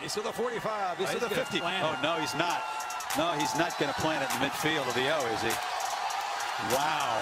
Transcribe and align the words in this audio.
He's 0.00 0.14
to 0.14 0.20
the 0.20 0.32
45. 0.32 0.98
He's 0.98 1.08
oh, 1.10 1.14
to 1.14 1.18
the 1.18 1.28
50. 1.28 1.60
Oh, 1.60 1.98
no, 2.02 2.14
he's 2.20 2.34
not. 2.36 2.62
No, 3.16 3.32
he's 3.32 3.56
not 3.58 3.76
going 3.80 3.92
to 3.92 4.00
plant 4.00 4.22
it 4.22 4.30
in 4.32 4.40
the 4.40 4.46
midfield 4.46 4.86
of 4.86 4.94
the 4.94 5.10
O, 5.10 5.26
is 5.34 5.42
he? 5.42 5.50
Wow. 6.70 7.18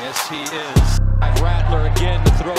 Yes, 0.00 0.28
he 0.28 0.40
is. 0.42 1.00
Rattler 1.42 1.88
again 1.92 2.24
to 2.24 2.30
throw. 2.40 2.56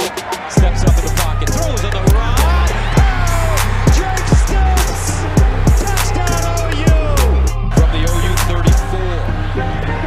Steps 0.49 0.83
up 0.83 0.95
in 0.95 1.05
the 1.05 1.13
pocket. 1.17 1.49
Throws 1.49 1.83
on 1.85 1.91
the 1.91 2.01
run. 2.13 2.37
Oh, 2.37 3.57
Jake 3.97 4.29
Stutz. 4.37 5.25
Touchdown 5.81 6.69
OU. 6.69 7.17
From 7.73 7.89
the 7.97 8.05
OU 8.05 8.33
34. 8.45 10.04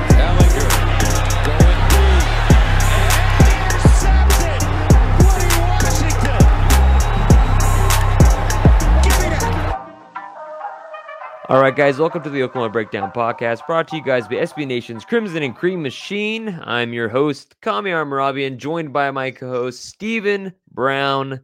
All 11.49 11.63
right, 11.63 11.75
guys, 11.75 11.99
welcome 11.99 12.23
to 12.25 12.29
the 12.29 12.43
Oklahoma 12.43 12.71
Breakdown 12.71 13.11
Podcast, 13.11 13.67
brought 13.67 13.89
to 13.89 13.97
you 13.97 14.03
guys 14.03 14.29
by 14.29 14.35
SB 14.35 14.67
Nation's 14.67 15.07
Crimson 15.07 15.43
and 15.43 15.57
Cream 15.57 15.83
Machine. 15.83 16.61
I'm 16.63 16.93
your 16.93 17.09
host, 17.09 17.59
Kami 17.63 17.91
Armarabian, 17.91 18.59
joined 18.59 18.93
by 18.93 19.11
my 19.13 19.31
co-host 19.31 19.83
Stephen 19.83 20.53
Brown. 20.71 21.41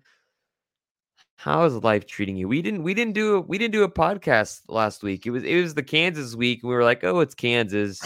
How 1.37 1.65
is 1.65 1.83
life 1.83 2.07
treating 2.07 2.37
you? 2.37 2.49
We 2.49 2.61
didn't 2.61 2.83
we 2.83 2.93
didn't 2.93 3.15
do 3.15 3.37
a, 3.37 3.41
we 3.41 3.57
didn't 3.57 3.73
do 3.73 3.83
a 3.83 3.91
podcast 3.91 4.61
last 4.69 5.03
week. 5.03 5.25
It 5.25 5.30
was 5.30 5.43
it 5.43 5.59
was 5.59 5.73
the 5.73 5.83
Kansas 5.83 6.37
week, 6.37 6.63
and 6.63 6.69
we 6.69 6.75
were 6.75 6.85
like, 6.85 7.02
oh, 7.02 7.21
it's 7.21 7.35
Kansas. 7.35 7.99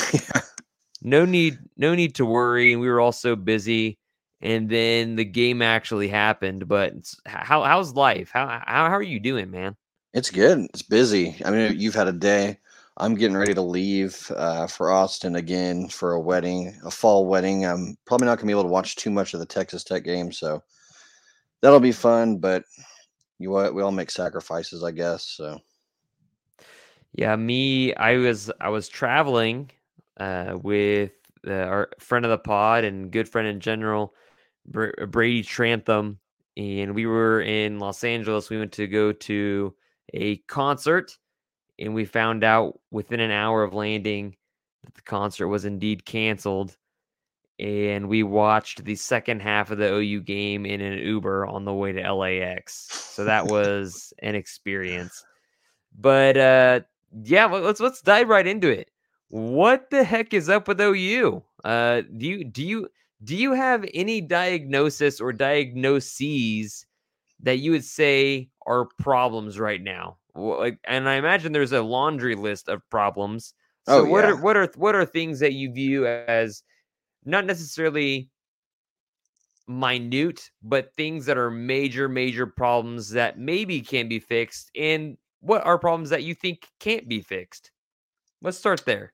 no 1.03 1.25
need 1.25 1.59
no 1.77 1.97
need 1.97 2.15
to 2.15 2.25
worry. 2.25 2.73
And 2.73 2.81
we 2.81 2.89
were 2.89 3.01
all 3.01 3.11
so 3.11 3.35
busy. 3.35 3.99
And 4.41 4.69
then 4.69 5.17
the 5.17 5.25
game 5.25 5.63
actually 5.63 6.07
happened. 6.07 6.69
But 6.69 6.95
how 7.27 7.65
how's 7.65 7.95
life? 7.95 8.31
How 8.33 8.47
how, 8.47 8.87
how 8.87 8.95
are 8.95 9.03
you 9.03 9.19
doing, 9.19 9.51
man? 9.51 9.75
It's 10.15 10.31
good. 10.31 10.67
It's 10.73 10.83
busy. 10.83 11.37
I 11.45 11.51
mean, 11.51 11.79
you've 11.79 11.95
had 11.95 12.09
a 12.09 12.13
day. 12.13 12.59
I'm 12.97 13.15
getting 13.15 13.37
ready 13.37 13.55
to 13.55 13.63
leave 13.63 14.31
uh, 14.35 14.67
for 14.67 14.91
Austin 14.91 15.37
again 15.37 15.89
for 15.89 16.13
a 16.13 16.21
wedding, 16.21 16.77
a 16.85 16.91
fall 16.91 17.27
wedding. 17.27 17.65
I'm 17.65 17.97
probably 18.07 18.27
not 18.27 18.39
going 18.39 18.47
to 18.47 18.47
be 18.47 18.53
able 18.53 18.65
to 18.65 18.69
watch 18.69 18.97
too 18.97 19.11
much 19.11 19.35
of 19.35 19.41
the 19.41 19.47
Texas 19.47 19.85
Tech 19.85 20.03
game, 20.03 20.33
so 20.33 20.63
that'll 21.61 21.79
be 21.79 21.93
fun. 21.93 22.39
But 22.39 22.65
you? 23.39 23.51
We 23.51 23.83
all 23.83 23.93
make 23.93 24.11
sacrifices, 24.11 24.83
I 24.83 24.91
guess. 24.91 25.25
So, 25.25 25.61
yeah, 27.13 27.37
me. 27.37 27.95
I 27.95 28.17
was 28.17 28.51
I 28.61 28.69
was 28.71 28.89
traveling 28.89 29.71
uh, 30.19 30.59
with 30.61 31.13
uh, 31.47 31.53
our 31.53 31.91
friend 32.01 32.25
of 32.25 32.31
the 32.31 32.39
pod 32.39 32.85
and 32.85 33.13
good 33.13 33.29
friend 33.29 33.47
in 33.47 33.61
general, 33.61 34.15
Brady 34.67 35.43
Trantham, 35.43 36.19
and 36.57 36.95
we 36.95 37.07
were 37.07 37.43
in 37.43 37.79
Los 37.79 38.03
Angeles. 38.03 38.51
We 38.51 38.59
went 38.59 38.73
to 38.73 38.89
go 38.89 39.13
to 39.13 39.75
a 40.15 40.37
concert, 40.49 41.17
and 41.79 41.95
we 41.95 42.05
found 42.05 42.45
out 42.45 42.79
within 42.91 43.21
an 43.21 43.31
hour 43.31 43.63
of 43.63 43.75
landing 43.75 44.37
that 44.85 44.95
the 44.95 45.03
concert 45.03 45.49
was 45.49 45.65
indeed 45.65 46.05
canceled. 46.05 46.77
And 47.59 48.09
we 48.09 48.23
watched 48.23 48.85
the 48.85 48.95
second 48.95 49.43
half 49.43 49.73
of 49.73 49.79
the 49.79 49.93
OU 49.93 50.21
game 50.21 50.65
in 50.65 50.81
an 50.81 50.99
Uber 50.99 51.45
on 51.47 51.65
the 51.65 51.75
way 51.75 51.91
to 51.91 52.15
LAX. 52.15 52.87
So 52.93 53.25
that 53.25 53.47
was 53.47 54.13
an 54.21 54.37
experience. 54.37 55.25
But 55.99 56.37
uh, 56.37 56.81
yeah, 57.25 57.47
let's 57.47 57.81
let's 57.81 58.01
dive 58.01 58.29
right 58.29 58.47
into 58.47 58.69
it. 58.69 58.91
What 59.31 59.91
the 59.91 60.05
heck 60.05 60.33
is 60.33 60.49
up 60.49 60.69
with 60.69 60.81
OU? 60.81 61.43
Uh, 61.65 62.03
do 62.17 62.27
you 62.27 62.45
do 62.45 62.65
you 62.65 62.89
do 63.25 63.35
you 63.35 63.53
have 63.53 63.85
any 63.93 64.21
diagnosis 64.21 65.21
or 65.21 65.33
diagnoses 65.33 66.87
that 67.41 67.59
you 67.59 67.73
would 67.73 67.85
say 67.85 68.49
are 68.69 68.87
problems 68.99 69.59
right 69.59 69.83
now? 69.83 70.19
Like, 70.35 70.79
and 70.85 71.09
I 71.09 71.15
imagine 71.15 71.53
there's 71.53 71.73
a 71.73 71.83
laundry 71.83 72.37
list 72.37 72.69
of 72.69 72.89
problems. 72.91 73.55
So 73.89 74.01
oh, 74.01 74.05
what 74.05 74.25
yeah. 74.25 74.31
are 74.31 74.37
what 74.37 74.57
are 74.57 74.71
what 74.77 74.95
are 74.95 75.05
things 75.05 75.41
that 75.41 75.55
you 75.55 75.73
view 75.73 76.07
as 76.07 76.63
not 77.25 77.47
necessarily 77.47 78.31
minute, 79.67 80.51
but 80.63 80.95
things 80.95 81.27
that 81.27 81.39
are 81.39 81.51
major, 81.51 82.09
major 82.09 82.47
problems 82.47 83.11
that 83.11 83.39
maybe 83.39 83.81
can 83.81 84.09
be 84.09 84.19
fixed, 84.19 84.71
and 84.77 85.17
what 85.41 85.65
are 85.65 85.79
problems 85.79 86.11
that 86.11 86.23
you 86.23 86.35
think 86.35 86.67
can't 86.81 87.09
be 87.09 87.21
fixed? 87.21 87.71
Let's 88.43 88.59
start 88.59 88.85
there. 88.85 89.13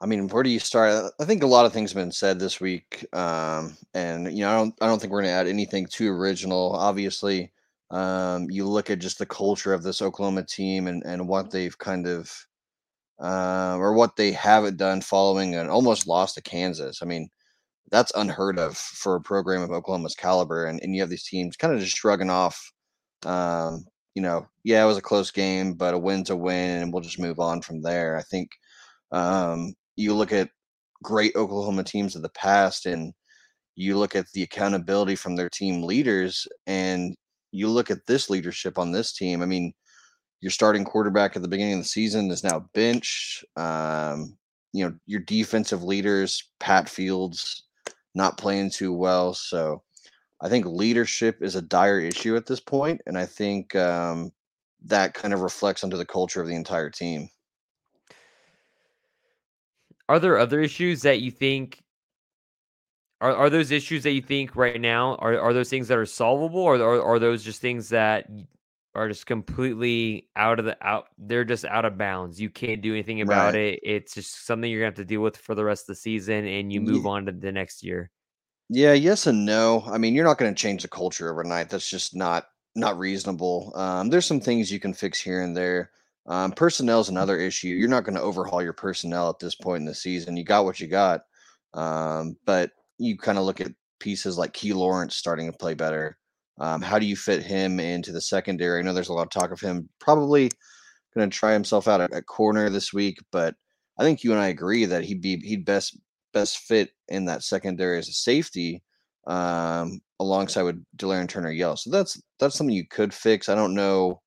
I 0.00 0.06
mean, 0.06 0.28
where 0.28 0.42
do 0.42 0.48
you 0.48 0.58
start? 0.58 1.12
I 1.20 1.24
think 1.26 1.42
a 1.42 1.46
lot 1.46 1.66
of 1.66 1.72
things 1.72 1.92
have 1.92 2.02
been 2.02 2.12
said 2.12 2.38
this 2.38 2.60
week, 2.60 3.04
um, 3.12 3.76
and 3.92 4.32
you 4.32 4.44
know, 4.44 4.50
I 4.50 4.56
don't, 4.56 4.74
I 4.80 4.86
don't 4.86 4.98
think 4.98 5.12
we're 5.12 5.20
going 5.20 5.30
to 5.30 5.38
add 5.38 5.46
anything 5.46 5.86
too 5.86 6.10
original. 6.10 6.72
Obviously, 6.72 7.52
um, 7.90 8.50
you 8.50 8.66
look 8.66 8.90
at 8.90 9.00
just 9.00 9.18
the 9.18 9.26
culture 9.26 9.74
of 9.74 9.82
this 9.82 10.02
Oklahoma 10.02 10.44
team 10.44 10.86
and 10.86 11.02
and 11.04 11.28
what 11.28 11.50
they've 11.50 11.76
kind 11.78 12.06
of, 12.06 12.32
uh, 13.20 13.76
or 13.78 13.94
what 13.94 14.16
they 14.16 14.32
haven't 14.32 14.76
done 14.78 15.00
following 15.00 15.54
an 15.56 15.68
almost 15.68 16.06
loss 16.06 16.34
to 16.34 16.42
Kansas. 16.42 17.02
I 17.02 17.06
mean, 17.06 17.28
that's 17.90 18.12
unheard 18.14 18.58
of 18.58 18.76
for 18.76 19.16
a 19.16 19.20
program 19.20 19.62
of 19.62 19.70
Oklahoma's 19.72 20.14
caliber, 20.14 20.66
and 20.66 20.80
and 20.82 20.94
you 20.94 21.02
have 21.02 21.10
these 21.10 21.24
teams 21.26 21.56
kind 21.56 21.74
of 21.74 21.80
just 21.80 21.96
shrugging 21.96 22.30
off. 22.30 22.72
Um, 23.26 23.84
you 24.14 24.22
know, 24.22 24.46
yeah, 24.64 24.82
it 24.84 24.86
was 24.86 24.98
a 24.98 25.02
close 25.02 25.30
game, 25.30 25.74
but 25.74 25.94
a 25.94 25.98
win's 25.98 26.30
a 26.30 26.36
win, 26.36 26.82
and 26.82 26.92
we'll 26.92 27.02
just 27.02 27.18
move 27.20 27.40
on 27.40 27.62
from 27.62 27.82
there. 27.82 28.16
I 28.16 28.22
think 28.22 28.50
um, 29.12 29.74
you 29.96 30.14
look 30.14 30.32
at 30.32 30.50
great 31.02 31.34
Oklahoma 31.36 31.84
teams 31.84 32.16
of 32.16 32.22
the 32.22 32.30
past 32.30 32.86
and 32.86 33.12
you 33.76 33.98
look 33.98 34.14
at 34.16 34.26
the 34.34 34.42
accountability 34.42 35.16
from 35.16 35.36
their 35.36 35.48
team 35.48 35.82
leaders 35.82 36.46
and 36.66 37.16
you 37.52 37.68
look 37.68 37.90
at 37.90 38.06
this 38.06 38.30
leadership 38.30 38.78
on 38.78 38.92
this 38.92 39.12
team. 39.12 39.42
I 39.42 39.46
mean, 39.46 39.72
your 40.40 40.50
starting 40.50 40.84
quarterback 40.84 41.36
at 41.36 41.42
the 41.42 41.48
beginning 41.48 41.74
of 41.74 41.80
the 41.80 41.84
season 41.84 42.30
is 42.30 42.44
now 42.44 42.68
bench. 42.74 43.44
Um, 43.56 44.36
you 44.72 44.84
know, 44.84 44.94
your 45.06 45.20
defensive 45.20 45.82
leaders, 45.82 46.50
Pat 46.60 46.88
Fields, 46.88 47.64
not 48.14 48.38
playing 48.38 48.70
too 48.70 48.92
well. 48.92 49.34
So 49.34 49.82
I 50.40 50.48
think 50.48 50.64
leadership 50.66 51.42
is 51.42 51.56
a 51.56 51.62
dire 51.62 52.00
issue 52.00 52.36
at 52.36 52.46
this 52.46 52.60
point, 52.60 53.00
and 53.06 53.18
I 53.18 53.26
think 53.26 53.74
um, 53.76 54.32
that 54.86 55.14
kind 55.14 55.34
of 55.34 55.40
reflects 55.40 55.84
onto 55.84 55.96
the 55.96 56.06
culture 56.06 56.40
of 56.40 56.48
the 56.48 56.54
entire 56.54 56.90
team. 56.90 57.28
Are 60.08 60.18
there 60.18 60.38
other 60.38 60.60
issues 60.60 61.02
that 61.02 61.20
you 61.20 61.30
think 61.30 61.82
are 63.20 63.34
are 63.34 63.50
those 63.50 63.70
issues 63.70 64.02
that 64.04 64.12
you 64.12 64.22
think 64.22 64.56
right 64.56 64.80
now 64.80 65.16
are 65.16 65.38
are 65.38 65.52
those 65.52 65.68
things 65.68 65.88
that 65.88 65.98
are 65.98 66.06
solvable 66.06 66.60
or 66.60 66.76
are, 66.76 67.02
are 67.02 67.18
those 67.18 67.44
just 67.44 67.60
things 67.60 67.90
that 67.90 68.28
are 68.94 69.08
just 69.08 69.26
completely 69.26 70.28
out 70.34 70.58
of 70.58 70.64
the 70.64 70.76
out 70.86 71.06
they're 71.18 71.44
just 71.44 71.64
out 71.64 71.84
of 71.84 71.96
bounds. 71.96 72.40
You 72.40 72.50
can't 72.50 72.82
do 72.82 72.92
anything 72.92 73.20
about 73.20 73.54
right. 73.54 73.74
it. 73.74 73.80
It's 73.82 74.14
just 74.14 74.46
something 74.46 74.70
you're 74.70 74.80
going 74.80 74.92
to 74.92 75.00
have 75.00 75.06
to 75.06 75.08
deal 75.08 75.20
with 75.20 75.36
for 75.36 75.54
the 75.54 75.64
rest 75.64 75.84
of 75.84 75.88
the 75.88 76.00
season 76.00 76.46
and 76.46 76.72
you 76.72 76.80
move 76.80 77.04
yeah. 77.04 77.10
on 77.10 77.26
to 77.26 77.32
the 77.32 77.52
next 77.52 77.84
year. 77.84 78.10
Yeah, 78.68 78.92
yes 78.92 79.26
and 79.26 79.44
no. 79.44 79.84
I 79.86 79.98
mean, 79.98 80.14
you're 80.14 80.24
not 80.24 80.38
going 80.38 80.52
to 80.52 80.60
change 80.60 80.82
the 80.82 80.88
culture 80.88 81.30
overnight. 81.30 81.70
That's 81.70 81.88
just 81.88 82.16
not 82.16 82.46
not 82.74 82.98
reasonable. 82.98 83.72
Um, 83.74 84.08
there's 84.08 84.26
some 84.26 84.40
things 84.40 84.70
you 84.70 84.80
can 84.80 84.94
fix 84.94 85.20
here 85.20 85.42
and 85.42 85.56
there. 85.56 85.90
Um, 86.26 86.52
personnel 86.52 87.00
is 87.00 87.08
another 87.08 87.36
issue. 87.36 87.68
You're 87.68 87.88
not 87.88 88.04
going 88.04 88.14
to 88.14 88.22
overhaul 88.22 88.62
your 88.62 88.72
personnel 88.72 89.30
at 89.30 89.40
this 89.40 89.56
point 89.56 89.80
in 89.80 89.86
the 89.86 89.94
season. 89.94 90.36
You 90.36 90.44
got 90.44 90.64
what 90.64 90.78
you 90.78 90.86
got. 90.86 91.22
Um, 91.74 92.36
but 92.44 92.70
you 93.00 93.16
kind 93.16 93.38
of 93.38 93.44
look 93.44 93.60
at 93.60 93.72
pieces 93.98 94.38
like 94.38 94.52
Key 94.52 94.72
Lawrence 94.72 95.16
starting 95.16 95.50
to 95.50 95.56
play 95.56 95.74
better. 95.74 96.16
Um, 96.58 96.82
how 96.82 96.98
do 96.98 97.06
you 97.06 97.16
fit 97.16 97.42
him 97.42 97.80
into 97.80 98.12
the 98.12 98.20
secondary? 98.20 98.78
I 98.78 98.82
know 98.82 98.92
there's 98.92 99.08
a 99.08 99.14
lot 99.14 99.22
of 99.22 99.30
talk 99.30 99.50
of 99.50 99.60
him 99.60 99.88
probably 99.98 100.50
going 101.14 101.28
to 101.28 101.36
try 101.36 101.52
himself 101.52 101.88
out 101.88 102.00
at, 102.00 102.12
at, 102.12 102.26
corner 102.26 102.68
this 102.68 102.92
week, 102.92 103.18
but 103.32 103.54
I 103.98 104.02
think 104.02 104.22
you 104.22 104.32
and 104.32 104.40
I 104.40 104.48
agree 104.48 104.84
that 104.84 105.04
he'd 105.04 105.22
be 105.22 105.38
he'd 105.38 105.64
best 105.64 105.98
best 106.32 106.58
fit 106.58 106.90
in 107.08 107.24
that 107.24 107.42
secondary 107.42 107.98
as 107.98 108.08
a 108.08 108.12
safety 108.12 108.82
um, 109.26 110.00
alongside 110.20 110.62
with 110.62 110.84
Delarrin 110.96 111.28
Turner 111.28 111.50
Yell. 111.50 111.76
So 111.76 111.90
that's 111.90 112.20
that's 112.38 112.56
something 112.56 112.76
you 112.76 112.86
could 112.86 113.14
fix. 113.14 113.48
I 113.48 113.54
don't 113.54 113.74
know 113.74 114.20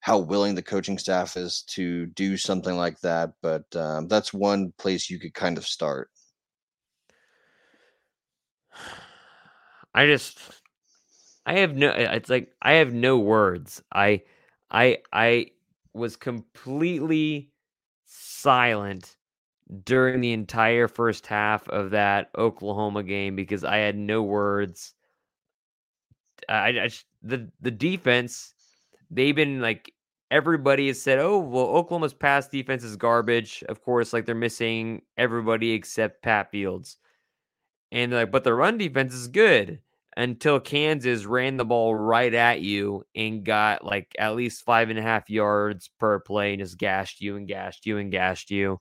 how 0.00 0.18
willing 0.18 0.54
the 0.54 0.62
coaching 0.62 0.96
staff 0.98 1.36
is 1.36 1.62
to 1.68 2.06
do 2.06 2.36
something 2.36 2.76
like 2.76 2.98
that. 3.00 3.30
But 3.42 3.64
um, 3.76 4.08
that's 4.08 4.32
one 4.32 4.72
place 4.78 5.10
you 5.10 5.18
could 5.18 5.34
kind 5.34 5.58
of 5.58 5.66
start. 5.66 6.10
I 9.98 10.06
just, 10.06 10.38
I 11.44 11.54
have 11.54 11.74
no. 11.74 11.90
It's 11.90 12.30
like 12.30 12.52
I 12.62 12.74
have 12.74 12.92
no 12.92 13.18
words. 13.18 13.82
I, 13.92 14.22
I, 14.70 14.98
I 15.12 15.48
was 15.92 16.14
completely 16.14 17.50
silent 18.06 19.16
during 19.84 20.20
the 20.20 20.32
entire 20.32 20.86
first 20.86 21.26
half 21.26 21.68
of 21.68 21.90
that 21.90 22.30
Oklahoma 22.38 23.02
game 23.02 23.34
because 23.34 23.64
I 23.64 23.78
had 23.78 23.96
no 23.96 24.22
words. 24.22 24.94
I, 26.48 26.68
I 26.68 26.90
the 27.22 27.50
the 27.60 27.72
defense 27.72 28.54
they've 29.10 29.34
been 29.34 29.60
like 29.60 29.92
everybody 30.30 30.86
has 30.86 31.02
said, 31.02 31.18
oh, 31.18 31.38
well, 31.38 31.66
Oklahoma's 31.66 32.14
pass 32.14 32.46
defense 32.46 32.84
is 32.84 32.94
garbage. 32.96 33.64
Of 33.68 33.82
course, 33.82 34.12
like 34.12 34.26
they're 34.26 34.34
missing 34.36 35.02
everybody 35.16 35.72
except 35.72 36.22
Pat 36.22 36.52
Fields. 36.52 36.98
And 37.90 38.12
like, 38.12 38.30
but 38.30 38.44
the 38.44 38.54
run 38.54 38.78
defense 38.78 39.12
is 39.12 39.26
good. 39.26 39.80
Until 40.18 40.58
Kansas 40.58 41.24
ran 41.24 41.56
the 41.56 41.64
ball 41.64 41.94
right 41.94 42.34
at 42.34 42.60
you 42.60 43.04
and 43.14 43.44
got 43.44 43.84
like 43.84 44.12
at 44.18 44.34
least 44.34 44.64
five 44.64 44.90
and 44.90 44.98
a 44.98 45.02
half 45.02 45.30
yards 45.30 45.88
per 46.00 46.18
play 46.18 46.52
and 46.52 46.60
just 46.60 46.76
gashed 46.76 47.20
you 47.20 47.36
and 47.36 47.46
gashed 47.46 47.86
you 47.86 47.98
and 47.98 48.10
gashed 48.10 48.50
you. 48.50 48.80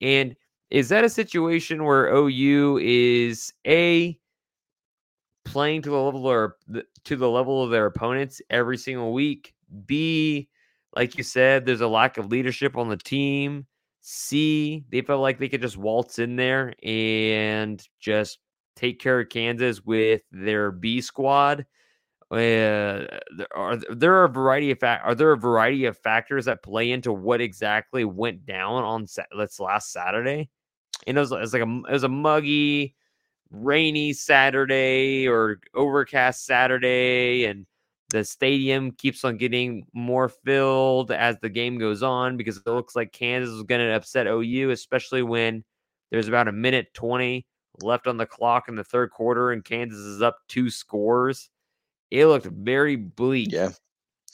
And 0.00 0.34
is 0.68 0.88
that 0.88 1.04
a 1.04 1.08
situation 1.08 1.84
where 1.84 2.12
OU 2.12 2.80
is 2.82 3.52
a 3.64 4.18
playing 5.44 5.82
to 5.82 5.90
the 5.90 6.02
level 6.02 6.26
or 6.26 6.56
to 7.04 7.14
the 7.14 7.30
level 7.30 7.62
of 7.62 7.70
their 7.70 7.86
opponents 7.86 8.42
every 8.50 8.76
single 8.76 9.12
week? 9.12 9.54
B, 9.86 10.48
like 10.96 11.16
you 11.16 11.22
said, 11.22 11.64
there's 11.64 11.80
a 11.80 11.86
lack 11.86 12.18
of 12.18 12.26
leadership 12.26 12.76
on 12.76 12.88
the 12.88 12.96
team. 12.96 13.66
C, 14.00 14.84
they 14.90 15.02
felt 15.02 15.20
like 15.20 15.38
they 15.38 15.48
could 15.48 15.62
just 15.62 15.76
waltz 15.76 16.18
in 16.18 16.34
there 16.34 16.74
and 16.82 17.80
just 18.00 18.40
take 18.76 19.00
care 19.00 19.20
of 19.20 19.28
Kansas 19.28 19.80
with 19.84 20.22
their 20.30 20.70
B 20.70 21.00
squad. 21.00 21.66
Uh, 22.30 23.06
are 23.54 23.76
there 23.90 24.24
a 24.24 24.28
variety 24.28 24.70
of 24.70 24.78
fact? 24.78 25.04
Are 25.06 25.14
there 25.14 25.32
a 25.32 25.38
variety 25.38 25.86
of 25.86 25.96
factors 25.96 26.44
that 26.44 26.62
play 26.62 26.90
into 26.90 27.12
what 27.12 27.40
exactly 27.40 28.04
went 28.04 28.44
down 28.44 28.84
on 28.84 29.06
let's 29.34 29.58
last 29.58 29.92
Saturday? 29.92 30.48
And 31.06 31.16
it 31.16 31.20
was, 31.20 31.32
it 31.32 31.38
was 31.38 31.52
like 31.52 31.62
a 31.62 31.82
it 31.88 31.92
was 31.92 32.02
a 32.02 32.08
muggy, 32.08 32.94
rainy 33.50 34.12
Saturday 34.12 35.28
or 35.28 35.60
overcast 35.74 36.44
Saturday, 36.46 37.44
and 37.44 37.64
the 38.10 38.24
stadium 38.24 38.92
keeps 38.92 39.24
on 39.24 39.36
getting 39.36 39.86
more 39.92 40.28
filled 40.28 41.12
as 41.12 41.36
the 41.40 41.48
game 41.48 41.78
goes 41.78 42.02
on 42.02 42.36
because 42.36 42.56
it 42.56 42.66
looks 42.66 42.96
like 42.96 43.12
Kansas 43.12 43.54
is 43.54 43.62
going 43.62 43.80
to 43.80 43.94
upset 43.94 44.26
OU, 44.26 44.70
especially 44.70 45.22
when 45.22 45.64
there's 46.10 46.28
about 46.28 46.48
a 46.48 46.52
minute 46.52 46.92
20 46.94 47.46
left 47.82 48.06
on 48.06 48.16
the 48.16 48.26
clock 48.26 48.68
in 48.68 48.74
the 48.74 48.84
third 48.84 49.10
quarter 49.10 49.52
and 49.52 49.64
Kansas 49.64 49.98
is 49.98 50.22
up 50.22 50.38
two 50.48 50.70
scores. 50.70 51.50
It 52.10 52.26
looked 52.26 52.46
very 52.46 52.96
bleak. 52.96 53.52
Yeah. 53.52 53.70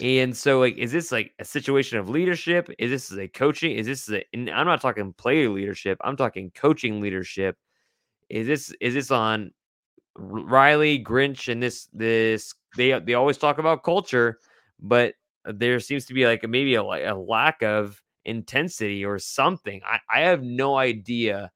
And 0.00 0.36
so, 0.36 0.58
like, 0.58 0.76
is 0.78 0.90
this 0.90 1.12
like 1.12 1.32
a 1.38 1.44
situation 1.44 1.98
of 1.98 2.08
leadership? 2.08 2.68
Is 2.78 2.90
this 2.90 3.18
a 3.18 3.28
coaching? 3.28 3.76
Is 3.76 3.86
this 3.86 4.10
a, 4.10 4.24
and 4.32 4.50
I'm 4.50 4.66
not 4.66 4.80
talking 4.80 5.12
player 5.12 5.48
leadership. 5.48 5.98
I'm 6.02 6.16
talking 6.16 6.50
coaching 6.54 7.00
leadership. 7.00 7.56
Is 8.28 8.46
this 8.46 8.74
is 8.80 8.94
this 8.94 9.10
on 9.10 9.52
Riley 10.16 11.02
Grinch 11.02 11.50
and 11.50 11.62
this 11.62 11.88
this 11.92 12.54
they 12.76 12.98
they 13.00 13.14
always 13.14 13.38
talk 13.38 13.58
about 13.58 13.84
culture, 13.84 14.38
but 14.80 15.14
there 15.44 15.78
seems 15.80 16.06
to 16.06 16.14
be 16.14 16.26
like 16.26 16.48
maybe 16.48 16.74
a, 16.74 16.82
a 16.82 17.14
lack 17.14 17.62
of 17.62 18.00
intensity 18.24 19.04
or 19.04 19.18
something. 19.18 19.80
I, 19.84 19.98
I 20.08 20.20
have 20.22 20.42
no 20.42 20.76
idea 20.76 21.50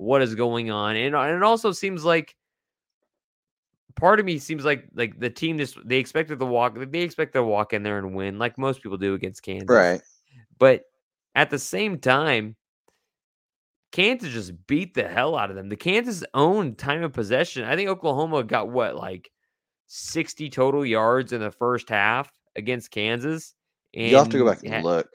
what 0.00 0.22
is 0.22 0.34
going 0.34 0.70
on, 0.70 0.96
and, 0.96 1.14
uh, 1.14 1.20
and 1.20 1.36
it 1.36 1.42
also 1.42 1.72
seems 1.72 2.04
like 2.04 2.34
part 3.96 4.18
of 4.18 4.26
me 4.26 4.38
seems 4.38 4.64
like 4.64 4.86
like 4.94 5.18
the 5.18 5.28
team 5.28 5.58
just 5.58 5.76
they 5.84 5.98
expected 5.98 6.38
to 6.38 6.46
walk 6.46 6.76
they 6.90 7.00
expect 7.00 7.34
to 7.34 7.42
walk 7.42 7.72
in 7.72 7.82
there 7.82 7.98
and 7.98 8.14
win 8.14 8.38
like 8.38 8.56
most 8.56 8.82
people 8.82 8.96
do 8.96 9.14
against 9.14 9.42
Kansas. 9.42 9.68
Right. 9.68 10.00
But 10.58 10.82
at 11.34 11.50
the 11.50 11.58
same 11.58 11.98
time, 11.98 12.56
Kansas 13.92 14.32
just 14.32 14.66
beat 14.66 14.94
the 14.94 15.06
hell 15.08 15.36
out 15.36 15.50
of 15.50 15.56
them. 15.56 15.68
The 15.68 15.76
Kansas 15.76 16.24
owned 16.34 16.78
time 16.78 17.02
of 17.02 17.12
possession. 17.12 17.64
I 17.64 17.76
think 17.76 17.88
Oklahoma 17.88 18.42
got 18.44 18.70
what 18.70 18.96
like 18.96 19.30
60 19.88 20.48
total 20.50 20.84
yards 20.86 21.32
in 21.32 21.40
the 21.40 21.50
first 21.50 21.88
half 21.88 22.32
against 22.56 22.90
Kansas. 22.90 23.54
you 23.92 24.16
have 24.16 24.28
to 24.30 24.38
go 24.38 24.46
back 24.46 24.62
and 24.62 24.72
had, 24.72 24.84
look. 24.84 25.08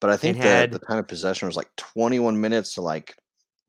But 0.00 0.10
I 0.10 0.16
think 0.16 0.38
that 0.38 0.70
the 0.70 0.78
time 0.78 0.98
of 0.98 1.08
possession 1.08 1.46
was 1.46 1.56
like 1.56 1.70
21 1.76 2.40
minutes 2.40 2.74
to 2.74 2.82
like 2.82 3.16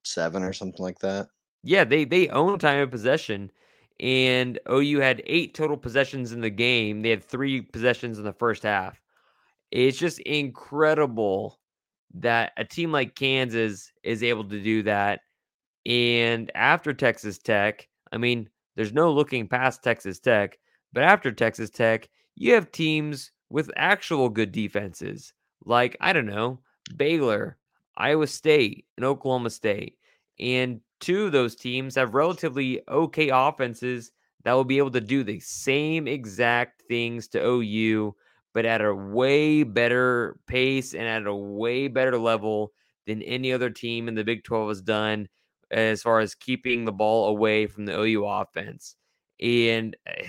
seven 0.05 0.43
or 0.43 0.53
something 0.53 0.83
like 0.83 0.99
that. 0.99 1.27
Yeah, 1.63 1.83
they 1.83 2.05
they 2.05 2.29
own 2.29 2.59
time 2.59 2.81
of 2.81 2.91
possession 2.91 3.51
and 3.99 4.59
OU 4.69 4.99
had 4.99 5.23
eight 5.25 5.53
total 5.53 5.77
possessions 5.77 6.31
in 6.31 6.41
the 6.41 6.49
game. 6.49 7.01
They 7.01 7.09
had 7.09 7.23
three 7.23 7.61
possessions 7.61 8.17
in 8.17 8.25
the 8.25 8.33
first 8.33 8.63
half. 8.63 8.99
It's 9.71 9.97
just 9.97 10.19
incredible 10.19 11.59
that 12.15 12.53
a 12.57 12.65
team 12.65 12.91
like 12.91 13.15
Kansas 13.15 13.91
is 14.03 14.23
able 14.23 14.43
to 14.49 14.61
do 14.61 14.83
that. 14.83 15.21
And 15.85 16.51
after 16.55 16.93
Texas 16.93 17.37
Tech, 17.37 17.87
I 18.11 18.17
mean, 18.17 18.49
there's 18.75 18.93
no 18.93 19.11
looking 19.11 19.47
past 19.47 19.83
Texas 19.83 20.19
Tech, 20.19 20.57
but 20.91 21.03
after 21.03 21.31
Texas 21.31 21.69
Tech, 21.69 22.09
you 22.35 22.53
have 22.53 22.71
teams 22.71 23.31
with 23.49 23.71
actual 23.75 24.29
good 24.29 24.51
defenses, 24.51 25.33
like, 25.63 25.95
I 26.01 26.11
don't 26.13 26.25
know, 26.25 26.59
Baylor, 26.97 27.57
Iowa 27.97 28.27
State, 28.27 28.85
and 28.97 29.05
Oklahoma 29.05 29.49
State. 29.49 29.97
And 30.39 30.81
two 30.99 31.25
of 31.25 31.31
those 31.31 31.55
teams 31.55 31.95
have 31.95 32.13
relatively 32.13 32.81
okay 32.89 33.29
offenses 33.29 34.11
that 34.43 34.53
will 34.53 34.63
be 34.63 34.77
able 34.77 34.91
to 34.91 35.01
do 35.01 35.23
the 35.23 35.39
same 35.39 36.07
exact 36.07 36.83
things 36.87 37.27
to 37.29 37.43
OU, 37.43 38.15
but 38.53 38.65
at 38.65 38.81
a 38.81 38.93
way 38.93 39.63
better 39.63 40.37
pace 40.47 40.93
and 40.93 41.03
at 41.07 41.25
a 41.25 41.35
way 41.35 41.87
better 41.87 42.17
level 42.17 42.71
than 43.07 43.21
any 43.23 43.51
other 43.51 43.69
team 43.69 44.07
in 44.07 44.15
the 44.15 44.23
Big 44.23 44.43
12 44.43 44.69
has 44.69 44.81
done 44.81 45.27
as 45.71 46.01
far 46.01 46.19
as 46.19 46.35
keeping 46.35 46.85
the 46.85 46.91
ball 46.91 47.29
away 47.29 47.67
from 47.67 47.85
the 47.85 47.99
OU 47.99 48.25
offense. 48.25 48.95
And 49.41 49.95
eh, 50.05 50.27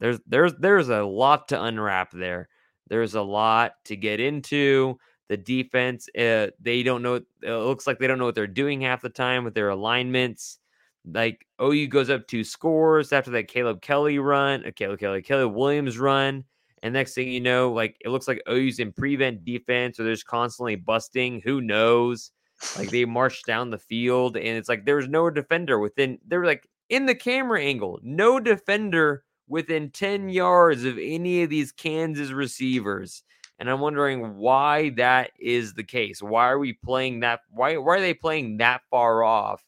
there's 0.00 0.18
there's 0.26 0.54
there's 0.58 0.88
a 0.88 1.02
lot 1.02 1.48
to 1.48 1.62
unwrap 1.62 2.10
there. 2.12 2.48
There's 2.88 3.14
a 3.14 3.22
lot 3.22 3.72
to 3.84 3.96
get 3.96 4.20
into. 4.20 4.98
The 5.30 5.36
defense, 5.36 6.08
uh, 6.18 6.48
they 6.58 6.82
don't 6.82 7.02
know. 7.02 7.14
It 7.14 7.24
looks 7.44 7.86
like 7.86 8.00
they 8.00 8.08
don't 8.08 8.18
know 8.18 8.24
what 8.24 8.34
they're 8.34 8.48
doing 8.48 8.80
half 8.80 9.00
the 9.00 9.08
time 9.08 9.44
with 9.44 9.54
their 9.54 9.68
alignments. 9.68 10.58
Like 11.06 11.46
OU 11.62 11.86
goes 11.86 12.10
up 12.10 12.26
two 12.26 12.42
scores 12.42 13.12
after 13.12 13.30
that 13.30 13.46
Caleb 13.46 13.80
Kelly 13.80 14.18
run, 14.18 14.66
uh, 14.66 14.72
Caleb 14.74 14.98
Kelly, 14.98 15.22
Caleb 15.22 15.54
Williams 15.54 15.98
run. 15.98 16.42
And 16.82 16.92
next 16.92 17.14
thing 17.14 17.28
you 17.28 17.40
know, 17.40 17.70
like 17.72 17.96
it 18.04 18.08
looks 18.08 18.26
like 18.26 18.42
OU's 18.50 18.80
in 18.80 18.92
prevent 18.92 19.44
defense 19.44 20.00
or 20.00 20.02
there's 20.02 20.24
constantly 20.24 20.74
busting. 20.74 21.42
Who 21.44 21.60
knows? 21.60 22.32
Like 22.76 22.90
they 22.90 23.04
marched 23.04 23.46
down 23.46 23.70
the 23.70 23.78
field 23.78 24.36
and 24.36 24.58
it's 24.58 24.68
like 24.68 24.84
there's 24.84 25.08
no 25.08 25.30
defender 25.30 25.78
within, 25.78 26.18
they're 26.26 26.44
like 26.44 26.66
in 26.88 27.06
the 27.06 27.14
camera 27.14 27.62
angle, 27.62 28.00
no 28.02 28.40
defender 28.40 29.22
within 29.46 29.90
10 29.90 30.28
yards 30.28 30.84
of 30.84 30.98
any 30.98 31.44
of 31.44 31.50
these 31.50 31.70
Kansas 31.70 32.32
receivers. 32.32 33.22
And 33.60 33.68
I'm 33.68 33.80
wondering 33.80 34.36
why 34.38 34.88
that 34.96 35.32
is 35.38 35.74
the 35.74 35.84
case. 35.84 36.22
Why 36.22 36.48
are 36.48 36.58
we 36.58 36.72
playing 36.72 37.20
that? 37.20 37.40
Why 37.50 37.76
why 37.76 37.98
are 37.98 38.00
they 38.00 38.14
playing 38.14 38.56
that 38.56 38.80
far 38.90 39.22
off? 39.22 39.62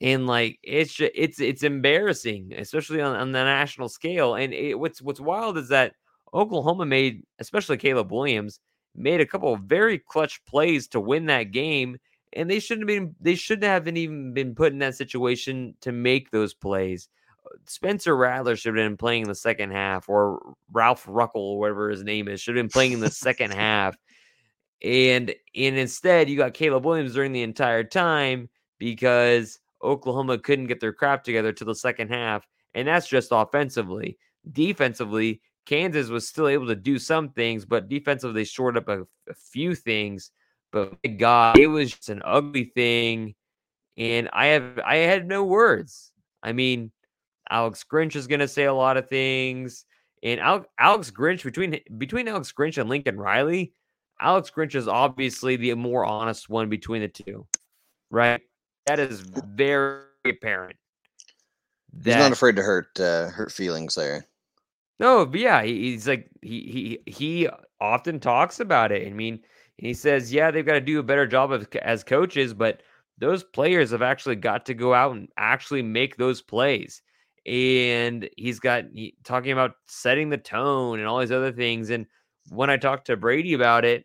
And 0.00 0.26
like 0.26 0.58
it's 0.62 0.94
just, 0.94 1.12
it's 1.14 1.38
it's 1.38 1.62
embarrassing, 1.62 2.54
especially 2.56 3.02
on, 3.02 3.14
on 3.14 3.32
the 3.32 3.44
national 3.44 3.90
scale. 3.90 4.34
And 4.34 4.54
it, 4.54 4.78
what's 4.78 5.02
what's 5.02 5.20
wild 5.20 5.58
is 5.58 5.68
that 5.68 5.92
Oklahoma 6.32 6.86
made, 6.86 7.22
especially 7.38 7.76
Caleb 7.76 8.10
Williams, 8.10 8.60
made 8.94 9.20
a 9.20 9.26
couple 9.26 9.52
of 9.52 9.60
very 9.60 9.98
clutch 9.98 10.42
plays 10.46 10.88
to 10.88 11.00
win 11.00 11.26
that 11.26 11.50
game, 11.50 11.98
and 12.32 12.50
they 12.50 12.60
shouldn't 12.60 12.88
have 12.88 12.96
been 12.98 13.14
they 13.20 13.34
shouldn't 13.34 13.64
have 13.64 13.86
even 13.94 14.32
been 14.32 14.54
put 14.54 14.72
in 14.72 14.78
that 14.78 14.96
situation 14.96 15.74
to 15.82 15.92
make 15.92 16.30
those 16.30 16.54
plays. 16.54 17.10
Spencer 17.66 18.16
Rattler 18.16 18.56
should 18.56 18.76
have 18.76 18.88
been 18.88 18.96
playing 18.96 19.22
in 19.22 19.28
the 19.28 19.34
second 19.34 19.72
half, 19.72 20.08
or 20.08 20.54
Ralph 20.72 21.04
Ruckle, 21.08 21.58
whatever 21.58 21.90
his 21.90 22.02
name 22.02 22.28
is, 22.28 22.40
should 22.40 22.56
have 22.56 22.62
been 22.62 22.70
playing 22.70 22.92
in 22.92 23.00
the 23.00 23.10
second 23.10 23.50
half. 23.54 23.96
And 24.82 25.34
and 25.54 25.76
instead, 25.76 26.28
you 26.28 26.36
got 26.36 26.54
Caleb 26.54 26.84
Williams 26.84 27.14
during 27.14 27.32
the 27.32 27.42
entire 27.42 27.84
time 27.84 28.48
because 28.78 29.58
Oklahoma 29.82 30.38
couldn't 30.38 30.66
get 30.66 30.80
their 30.80 30.92
crap 30.92 31.24
together 31.24 31.52
to 31.52 31.64
the 31.64 31.74
second 31.74 32.08
half, 32.08 32.46
and 32.74 32.86
that's 32.86 33.08
just 33.08 33.28
offensively. 33.32 34.18
Defensively, 34.52 35.40
Kansas 35.64 36.08
was 36.08 36.28
still 36.28 36.48
able 36.48 36.66
to 36.66 36.76
do 36.76 36.98
some 36.98 37.30
things, 37.30 37.64
but 37.64 37.88
defensively, 37.88 38.42
they 38.42 38.44
shored 38.44 38.76
up 38.76 38.88
a, 38.88 39.02
a 39.28 39.34
few 39.34 39.74
things. 39.74 40.30
But 40.72 40.96
God, 41.16 41.58
it 41.58 41.68
was 41.68 41.92
just 41.92 42.10
an 42.10 42.22
ugly 42.24 42.70
thing, 42.74 43.34
and 43.96 44.28
I 44.32 44.46
have 44.46 44.78
I 44.84 44.96
had 44.96 45.26
no 45.26 45.44
words. 45.44 46.12
I 46.42 46.52
mean, 46.52 46.92
Alex 47.50 47.84
Grinch 47.90 48.16
is 48.16 48.26
going 48.26 48.40
to 48.40 48.48
say 48.48 48.64
a 48.64 48.74
lot 48.74 48.96
of 48.96 49.08
things. 49.08 49.84
And 50.22 50.40
Alex 50.40 51.10
Grinch 51.10 51.44
between 51.44 51.78
between 51.98 52.26
Alex 52.28 52.52
Grinch 52.52 52.78
and 52.78 52.88
Lincoln 52.88 53.18
Riley, 53.18 53.72
Alex 54.20 54.50
Grinch 54.54 54.74
is 54.74 54.88
obviously 54.88 55.56
the 55.56 55.74
more 55.74 56.04
honest 56.04 56.48
one 56.48 56.68
between 56.68 57.02
the 57.02 57.08
two, 57.08 57.46
right? 58.10 58.40
That 58.86 58.98
is 58.98 59.20
very 59.20 60.04
apparent. 60.24 60.76
That, 61.92 62.14
he's 62.14 62.22
not 62.22 62.32
afraid 62.32 62.56
to 62.56 62.62
hurt 62.62 62.98
uh, 62.98 63.28
hurt 63.28 63.52
feelings 63.52 63.94
there. 63.94 64.26
No, 64.98 65.26
but 65.26 65.40
yeah, 65.40 65.62
he's 65.62 66.08
like 66.08 66.28
he 66.42 66.98
he 67.04 67.12
he 67.12 67.48
often 67.80 68.18
talks 68.18 68.60
about 68.60 68.92
it. 68.92 69.06
I 69.06 69.12
mean, 69.12 69.40
he 69.78 69.92
says, 69.92 70.32
yeah, 70.32 70.50
they've 70.50 70.64
got 70.64 70.72
to 70.72 70.80
do 70.80 70.98
a 70.98 71.02
better 71.02 71.26
job 71.26 71.52
of, 71.52 71.68
as 71.82 72.02
coaches, 72.02 72.54
but 72.54 72.82
those 73.18 73.44
players 73.44 73.90
have 73.90 74.02
actually 74.02 74.36
got 74.36 74.64
to 74.66 74.74
go 74.74 74.94
out 74.94 75.14
and 75.14 75.28
actually 75.36 75.82
make 75.82 76.16
those 76.16 76.40
plays 76.40 77.02
and 77.46 78.28
he's 78.36 78.58
got 78.60 78.84
he, 78.92 79.14
talking 79.24 79.52
about 79.52 79.72
setting 79.86 80.30
the 80.30 80.38
tone 80.38 80.98
and 80.98 81.08
all 81.08 81.20
these 81.20 81.32
other 81.32 81.52
things. 81.52 81.90
And 81.90 82.06
when 82.50 82.70
I 82.70 82.76
talked 82.76 83.06
to 83.06 83.16
Brady 83.16 83.54
about 83.54 83.84
it, 83.84 84.04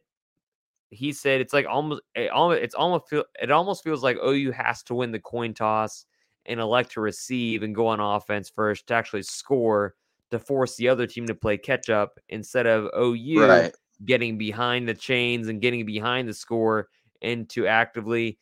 he 0.89 1.13
said 1.13 1.41
it's 1.41 1.53
like 1.53 1.65
almost 1.67 2.01
it 2.15 2.29
almost 2.31 2.61
it's 2.61 2.75
almost 2.75 3.09
feel 3.09 3.23
it 3.41 3.49
almost 3.51 3.83
feels 3.83 4.03
like 4.03 4.17
OU 4.17 4.51
has 4.51 4.83
to 4.83 4.95
win 4.95 5.11
the 5.11 5.19
coin 5.19 5.53
toss 5.53 6.05
and 6.45 6.59
elect 6.59 6.91
to 6.93 7.01
receive 7.01 7.63
and 7.63 7.73
go 7.75 7.87
on 7.87 7.99
offense 7.99 8.49
first 8.49 8.87
to 8.87 8.93
actually 8.93 9.23
score 9.23 9.95
to 10.31 10.39
force 10.39 10.75
the 10.75 10.89
other 10.89 11.07
team 11.07 11.25
to 11.27 11.35
play 11.35 11.57
catch 11.57 11.89
up 11.89 12.19
instead 12.29 12.67
of 12.67 12.89
OU 12.97 13.39
Right. 13.39 13.75
getting 14.05 14.37
behind 14.37 14.87
the 14.87 14.93
chains 14.93 15.47
and 15.47 15.61
getting 15.61 15.85
behind 15.85 16.27
the 16.27 16.33
score 16.33 16.89
and 17.21 17.47
to 17.49 17.67
actively 17.67 18.37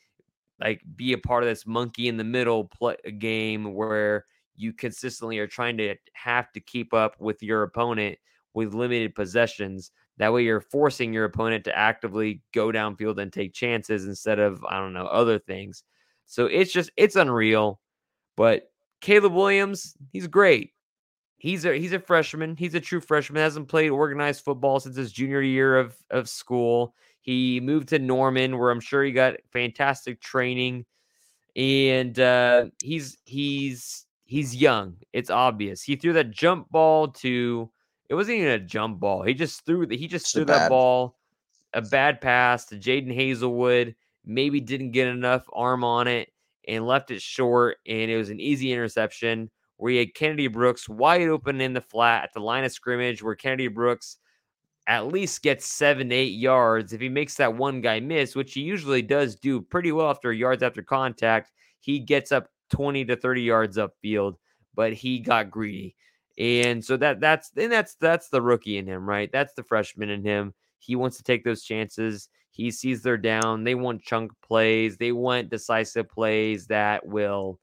like 0.59 0.81
be 0.95 1.13
a 1.13 1.17
part 1.17 1.43
of 1.43 1.49
this 1.49 1.67
monkey 1.67 2.07
in 2.07 2.17
the 2.17 2.23
middle 2.23 2.65
play 2.65 2.95
game 3.19 3.73
where 3.73 4.25
you 4.59 4.73
consistently 4.73 5.39
are 5.39 5.47
trying 5.47 5.77
to 5.77 5.95
have 6.13 6.51
to 6.51 6.59
keep 6.59 6.93
up 6.93 7.15
with 7.19 7.41
your 7.41 7.63
opponent 7.63 8.17
with 8.53 8.73
limited 8.73 9.15
possessions. 9.15 9.91
That 10.17 10.33
way 10.33 10.43
you're 10.43 10.59
forcing 10.59 11.13
your 11.13 11.23
opponent 11.23 11.63
to 11.63 11.77
actively 11.77 12.41
go 12.53 12.67
downfield 12.67 13.21
and 13.21 13.31
take 13.31 13.53
chances 13.53 14.05
instead 14.05 14.37
of 14.37 14.63
I 14.65 14.77
don't 14.77 14.93
know 14.93 15.05
other 15.05 15.39
things. 15.39 15.83
So 16.25 16.45
it's 16.45 16.73
just 16.73 16.91
it's 16.97 17.15
unreal. 17.15 17.79
But 18.35 18.69
Caleb 19.01 19.33
Williams, 19.33 19.95
he's 20.11 20.27
great. 20.27 20.71
He's 21.37 21.63
a 21.63 21.77
he's 21.77 21.93
a 21.93 21.99
freshman. 21.99 22.57
He's 22.57 22.75
a 22.75 22.81
true 22.81 22.99
freshman. 22.99 23.41
Hasn't 23.41 23.69
played 23.69 23.89
organized 23.89 24.43
football 24.43 24.81
since 24.81 24.97
his 24.97 25.13
junior 25.13 25.41
year 25.41 25.77
of 25.77 25.95
of 26.09 26.27
school. 26.27 26.93
He 27.21 27.61
moved 27.61 27.89
to 27.89 27.99
Norman, 27.99 28.57
where 28.57 28.71
I'm 28.71 28.81
sure 28.81 29.03
he 29.03 29.13
got 29.13 29.35
fantastic 29.53 30.19
training, 30.19 30.85
and 31.55 32.19
uh, 32.19 32.65
he's 32.83 33.17
he's 33.23 34.05
he's 34.29 34.55
young. 34.55 34.95
It's 35.11 35.31
obvious. 35.31 35.81
He 35.81 35.95
threw 35.95 36.13
that 36.13 36.29
jump 36.29 36.69
ball 36.69 37.07
to. 37.07 37.69
It 38.09 38.15
wasn't 38.15 38.37
even 38.37 38.51
a 38.51 38.59
jump 38.59 38.99
ball. 38.99 39.23
He 39.23 39.33
just 39.33 39.65
threw 39.65 39.85
the, 39.85 39.97
he 39.97 40.07
just 40.07 40.27
a 40.27 40.39
threw 40.39 40.45
that 40.45 40.57
bad- 40.57 40.69
ball, 40.69 41.17
a 41.73 41.81
bad 41.81 42.21
pass 42.21 42.65
to 42.67 42.75
Jadon 42.75 43.15
Haselwood. 43.15 43.95
Maybe 44.25 44.61
didn't 44.61 44.91
get 44.91 45.07
enough 45.07 45.45
arm 45.51 45.83
on 45.83 46.07
it 46.07 46.31
and 46.67 46.85
left 46.85 47.09
it 47.09 47.21
short, 47.21 47.77
and 47.87 48.11
it 48.11 48.17
was 48.17 48.29
an 48.29 48.39
easy 48.39 48.71
interception 48.71 49.49
where 49.77 49.91
he 49.93 49.97
had 49.97 50.13
Kennedy 50.13 50.47
Brooks 50.47 50.87
wide 50.87 51.27
open 51.27 51.59
in 51.61 51.73
the 51.73 51.81
flat 51.81 52.23
at 52.23 52.33
the 52.33 52.39
line 52.39 52.63
of 52.63 52.71
scrimmage, 52.71 53.23
where 53.23 53.35
Kennedy 53.35 53.67
Brooks 53.67 54.17
at 54.85 55.07
least 55.07 55.41
gets 55.41 55.65
seven, 55.65 56.11
eight 56.11 56.33
yards. 56.33 56.93
If 56.93 57.01
he 57.01 57.09
makes 57.09 57.35
that 57.35 57.55
one 57.55 57.81
guy 57.81 57.99
miss, 57.99 58.35
which 58.35 58.53
he 58.53 58.61
usually 58.61 59.01
does 59.01 59.35
do 59.35 59.61
pretty 59.61 59.91
well 59.91 60.09
after 60.09 60.31
yards 60.33 60.61
after 60.61 60.83
contact, 60.83 61.51
he 61.79 61.97
gets 61.99 62.31
up 62.31 62.47
20 62.69 63.05
to 63.05 63.15
30 63.15 63.41
yards 63.41 63.77
upfield, 63.77 64.35
but 64.75 64.93
he 64.93 65.19
got 65.19 65.51
greedy. 65.51 65.95
And 66.37 66.83
so 66.83 66.95
that 66.97 67.19
that's 67.19 67.51
and 67.57 67.71
that's 67.71 67.95
that's 67.95 68.29
the 68.29 68.41
rookie 68.41 68.77
in 68.77 68.87
him, 68.87 69.07
right? 69.07 69.29
That's 69.31 69.53
the 69.53 69.63
freshman 69.63 70.09
in 70.09 70.23
him. 70.23 70.53
He 70.79 70.95
wants 70.95 71.17
to 71.17 71.23
take 71.23 71.43
those 71.43 71.63
chances. 71.63 72.29
He 72.51 72.71
sees 72.71 73.01
they're 73.01 73.17
down. 73.17 73.63
They 73.63 73.75
want 73.75 74.03
chunk 74.03 74.31
plays. 74.41 74.97
They 74.97 75.11
want 75.11 75.49
decisive 75.49 76.09
plays 76.09 76.67
that 76.67 77.05
will 77.05 77.59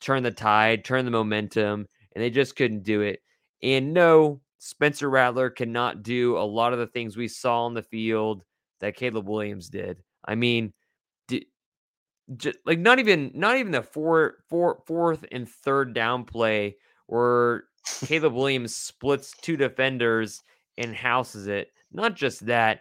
turn 0.00 0.22
the 0.22 0.30
tide, 0.30 0.84
turn 0.84 1.04
the 1.04 1.10
momentum, 1.10 1.86
and 2.14 2.22
they 2.22 2.30
just 2.30 2.56
couldn't 2.56 2.84
do 2.84 3.00
it. 3.00 3.20
And 3.62 3.92
no, 3.92 4.40
Spencer 4.58 5.10
Rattler 5.10 5.50
cannot 5.50 6.02
do 6.02 6.36
a 6.36 6.40
lot 6.40 6.72
of 6.72 6.78
the 6.78 6.86
things 6.86 7.16
we 7.16 7.28
saw 7.28 7.64
on 7.64 7.74
the 7.74 7.82
field 7.82 8.44
that 8.80 8.96
Caleb 8.96 9.28
Williams 9.28 9.68
did. 9.68 10.02
I 10.24 10.34
mean, 10.34 10.72
ju- 12.36 12.52
like 12.64 12.78
not 12.78 12.98
even 12.98 13.30
not 13.34 13.56
even 13.56 13.72
the 13.72 13.82
four, 13.82 14.36
four, 14.48 14.82
fourth 14.86 15.24
and 15.32 15.48
third 15.48 15.94
down 15.94 16.24
play 16.24 16.76
where 17.06 17.64
Caleb 18.06 18.34
Williams 18.34 18.74
splits 18.74 19.32
two 19.42 19.56
defenders 19.56 20.42
and 20.78 20.94
houses 20.94 21.46
it. 21.46 21.68
Not 21.92 22.16
just 22.16 22.46
that, 22.46 22.80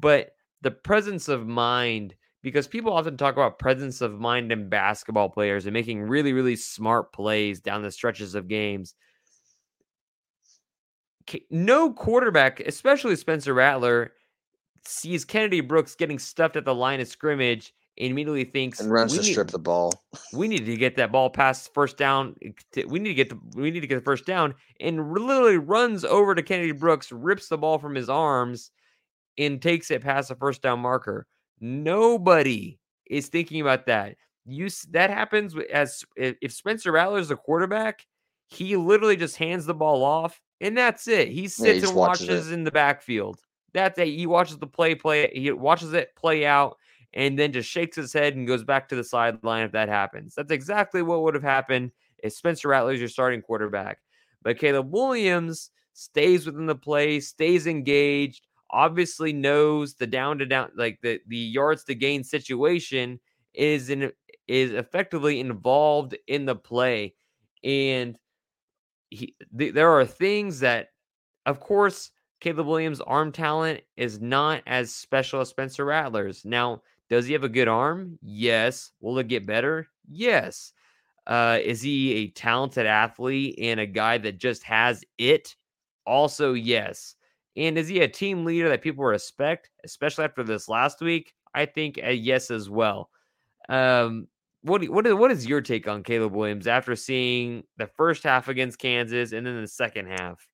but 0.00 0.32
the 0.62 0.70
presence 0.70 1.28
of 1.28 1.46
mind 1.46 2.14
because 2.42 2.66
people 2.66 2.92
often 2.92 3.16
talk 3.16 3.34
about 3.34 3.58
presence 3.58 4.00
of 4.00 4.18
mind 4.18 4.50
in 4.50 4.68
basketball 4.68 5.28
players 5.28 5.66
and 5.66 5.74
making 5.74 6.02
really 6.02 6.32
really 6.32 6.56
smart 6.56 7.12
plays 7.12 7.60
down 7.60 7.82
the 7.82 7.90
stretches 7.90 8.34
of 8.34 8.48
games 8.48 8.94
no 11.50 11.92
quarterback 11.92 12.60
especially 12.60 13.14
spencer 13.14 13.54
rattler 13.54 14.12
sees 14.84 15.24
kennedy 15.24 15.60
brooks 15.60 15.94
getting 15.94 16.18
stuffed 16.18 16.56
at 16.56 16.64
the 16.64 16.74
line 16.74 17.00
of 17.00 17.06
scrimmage 17.08 17.72
and 17.98 18.10
immediately 18.12 18.44
thinks 18.44 18.80
And 18.80 18.90
runs 18.90 19.14
to 19.16 19.22
need- 19.22 19.32
strip 19.32 19.48
the 19.48 19.58
ball. 19.58 19.92
we 20.32 20.48
need 20.48 20.64
to 20.66 20.76
get 20.76 20.96
that 20.96 21.12
ball 21.12 21.28
past 21.30 21.72
first 21.74 21.96
down. 21.96 22.34
Eh, 22.42 22.84
we 22.86 22.98
need 22.98 23.10
to 23.10 23.14
get 23.14 23.28
the 23.30 23.38
we 23.54 23.70
need 23.70 23.80
to 23.80 23.86
get 23.86 23.96
the 23.96 24.00
first 24.04 24.26
down, 24.26 24.54
and 24.80 25.12
literally 25.12 25.58
runs 25.58 26.04
over 26.04 26.34
to 26.34 26.42
Kennedy 26.42 26.72
Brooks, 26.72 27.10
rips 27.12 27.48
the 27.48 27.58
ball 27.58 27.78
from 27.78 27.94
his 27.94 28.08
arms, 28.08 28.70
and 29.38 29.60
takes 29.60 29.90
it 29.90 30.02
past 30.02 30.28
the 30.28 30.34
first 30.36 30.62
down 30.62 30.80
marker. 30.80 31.26
Nobody 31.84 32.78
is 33.06 33.28
thinking 33.28 33.60
about 33.60 33.86
that. 33.86 34.16
You 34.46 34.68
that 34.90 35.10
happens 35.10 35.54
as 35.72 36.04
if 36.16 36.52
Spencer 36.52 36.92
Rattler 36.92 37.18
is 37.18 37.28
the 37.28 37.36
quarterback, 37.36 38.06
he 38.48 38.76
literally 38.76 39.16
just 39.16 39.36
hands 39.36 39.66
the 39.66 39.74
ball 39.74 40.02
off, 40.04 40.40
and 40.60 40.76
that's 40.76 41.06
it. 41.08 41.28
He 41.28 41.48
sits 41.48 41.80
just 41.80 41.92
and 41.92 41.96
watches 41.96 42.28
watches 42.28 42.50
in 42.52 42.64
the 42.64 42.70
backfield. 42.70 43.40
That's 43.72 43.98
it. 43.98 44.08
He 44.08 44.26
watches 44.26 44.58
the 44.58 44.66
play 44.66 44.94
play. 44.94 45.30
He 45.32 45.52
watches 45.52 45.92
it 45.92 46.14
play 46.16 46.44
out 46.44 46.76
and 47.12 47.38
then 47.38 47.52
just 47.52 47.68
shakes 47.68 47.96
his 47.96 48.12
head 48.12 48.36
and 48.36 48.46
goes 48.46 48.64
back 48.64 48.88
to 48.88 48.96
the 48.96 49.04
sideline 49.04 49.64
if 49.64 49.72
that 49.72 49.88
happens. 49.88 50.34
That's 50.34 50.52
exactly 50.52 51.02
what 51.02 51.22
would 51.22 51.34
have 51.34 51.42
happened 51.42 51.90
if 52.18 52.32
Spencer 52.32 52.68
Rattler 52.68 52.92
is 52.92 53.00
your 53.00 53.08
starting 53.08 53.42
quarterback. 53.42 53.98
But 54.42 54.58
Caleb 54.58 54.92
Williams 54.92 55.70
stays 55.92 56.46
within 56.46 56.66
the 56.66 56.74
play, 56.74 57.20
stays 57.20 57.66
engaged, 57.66 58.46
obviously 58.70 59.32
knows 59.32 59.94
the 59.94 60.06
down 60.06 60.38
to 60.38 60.46
down, 60.46 60.70
like 60.76 60.98
the, 61.02 61.20
the 61.26 61.36
yards 61.36 61.84
to 61.84 61.94
gain 61.94 62.22
situation 62.24 63.20
is 63.54 63.90
in 63.90 64.12
is 64.46 64.72
effectively 64.72 65.40
involved 65.40 66.16
in 66.26 66.44
the 66.44 66.56
play. 66.56 67.14
And 67.62 68.18
he, 69.10 69.34
th- 69.56 69.74
there 69.74 69.90
are 69.90 70.04
things 70.04 70.60
that, 70.60 70.88
of 71.46 71.60
course, 71.60 72.10
Caleb 72.40 72.66
Williams' 72.66 73.00
arm 73.00 73.32
talent 73.32 73.82
is 73.96 74.20
not 74.20 74.62
as 74.66 74.94
special 74.94 75.40
as 75.40 75.50
Spencer 75.50 75.84
Rattler's. 75.84 76.44
Now, 76.44 76.82
does 77.10 77.26
he 77.26 77.32
have 77.34 77.44
a 77.44 77.48
good 77.48 77.68
arm? 77.68 78.18
Yes. 78.22 78.92
Will 79.00 79.18
it 79.18 79.28
get 79.28 79.46
better? 79.46 79.88
Yes. 80.08 80.72
Uh, 81.26 81.58
is 81.62 81.82
he 81.82 82.14
a 82.16 82.28
talented 82.30 82.86
athlete 82.86 83.56
and 83.60 83.80
a 83.80 83.86
guy 83.86 84.18
that 84.18 84.38
just 84.38 84.62
has 84.64 85.04
it? 85.18 85.56
Also, 86.06 86.54
yes. 86.54 87.16
And 87.56 87.76
is 87.76 87.88
he 87.88 88.00
a 88.00 88.08
team 88.08 88.44
leader 88.44 88.68
that 88.70 88.82
people 88.82 89.04
respect, 89.04 89.70
especially 89.84 90.24
after 90.24 90.44
this 90.44 90.68
last 90.68 91.00
week? 91.00 91.34
I 91.54 91.66
think 91.66 91.98
a 92.02 92.12
yes 92.14 92.50
as 92.50 92.70
well. 92.70 93.10
Um, 93.68 94.28
what 94.62 94.84
what 94.90 95.06
is 95.06 95.14
what 95.14 95.32
is 95.32 95.46
your 95.46 95.62
take 95.62 95.88
on 95.88 96.02
Caleb 96.02 96.34
Williams 96.34 96.66
after 96.66 96.96
seeing 96.96 97.64
the 97.78 97.86
first 97.86 98.24
half 98.24 98.48
against 98.48 98.78
Kansas 98.78 99.32
and 99.32 99.46
then 99.46 99.60
the 99.60 99.68
second 99.68 100.08
half? 100.08 100.46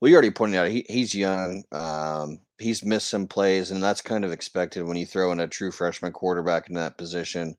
Well, 0.00 0.10
you 0.10 0.14
already 0.14 0.30
pointed 0.30 0.58
out 0.58 0.68
he, 0.68 0.84
he's 0.88 1.14
young. 1.14 1.64
Um, 1.72 2.40
he's 2.58 2.84
missed 2.84 3.08
some 3.08 3.26
plays, 3.26 3.70
and 3.70 3.82
that's 3.82 4.02
kind 4.02 4.24
of 4.24 4.32
expected 4.32 4.84
when 4.84 4.96
you 4.96 5.06
throw 5.06 5.32
in 5.32 5.40
a 5.40 5.48
true 5.48 5.70
freshman 5.70 6.12
quarterback 6.12 6.68
in 6.68 6.74
that 6.74 6.98
position. 6.98 7.56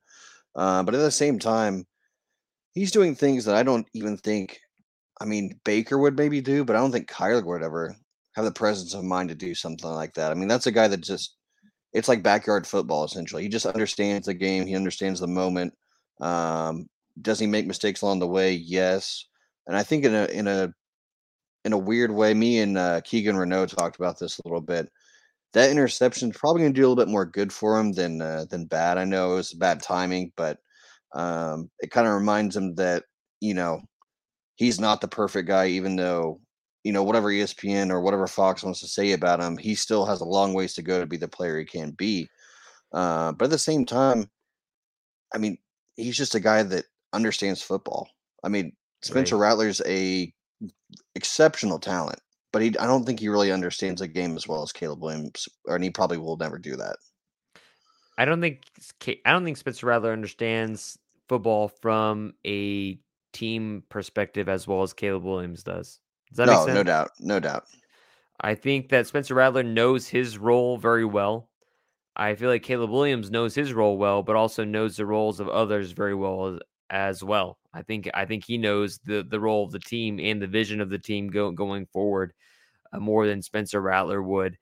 Uh, 0.54 0.82
but 0.82 0.94
at 0.94 0.98
the 0.98 1.10
same 1.10 1.38
time, 1.38 1.86
he's 2.74 2.92
doing 2.92 3.14
things 3.14 3.44
that 3.44 3.56
I 3.56 3.62
don't 3.62 3.86
even 3.94 4.16
think. 4.16 4.60
I 5.20 5.24
mean, 5.24 5.58
Baker 5.64 5.98
would 5.98 6.16
maybe 6.16 6.40
do, 6.40 6.64
but 6.64 6.76
I 6.76 6.78
don't 6.78 6.92
think 6.92 7.10
Kyler 7.10 7.44
would 7.44 7.62
ever 7.62 7.94
have 8.36 8.44
the 8.44 8.52
presence 8.52 8.94
of 8.94 9.02
mind 9.02 9.30
to 9.30 9.34
do 9.34 9.54
something 9.54 9.90
like 9.90 10.14
that. 10.14 10.30
I 10.30 10.34
mean, 10.34 10.48
that's 10.48 10.68
a 10.68 10.72
guy 10.72 10.86
that 10.88 11.00
just 11.00 11.34
it's 11.92 12.08
like 12.08 12.22
backyard 12.22 12.66
football 12.66 13.04
essentially. 13.04 13.42
He 13.42 13.48
just 13.48 13.66
understands 13.66 14.26
the 14.26 14.34
game. 14.34 14.66
He 14.66 14.76
understands 14.76 15.18
the 15.20 15.26
moment. 15.26 15.74
Um, 16.20 16.86
does 17.20 17.38
he 17.38 17.46
make 17.46 17.66
mistakes 17.66 18.02
along 18.02 18.20
the 18.20 18.28
way? 18.28 18.52
Yes. 18.52 19.26
And 19.66 19.76
I 19.76 19.82
think 19.82 20.04
in 20.04 20.14
a 20.14 20.26
in 20.26 20.46
a 20.46 20.72
in 21.68 21.74
a 21.74 21.78
weird 21.78 22.10
way, 22.10 22.32
me 22.32 22.60
and 22.60 22.78
uh, 22.78 23.02
Keegan 23.02 23.36
Renault 23.36 23.66
talked 23.66 23.96
about 23.96 24.18
this 24.18 24.38
a 24.38 24.42
little 24.46 24.62
bit. 24.62 24.90
That 25.52 25.70
interception 25.70 26.30
is 26.30 26.36
probably 26.36 26.62
going 26.62 26.72
to 26.72 26.80
do 26.80 26.86
a 26.86 26.88
little 26.88 27.04
bit 27.04 27.12
more 27.12 27.26
good 27.26 27.52
for 27.52 27.78
him 27.78 27.92
than 27.92 28.22
uh, 28.22 28.46
than 28.48 28.64
bad. 28.64 28.96
I 28.96 29.04
know 29.04 29.32
it 29.32 29.36
was 29.36 29.52
bad 29.52 29.82
timing, 29.82 30.32
but 30.34 30.58
um, 31.14 31.70
it 31.80 31.90
kind 31.90 32.06
of 32.06 32.14
reminds 32.14 32.56
him 32.56 32.74
that 32.76 33.04
you 33.40 33.52
know 33.52 33.82
he's 34.56 34.80
not 34.80 35.02
the 35.02 35.08
perfect 35.08 35.46
guy, 35.46 35.66
even 35.66 35.94
though 35.96 36.40
you 36.84 36.92
know 36.92 37.02
whatever 37.02 37.28
ESPN 37.28 37.90
or 37.90 38.00
whatever 38.00 38.26
Fox 38.26 38.62
wants 38.62 38.80
to 38.80 38.88
say 38.88 39.12
about 39.12 39.40
him, 39.40 39.58
he 39.58 39.74
still 39.74 40.06
has 40.06 40.22
a 40.22 40.26
long 40.26 40.54
ways 40.54 40.72
to 40.74 40.82
go 40.82 41.00
to 41.00 41.06
be 41.06 41.18
the 41.18 41.28
player 41.28 41.58
he 41.58 41.66
can 41.66 41.90
be. 41.90 42.30
Uh, 42.94 43.32
but 43.32 43.46
at 43.46 43.50
the 43.50 43.58
same 43.58 43.84
time, 43.84 44.30
I 45.34 45.38
mean, 45.38 45.58
he's 45.96 46.16
just 46.16 46.34
a 46.34 46.40
guy 46.40 46.62
that 46.62 46.86
understands 47.12 47.60
football. 47.60 48.08
I 48.42 48.48
mean, 48.48 48.72
Spencer 49.02 49.36
Right. 49.36 49.48
Rattler's 49.48 49.82
a 49.84 50.32
exceptional 51.18 51.78
talent, 51.78 52.20
but 52.52 52.62
he 52.62 52.68
I 52.78 52.86
don't 52.86 53.04
think 53.04 53.20
he 53.20 53.28
really 53.28 53.52
understands 53.52 54.00
the 54.00 54.08
game 54.08 54.36
as 54.36 54.48
well 54.48 54.62
as 54.62 54.72
Caleb 54.72 55.02
Williams, 55.02 55.48
or 55.66 55.74
and 55.74 55.84
he 55.84 55.90
probably 55.90 56.16
will 56.16 56.36
never 56.36 56.58
do 56.58 56.76
that. 56.76 56.96
I 58.16 58.24
don't 58.24 58.40
think 58.40 58.62
I 59.26 59.32
don't 59.32 59.44
think 59.44 59.58
Spencer 59.58 59.86
Rattler 59.86 60.12
understands 60.12 60.98
football 61.28 61.68
from 61.68 62.32
a 62.46 62.98
team 63.32 63.82
perspective 63.90 64.48
as 64.48 64.66
well 64.66 64.82
as 64.82 64.92
Caleb 64.92 65.24
Williams 65.24 65.62
does. 65.62 66.00
Does 66.30 66.36
that 66.38 66.46
make 66.46 66.56
no, 66.56 66.64
sense? 66.64 66.74
no 66.74 66.82
doubt, 66.82 67.10
no 67.20 67.40
doubt. 67.40 67.64
I 68.40 68.54
think 68.54 68.88
that 68.90 69.06
Spencer 69.06 69.34
Rattler 69.34 69.62
knows 69.62 70.08
his 70.08 70.38
role 70.38 70.78
very 70.78 71.04
well. 71.04 71.48
I 72.16 72.34
feel 72.34 72.50
like 72.50 72.62
Caleb 72.62 72.90
Williams 72.90 73.30
knows 73.30 73.54
his 73.54 73.72
role 73.72 73.96
well, 73.96 74.22
but 74.22 74.36
also 74.36 74.64
knows 74.64 74.96
the 74.96 75.06
roles 75.06 75.40
of 75.40 75.48
others 75.48 75.92
very 75.92 76.14
well 76.14 76.54
as, 76.54 76.60
as 76.90 77.22
well. 77.24 77.58
I 77.78 77.82
think 77.82 78.10
I 78.12 78.24
think 78.24 78.44
he 78.44 78.58
knows 78.58 78.98
the 79.04 79.22
the 79.22 79.38
role 79.38 79.64
of 79.64 79.70
the 79.70 79.78
team 79.78 80.18
and 80.20 80.42
the 80.42 80.48
vision 80.48 80.80
of 80.80 80.90
the 80.90 80.98
team 80.98 81.28
go, 81.28 81.52
going 81.52 81.86
forward 81.86 82.32
uh, 82.92 82.98
more 82.98 83.26
than 83.26 83.40
Spencer 83.40 83.80
Rattler 83.80 84.20
would. 84.20 84.58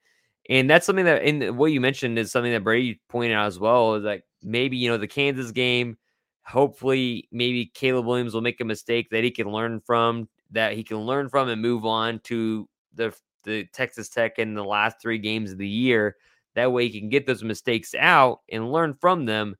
And 0.49 0.69
that's 0.69 0.85
something 0.85 1.05
that 1.05 1.23
in 1.23 1.57
what 1.57 1.71
you 1.71 1.81
mentioned 1.81 2.19
is 2.19 2.31
something 2.31 2.51
that 2.51 2.63
Brady 2.63 3.01
pointed 3.09 3.33
out 3.35 3.47
as 3.47 3.59
well 3.59 3.95
is 3.95 4.03
like 4.03 4.23
maybe 4.43 4.77
you 4.77 4.89
know 4.89 4.97
the 4.97 5.07
Kansas 5.07 5.51
game 5.51 5.97
hopefully 6.43 7.27
maybe 7.31 7.65
Caleb 7.73 8.05
Williams 8.05 8.33
will 8.33 8.41
make 8.41 8.61
a 8.61 8.65
mistake 8.65 9.09
that 9.09 9.23
he 9.23 9.31
can 9.31 9.51
learn 9.51 9.81
from 9.85 10.29
that 10.51 10.73
he 10.73 10.83
can 10.83 10.99
learn 10.99 11.27
from 11.27 11.49
and 11.49 11.61
move 11.61 11.85
on 11.85 12.19
to 12.25 12.69
the 12.93 13.13
the 13.43 13.65
Texas 13.73 14.09
Tech 14.09 14.37
in 14.37 14.53
the 14.53 14.63
last 14.63 15.01
3 15.01 15.17
games 15.17 15.51
of 15.51 15.57
the 15.57 15.67
year 15.67 16.15
that 16.55 16.71
way 16.71 16.87
he 16.87 16.99
can 16.99 17.09
get 17.09 17.25
those 17.25 17.43
mistakes 17.43 17.95
out 17.95 18.41
and 18.51 18.71
learn 18.71 18.93
from 18.93 19.25
them 19.25 19.55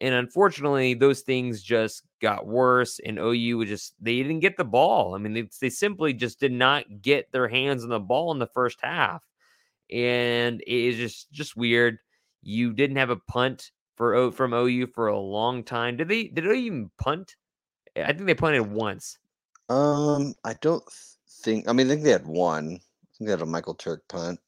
and 0.00 0.14
unfortunately, 0.14 0.94
those 0.94 1.20
things 1.20 1.62
just 1.62 2.02
got 2.20 2.46
worse, 2.46 3.00
and 3.04 3.18
OU 3.18 3.64
just 3.66 3.94
they 4.00 4.16
didn't 4.16 4.40
get 4.40 4.56
the 4.56 4.64
ball. 4.64 5.14
I 5.14 5.18
mean, 5.18 5.32
they, 5.32 5.48
they 5.60 5.70
simply 5.70 6.12
just 6.12 6.38
did 6.38 6.52
not 6.52 6.84
get 7.00 7.32
their 7.32 7.48
hands 7.48 7.82
on 7.82 7.90
the 7.90 8.00
ball 8.00 8.32
in 8.32 8.38
the 8.38 8.46
first 8.46 8.78
half, 8.82 9.24
and 9.90 10.60
it 10.60 10.66
is 10.66 10.96
just 10.96 11.30
just 11.32 11.56
weird. 11.56 11.98
You 12.42 12.72
didn't 12.72 12.96
have 12.96 13.10
a 13.10 13.16
punt 13.16 13.70
for 13.96 14.30
from 14.32 14.52
OU 14.52 14.88
for 14.88 15.06
a 15.08 15.18
long 15.18 15.64
time. 15.64 15.96
Did 15.96 16.08
they? 16.08 16.24
Did 16.24 16.44
they 16.44 16.58
even 16.58 16.90
punt? 16.98 17.36
I 17.96 18.12
think 18.12 18.26
they 18.26 18.34
punted 18.34 18.70
once. 18.70 19.18
Um, 19.70 20.34
I 20.44 20.54
don't 20.60 20.84
think. 21.42 21.68
I 21.68 21.72
mean, 21.72 21.86
I 21.86 21.90
think 21.90 22.02
they 22.02 22.10
had 22.10 22.26
one. 22.26 22.66
I 22.66 23.08
think 23.16 23.28
they 23.28 23.30
had 23.30 23.40
a 23.40 23.46
Michael 23.46 23.74
Turk 23.74 24.06
punt. 24.08 24.40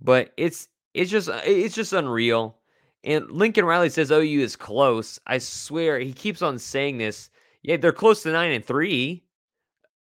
But 0.00 0.32
it's 0.38 0.68
it's 0.94 1.10
just 1.10 1.28
it's 1.44 1.74
just 1.74 1.92
unreal 1.92 2.56
and 3.04 3.30
Lincoln 3.30 3.64
Riley 3.64 3.90
says 3.90 4.10
OU 4.10 4.40
is 4.40 4.56
close. 4.56 5.18
I 5.26 5.38
swear 5.38 5.98
he 5.98 6.12
keeps 6.12 6.42
on 6.42 6.58
saying 6.58 6.98
this. 6.98 7.30
Yeah, 7.62 7.76
they're 7.76 7.92
close 7.92 8.22
to 8.22 8.32
nine 8.32 8.52
and 8.52 8.64
three, 8.64 9.24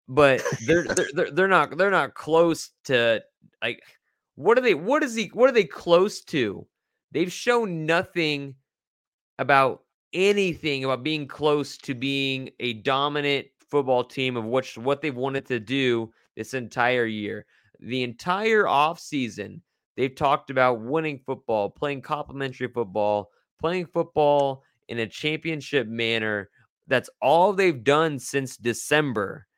but 0.08 0.42
they're 0.66 0.84
they're, 1.14 1.30
they're 1.30 1.48
not 1.48 1.76
they're 1.76 1.90
not 1.90 2.14
close 2.14 2.70
to 2.84 3.22
like 3.62 3.82
what 4.34 4.58
are 4.58 4.60
they 4.60 4.74
what 4.74 5.02
is 5.02 5.14
he 5.14 5.30
what 5.34 5.48
are 5.48 5.54
they 5.54 5.64
close 5.64 6.20
to? 6.22 6.66
They've 7.12 7.32
shown 7.32 7.86
nothing 7.86 8.54
about 9.38 9.82
anything 10.12 10.84
about 10.84 11.02
being 11.02 11.26
close 11.26 11.76
to 11.78 11.94
being 11.94 12.50
a 12.60 12.74
dominant 12.74 13.46
football 13.70 14.04
team 14.04 14.36
of 14.36 14.44
which 14.44 14.78
what 14.78 15.00
they've 15.00 15.14
wanted 15.14 15.46
to 15.46 15.60
do 15.60 16.12
this 16.36 16.54
entire 16.54 17.06
year. 17.06 17.46
The 17.80 18.02
entire 18.02 18.64
offseason, 18.64 19.60
They've 19.98 20.14
talked 20.14 20.50
about 20.50 20.80
winning 20.80 21.18
football, 21.26 21.68
playing 21.70 22.02
complementary 22.02 22.68
football, 22.68 23.32
playing 23.58 23.86
football 23.86 24.62
in 24.86 25.00
a 25.00 25.08
championship 25.08 25.88
manner. 25.88 26.50
That's 26.86 27.10
all 27.20 27.52
they've 27.52 27.82
done 27.82 28.20
since 28.20 28.56
December. 28.56 29.48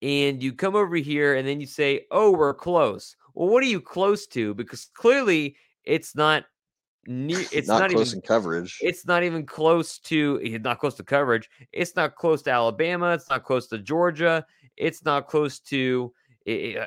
And 0.00 0.42
you 0.42 0.54
come 0.54 0.76
over 0.76 0.96
here 0.96 1.34
and 1.34 1.46
then 1.46 1.60
you 1.60 1.66
say, 1.66 2.06
oh, 2.10 2.30
we're 2.30 2.54
close. 2.54 3.16
Well, 3.34 3.50
what 3.50 3.62
are 3.62 3.66
you 3.66 3.82
close 3.82 4.26
to? 4.28 4.54
Because 4.54 4.86
clearly 4.94 5.56
it's 5.84 6.16
not 6.16 6.46
near 7.06 7.44
it's 7.52 7.68
not, 7.68 7.80
not, 7.82 7.90
close 7.90 8.12
even 8.12 8.20
in 8.20 8.22
coverage. 8.22 8.78
it's 8.80 9.06
not 9.06 9.24
even 9.24 9.44
close 9.44 9.98
to 9.98 10.40
it's 10.42 10.64
not 10.64 10.78
close 10.78 10.94
to 10.94 11.02
coverage. 11.02 11.50
It's 11.70 11.94
not 11.96 12.16
close 12.16 12.40
to 12.44 12.50
Alabama. 12.50 13.10
It's 13.12 13.28
not 13.28 13.44
close 13.44 13.66
to 13.66 13.78
Georgia. 13.78 14.46
It's 14.78 15.04
not 15.04 15.28
close 15.28 15.60
to 15.60 16.14
uh, 16.48 16.86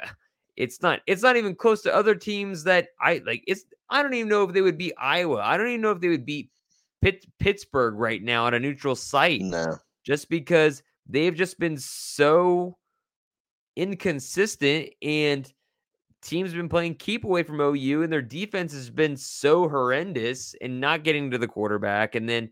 it's 0.58 0.82
not. 0.82 1.02
It's 1.08 1.22
not 1.22 1.38
even 1.38 1.56
close 1.56 1.82
to 1.84 1.96
other 1.96 2.16
teams 2.16 2.64
that 2.64 2.90
I 3.02 3.22
like. 3.26 3.44
It's. 3.48 3.66
I 3.90 4.02
don't 4.02 4.14
even 4.14 4.30
know 4.30 4.44
if 4.44 4.54
they 4.54 4.62
would 4.62 4.78
beat 4.78 4.94
Iowa. 5.00 5.38
I 5.38 5.58
don't 5.58 5.68
even 5.68 5.82
know 5.82 5.92
if 5.92 6.00
they 6.00 6.08
would 6.08 6.26
beat 6.26 6.50
Pitt, 7.02 7.26
Pittsburgh 7.40 7.96
right 7.96 8.24
now 8.24 8.48
at 8.48 8.54
a 8.54 8.60
neutral 8.60 8.96
site. 8.96 9.42
No. 9.42 9.78
Just 10.04 10.30
because 10.30 10.82
they've 11.08 11.36
just 11.36 11.60
been 11.60 11.78
so 11.78 12.78
inconsistent 13.76 14.90
and 15.02 15.52
teams 16.22 16.50
have 16.52 16.58
been 16.58 16.70
playing 16.70 16.96
keep 16.96 17.24
away 17.24 17.44
from 17.44 17.60
OU 17.60 18.04
and 18.04 18.12
their 18.12 18.22
defense 18.22 18.74
has 18.74 18.90
been 18.90 19.18
so 19.18 19.68
horrendous 19.68 20.56
and 20.62 20.80
not 20.80 21.04
getting 21.04 21.30
to 21.30 21.38
the 21.38 21.48
quarterback 21.48 22.16
and 22.16 22.28
then 22.28 22.50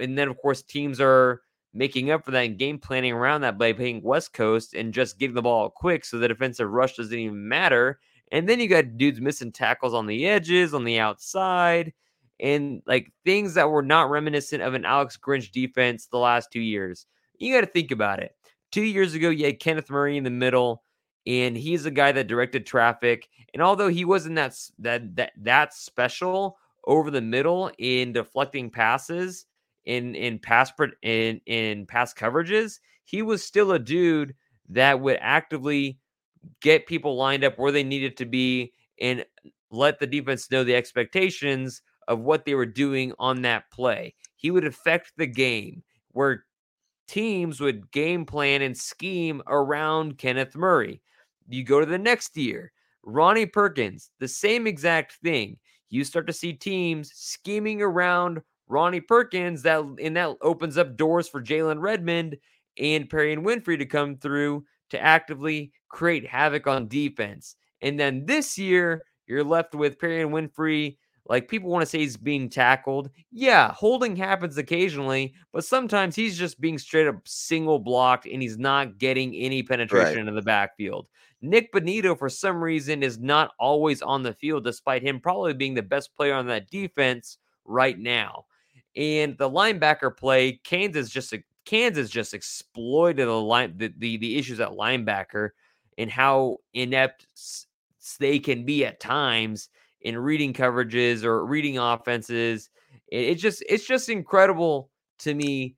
and 0.00 0.16
then 0.16 0.28
of 0.28 0.36
course 0.38 0.62
teams 0.62 1.00
are 1.00 1.42
making 1.72 2.10
up 2.10 2.24
for 2.24 2.30
that 2.32 2.46
and 2.46 2.58
game 2.58 2.78
planning 2.78 3.12
around 3.12 3.42
that 3.42 3.58
by 3.58 3.72
playing 3.72 4.02
West 4.02 4.32
Coast 4.32 4.74
and 4.74 4.92
just 4.92 5.18
getting 5.18 5.34
the 5.34 5.42
ball 5.42 5.70
quick 5.70 6.04
so 6.04 6.18
the 6.18 6.28
defensive 6.28 6.70
rush 6.70 6.96
doesn't 6.96 7.16
even 7.16 7.48
matter. 7.48 8.00
And 8.32 8.48
then 8.48 8.60
you 8.60 8.68
got 8.68 8.96
dudes 8.96 9.20
missing 9.20 9.52
tackles 9.52 9.94
on 9.94 10.06
the 10.06 10.26
edges, 10.26 10.74
on 10.74 10.84
the 10.84 10.98
outside, 10.98 11.92
and 12.38 12.82
like 12.86 13.12
things 13.24 13.54
that 13.54 13.70
were 13.70 13.82
not 13.82 14.10
reminiscent 14.10 14.62
of 14.62 14.74
an 14.74 14.84
Alex 14.84 15.16
Grinch 15.16 15.52
defense 15.52 16.06
the 16.06 16.18
last 16.18 16.50
two 16.52 16.60
years. 16.60 17.06
You 17.38 17.54
got 17.54 17.62
to 17.62 17.66
think 17.66 17.90
about 17.90 18.20
it. 18.20 18.34
Two 18.70 18.82
years 18.82 19.14
ago, 19.14 19.30
you 19.30 19.46
had 19.46 19.58
Kenneth 19.58 19.90
Murray 19.90 20.16
in 20.16 20.24
the 20.24 20.30
middle, 20.30 20.84
and 21.26 21.56
he's 21.56 21.86
a 21.86 21.90
guy 21.90 22.12
that 22.12 22.28
directed 22.28 22.66
traffic. 22.66 23.28
And 23.52 23.62
although 23.62 23.88
he 23.88 24.04
wasn't 24.04 24.36
that 24.36 24.56
that 24.78 25.16
that 25.16 25.32
that 25.38 25.74
special 25.74 26.56
over 26.86 27.10
the 27.10 27.20
middle 27.20 27.70
in 27.78 28.12
deflecting 28.12 28.70
passes, 28.70 29.46
in 29.84 30.14
in 30.14 30.38
pass 30.38 30.72
in 31.02 31.40
in 31.46 31.86
pass 31.86 32.14
coverages, 32.14 32.80
he 33.04 33.22
was 33.22 33.42
still 33.44 33.72
a 33.72 33.78
dude 33.78 34.34
that 34.68 35.00
would 35.00 35.18
actively 35.20 35.98
get 36.60 36.86
people 36.86 37.16
lined 37.16 37.44
up 37.44 37.58
where 37.58 37.72
they 37.72 37.84
needed 37.84 38.16
to 38.16 38.24
be 38.24 38.72
and 39.00 39.24
let 39.70 39.98
the 39.98 40.06
defense 40.06 40.50
know 40.50 40.64
the 40.64 40.74
expectations 40.74 41.82
of 42.08 42.20
what 42.20 42.44
they 42.44 42.54
were 42.54 42.66
doing 42.66 43.12
on 43.18 43.42
that 43.42 43.70
play. 43.70 44.14
He 44.36 44.50
would 44.50 44.64
affect 44.64 45.12
the 45.16 45.26
game 45.26 45.82
where 46.12 46.44
teams 47.08 47.60
would 47.60 47.90
game 47.90 48.24
plan 48.24 48.62
and 48.62 48.76
scheme 48.76 49.42
around 49.46 50.18
Kenneth 50.18 50.56
Murray. 50.56 51.02
You 51.48 51.64
go 51.64 51.80
to 51.80 51.86
the 51.86 51.98
next 51.98 52.36
year, 52.36 52.72
Ronnie 53.02 53.46
Perkins, 53.46 54.10
the 54.18 54.28
same 54.28 54.66
exact 54.66 55.14
thing. 55.22 55.56
You 55.88 56.04
start 56.04 56.26
to 56.28 56.32
see 56.32 56.52
teams 56.52 57.10
scheming 57.14 57.82
around 57.82 58.40
Ronnie 58.70 59.00
Perkins, 59.00 59.62
that 59.62 59.80
and 60.00 60.16
that 60.16 60.36
opens 60.40 60.78
up 60.78 60.96
doors 60.96 61.28
for 61.28 61.42
Jalen 61.42 61.80
Redmond 61.80 62.36
and 62.78 63.08
Perrion 63.10 63.44
Winfrey 63.44 63.78
to 63.78 63.86
come 63.86 64.16
through 64.16 64.64
to 64.90 65.00
actively 65.00 65.72
create 65.88 66.26
havoc 66.26 66.66
on 66.66 66.88
defense. 66.88 67.56
And 67.82 67.98
then 67.98 68.24
this 68.26 68.56
year, 68.58 69.04
you're 69.26 69.44
left 69.44 69.74
with 69.74 69.98
Perrion 69.98 70.30
Winfrey. 70.30 70.96
Like 71.28 71.48
people 71.48 71.70
want 71.70 71.82
to 71.82 71.86
say 71.86 71.98
he's 71.98 72.16
being 72.16 72.48
tackled. 72.48 73.10
Yeah, 73.30 73.72
holding 73.72 74.16
happens 74.16 74.56
occasionally, 74.58 75.34
but 75.52 75.64
sometimes 75.64 76.16
he's 76.16 76.36
just 76.36 76.60
being 76.60 76.78
straight 76.78 77.06
up 77.06 77.16
single 77.26 77.78
blocked 77.78 78.26
and 78.26 78.42
he's 78.42 78.58
not 78.58 78.98
getting 78.98 79.34
any 79.36 79.62
penetration 79.62 80.18
Right. 80.18 80.28
in 80.28 80.34
the 80.34 80.42
backfield. 80.42 81.06
Nik 81.42 81.72
Bonitto, 81.72 82.18
for 82.18 82.28
some 82.28 82.62
reason, 82.62 83.02
is 83.02 83.18
not 83.18 83.52
always 83.60 84.02
on 84.02 84.22
the 84.22 84.34
field, 84.34 84.64
despite 84.64 85.02
him 85.02 85.20
probably 85.20 85.54
being 85.54 85.74
the 85.74 85.82
best 85.82 86.14
player 86.16 86.34
on 86.34 86.46
that 86.48 86.68
defense 86.70 87.38
right 87.64 87.98
now. 87.98 88.44
And 88.96 89.36
the 89.38 89.48
linebacker 89.48 90.16
play, 90.16 90.60
Kansas 90.64 91.10
just 91.10 91.34
Kansas 91.64 92.10
just 92.10 92.34
exploited 92.34 93.28
the 93.28 93.32
line 93.32 93.74
the, 93.76 93.92
the, 93.98 94.16
the 94.16 94.36
issues 94.36 94.60
at 94.60 94.70
linebacker 94.70 95.50
and 95.98 96.10
how 96.10 96.58
inept 96.74 97.26
they 98.18 98.38
can 98.38 98.64
be 98.64 98.84
at 98.84 99.00
times 99.00 99.68
in 100.00 100.18
reading 100.18 100.52
coverages 100.52 101.24
or 101.24 101.44
reading 101.44 101.78
offenses. 101.78 102.70
It, 103.08 103.24
it's 103.24 103.42
just 103.42 103.62
it's 103.68 103.86
just 103.86 104.08
incredible 104.08 104.90
to 105.20 105.34
me 105.34 105.76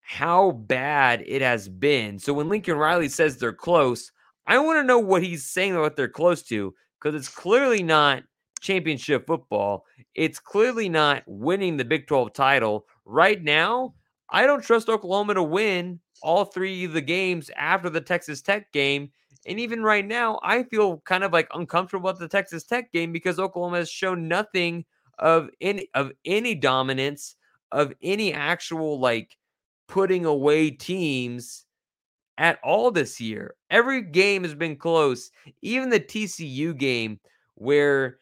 how 0.00 0.52
bad 0.52 1.24
it 1.26 1.42
has 1.42 1.68
been. 1.68 2.18
So 2.18 2.32
when 2.32 2.48
Lincoln 2.48 2.76
Riley 2.76 3.08
says 3.08 3.38
they're 3.38 3.52
close, 3.52 4.12
I 4.46 4.58
want 4.58 4.78
to 4.78 4.84
know 4.84 4.98
what 4.98 5.22
he's 5.22 5.44
saying 5.44 5.72
about 5.72 5.82
what 5.82 5.96
they're 5.96 6.08
close 6.08 6.42
to 6.44 6.74
because 7.00 7.14
it's 7.14 7.34
clearly 7.34 7.82
not 7.82 8.22
championship 8.60 9.26
football. 9.26 9.84
It's 10.14 10.38
clearly 10.38 10.88
not 10.88 11.22
winning 11.26 11.76
the 11.76 11.84
Big 11.84 12.06
12 12.06 12.32
title. 12.32 12.86
Right 13.04 13.42
now, 13.42 13.94
I 14.30 14.46
don't 14.46 14.62
trust 14.62 14.88
Oklahoma 14.88 15.34
to 15.34 15.42
win 15.42 16.00
all 16.22 16.44
three 16.44 16.84
of 16.84 16.92
the 16.92 17.00
games 17.00 17.50
after 17.56 17.90
the 17.90 18.00
Texas 18.00 18.42
Tech 18.42 18.72
game. 18.72 19.10
And 19.46 19.60
even 19.60 19.82
right 19.82 20.04
now, 20.04 20.40
I 20.42 20.64
feel 20.64 20.98
kind 21.04 21.22
of 21.22 21.32
like 21.32 21.48
uncomfortable 21.54 22.10
at 22.10 22.18
the 22.18 22.28
Texas 22.28 22.64
Tech 22.64 22.90
game 22.92 23.12
because 23.12 23.38
Oklahoma 23.38 23.78
has 23.78 23.90
shown 23.90 24.26
nothing 24.26 24.84
of 25.18 25.48
any 25.60 25.88
of 25.94 26.12
any 26.24 26.54
dominance 26.54 27.36
of 27.72 27.92
any 28.02 28.32
actual 28.32 28.98
like 28.98 29.36
putting 29.88 30.24
away 30.24 30.70
teams 30.70 31.64
at 32.38 32.58
all 32.62 32.90
this 32.90 33.20
year. 33.20 33.54
Every 33.70 34.02
game 34.02 34.42
has 34.42 34.54
been 34.54 34.76
close. 34.76 35.30
Even 35.62 35.88
the 35.90 36.00
TCU 36.00 36.76
game 36.76 37.18
where 37.54 38.18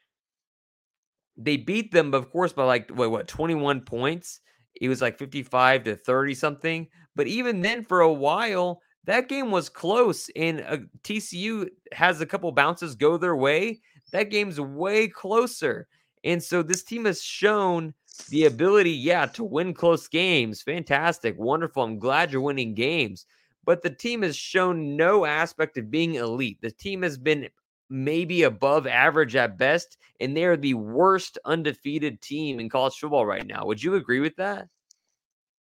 they 1.37 1.57
beat 1.57 1.93
them, 1.93 2.15
of 2.15 2.31
course, 2.31 2.53
by 2.53 2.65
like 2.65 2.91
what, 2.91 3.11
what 3.11 3.29
21 3.29 3.83
points. 3.83 4.41
It 4.81 4.89
was 4.89 5.01
like 5.01 5.19
55 5.19 5.85
to 5.85 5.97
30 5.97 6.35
something. 6.35 6.89
But 7.15 7.27
even 7.27 7.63
then, 7.63 7.85
for 7.85 8.01
a 8.01 8.13
while, 8.13 8.81
that 9.05 9.29
game 9.29 9.51
was 9.51 9.69
close. 9.69 10.31
And 10.35 10.65
uh, 10.67 10.79
TCU 11.03 11.69
has 11.93 12.21
a 12.21 12.27
couple 12.27 12.51
bounces 12.53 12.95
go 12.95 13.17
their 13.17 13.37
way. 13.37 13.81
That 14.13 14.31
game's 14.31 14.61
way 14.61 15.09
closer. 15.09 15.87
And 16.25 16.43
so 16.43 16.63
this 16.63 16.83
team 16.83 17.05
has 17.05 17.23
shown 17.23 17.95
the 18.31 18.47
ability, 18.47 18.93
yeah, 18.93 19.27
to 19.27 19.45
win 19.45 19.75
close 19.75 20.09
games, 20.09 20.63
fantastic, 20.63 21.37
wonderful. 21.39 21.83
I'm 21.83 21.99
glad 21.99 22.33
you're 22.33 22.41
winning 22.41 22.75
games. 22.75 23.27
But 23.65 23.83
the 23.83 23.91
team 23.91 24.23
has 24.23 24.37
shown 24.37 24.97
no 24.97 25.25
aspect 25.25 25.77
of 25.79 25.91
being 25.91 26.15
elite. 26.15 26.59
The 26.61 26.71
team 26.71 27.03
has 27.03 27.19
been 27.19 27.49
maybe 27.95 28.43
above 28.43 28.87
average 28.89 29.37
at 29.37 29.57
best, 29.57 29.97
and 30.21 30.37
they're 30.37 30.57
the 30.57 30.75
worst 30.75 31.39
undefeated 31.45 32.21
team 32.21 32.59
in 32.59 32.69
college 32.69 32.95
football 32.95 33.25
right 33.25 33.47
now. 33.47 33.65
Would 33.67 33.83
you 33.83 33.95
agree 33.95 34.21
with 34.21 34.35
that? 34.37 34.69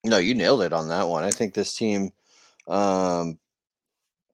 No, 0.05 0.19
you 0.19 0.35
nailed 0.35 0.63
it 0.63 0.73
on 0.73 0.89
that 0.89 1.09
one. 1.09 1.25
I 1.25 1.31
think 1.31 1.55
this 1.55 1.75
team 1.75 2.11
um, 2.69 3.39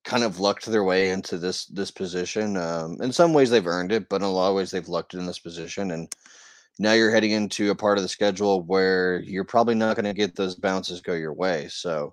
kind 0.03 0.25
of 0.25 0.41
lucked 0.41 0.67
their 0.67 0.85
way 0.85 1.11
into 1.11 1.39
this 1.39 1.67
this 1.67 1.91
position. 1.91 2.57
Um, 2.57 2.99
in 3.01 3.13
some 3.13 3.33
ways, 3.33 3.49
they've 3.49 3.67
earned 3.67 3.93
it, 3.93 4.09
but 4.09 4.17
in 4.17 4.27
a 4.27 4.31
lot 4.31 4.51
of 4.51 4.57
ways, 4.57 4.73
they've 4.73 4.89
lucked 4.89 5.15
in 5.15 5.25
this 5.25 5.39
position. 5.39 5.93
And 5.93 6.13
now 6.79 6.93
you're 6.93 7.13
heading 7.13 7.31
into 7.31 7.71
a 7.71 7.77
part 7.77 7.97
of 7.97 8.03
the 8.03 8.09
schedule 8.09 8.63
where 8.63 9.21
you're 9.21 9.45
probably 9.45 9.77
not 9.77 9.95
going 9.97 10.05
to 10.05 10.13
get 10.13 10.35
those 10.35 10.57
bounces 10.57 11.01
go 11.01 11.15
your 11.15 11.33
way. 11.33 11.69
So, 11.69 12.13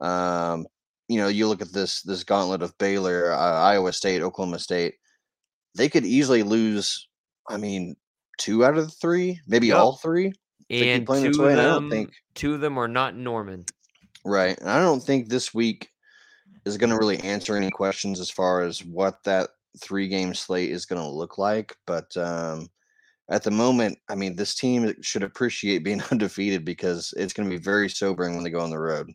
um, 0.00 0.66
you 1.06 1.18
know, 1.20 1.28
you 1.28 1.46
look 1.46 1.60
at 1.60 1.72
this 1.72 2.02
this 2.02 2.24
gauntlet 2.24 2.62
of 2.62 2.76
Baylor, 2.78 3.32
uh, 3.32 3.60
Iowa 3.60 3.92
State, 3.92 4.22
Oklahoma 4.22 4.58
State. 4.58 4.94
They 5.74 5.88
could 5.88 6.04
easily 6.04 6.42
lose. 6.42 7.08
I 7.48 7.56
mean, 7.56 7.96
two 8.38 8.64
out 8.64 8.76
of 8.78 8.84
the 8.84 8.90
three, 8.90 9.40
maybe 9.46 9.68
Yep. 9.68 9.76
all 9.76 9.96
three. 9.96 10.32
And 10.70 11.06
two 11.06 11.28
of 11.30 11.38
way, 11.38 11.52
and 11.52 11.60
I 11.60 11.64
don't 11.64 11.90
think- 11.90 12.12
two 12.34 12.54
of 12.54 12.60
them 12.60 12.78
are 12.78 12.88
not 12.88 13.16
Norman. 13.16 13.64
Right. 14.24 14.58
And 14.58 14.68
I 14.68 14.80
don't 14.80 15.00
think 15.00 15.28
this 15.28 15.54
week 15.54 15.90
is 16.66 16.76
going 16.76 16.90
to 16.90 16.98
really 16.98 17.18
answer 17.20 17.56
any 17.56 17.70
questions 17.70 18.20
as 18.20 18.30
far 18.30 18.62
as 18.62 18.84
what 18.84 19.22
that 19.24 19.50
three 19.80 20.08
game 20.08 20.34
slate 20.34 20.70
is 20.70 20.84
going 20.86 21.00
to 21.00 21.08
look 21.08 21.38
like. 21.38 21.74
But 21.86 22.14
um, 22.16 22.68
at 23.30 23.42
the 23.42 23.50
moment, 23.50 23.98
I 24.08 24.14
mean, 24.14 24.36
this 24.36 24.54
team 24.54 24.94
should 25.02 25.22
appreciate 25.22 25.84
being 25.84 26.02
undefeated 26.10 26.64
because 26.64 27.14
it's 27.16 27.32
going 27.32 27.48
to 27.48 27.56
be 27.56 27.62
very 27.62 27.88
sobering 27.88 28.34
when 28.34 28.44
they 28.44 28.50
go 28.50 28.60
on 28.60 28.70
the 28.70 28.78
road. 28.78 29.12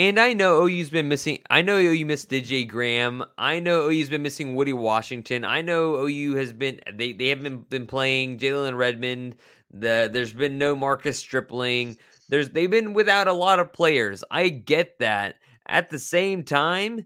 And 0.00 0.18
I 0.18 0.32
know 0.32 0.66
OU's 0.66 0.88
been 0.88 1.08
missing. 1.08 1.40
I 1.50 1.60
know 1.60 1.76
OU 1.76 2.06
missed 2.06 2.30
DJ 2.30 2.66
Graham. 2.66 3.22
I 3.36 3.60
know 3.60 3.90
OU's 3.90 4.08
been 4.08 4.22
missing 4.22 4.54
Woody 4.54 4.72
Washington. 4.72 5.44
I 5.44 5.60
know 5.60 6.06
OU 6.06 6.36
has 6.36 6.54
been. 6.54 6.80
They 6.94 7.12
they 7.12 7.28
haven't 7.28 7.68
been 7.68 7.86
playing 7.86 8.38
Jalen 8.38 8.78
Redmond. 8.78 9.36
The 9.70 10.08
there's 10.10 10.32
been 10.32 10.56
no 10.56 10.74
Marcus 10.74 11.18
Stripling. 11.18 11.98
There's 12.30 12.48
they've 12.48 12.70
been 12.70 12.94
without 12.94 13.28
a 13.28 13.34
lot 13.34 13.60
of 13.60 13.74
players. 13.74 14.24
I 14.30 14.48
get 14.48 14.98
that. 15.00 15.34
At 15.68 15.90
the 15.90 15.98
same 15.98 16.44
time, 16.44 17.04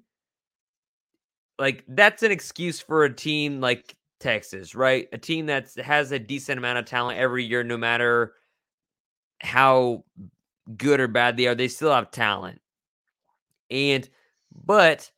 like 1.59 1.83
that's 1.89 2.23
an 2.23 2.31
excuse 2.31 2.79
for 2.81 3.03
a 3.03 3.13
team 3.13 3.61
like 3.61 3.97
Texas, 4.21 4.77
right? 4.77 5.09
A 5.13 5.19
team 5.19 5.47
that 5.47 5.75
has 5.75 6.13
a 6.13 6.21
decent 6.21 6.59
amount 6.59 6.79
of 6.79 6.85
talent 6.85 7.19
every 7.19 7.45
year, 7.45 7.65
no 7.65 7.77
matter 7.77 8.35
how 9.41 10.05
good 10.77 11.01
or 11.01 11.09
bad 11.09 11.37
they 11.37 11.49
are, 11.49 11.57
they 11.57 11.67
still 11.67 11.93
have 11.93 12.13
talent. 12.13 12.61
And 13.71 14.09
but 14.65 15.11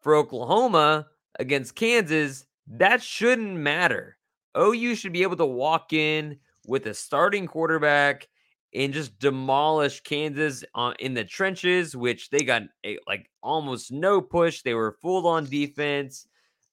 for 0.00 0.14
Oklahoma 0.14 1.06
against 1.38 1.74
Kansas, 1.74 2.46
that 2.66 3.02
shouldn't 3.02 3.56
matter. 3.56 4.16
OU 4.56 4.94
should 4.96 5.12
be 5.12 5.22
able 5.22 5.36
to 5.36 5.46
walk 5.46 5.92
in 5.92 6.38
with 6.66 6.86
a 6.86 6.94
starting 6.94 7.46
quarterback 7.46 8.28
and 8.74 8.92
just 8.92 9.18
demolish 9.18 10.00
Kansas 10.00 10.64
on, 10.74 10.94
in 10.98 11.14
the 11.14 11.24
trenches, 11.24 11.96
which 11.96 12.30
they 12.30 12.40
got 12.40 12.62
a, 12.84 12.98
like 13.06 13.30
almost 13.42 13.92
no 13.92 14.20
push. 14.20 14.62
They 14.62 14.74
were 14.74 14.96
full 15.02 15.26
on 15.26 15.44
defense. 15.44 16.26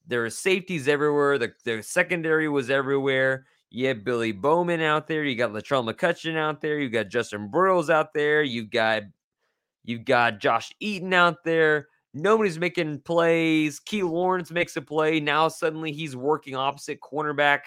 There 0.08 0.22
were 0.22 0.30
safeties 0.30 0.88
everywhere. 0.88 1.38
The, 1.38 1.52
the 1.66 1.84
secondary 1.84 2.48
was 2.50 2.70
everywhere. 2.70 3.46
You 3.70 3.88
had 3.88 4.04
Billy 4.04 4.32
Bowman 4.32 4.82
out 4.82 5.08
there. 5.08 5.24
You 5.24 5.36
got 5.36 5.52
Latrell 5.52 5.88
McCutchin 5.88 6.36
out 6.36 6.62
there. 6.62 6.80
You 6.80 6.90
got 6.90 7.10
Justin 7.10 7.50
Broiles 7.52 7.90
out 7.90 8.14
there. 8.14 8.42
You 8.42 8.66
got 8.66 9.04
You've 9.90 10.06
got 10.06 10.40
Josh 10.40 10.72
Eaton 10.80 11.16
out 11.16 11.44
there. 11.44 11.88
Nobody's 12.14 12.60
making 12.60 13.00
plays. 13.00 13.80
Key 13.80 14.04
Lawrence 14.04 14.52
makes 14.52 14.78
a 14.78 14.84
play. 14.84 15.20
Now 15.20 15.48
suddenly 15.48 15.92
he's 15.92 16.16
working 16.16 16.56
opposite 16.56 17.00
cornerback 17.02 17.62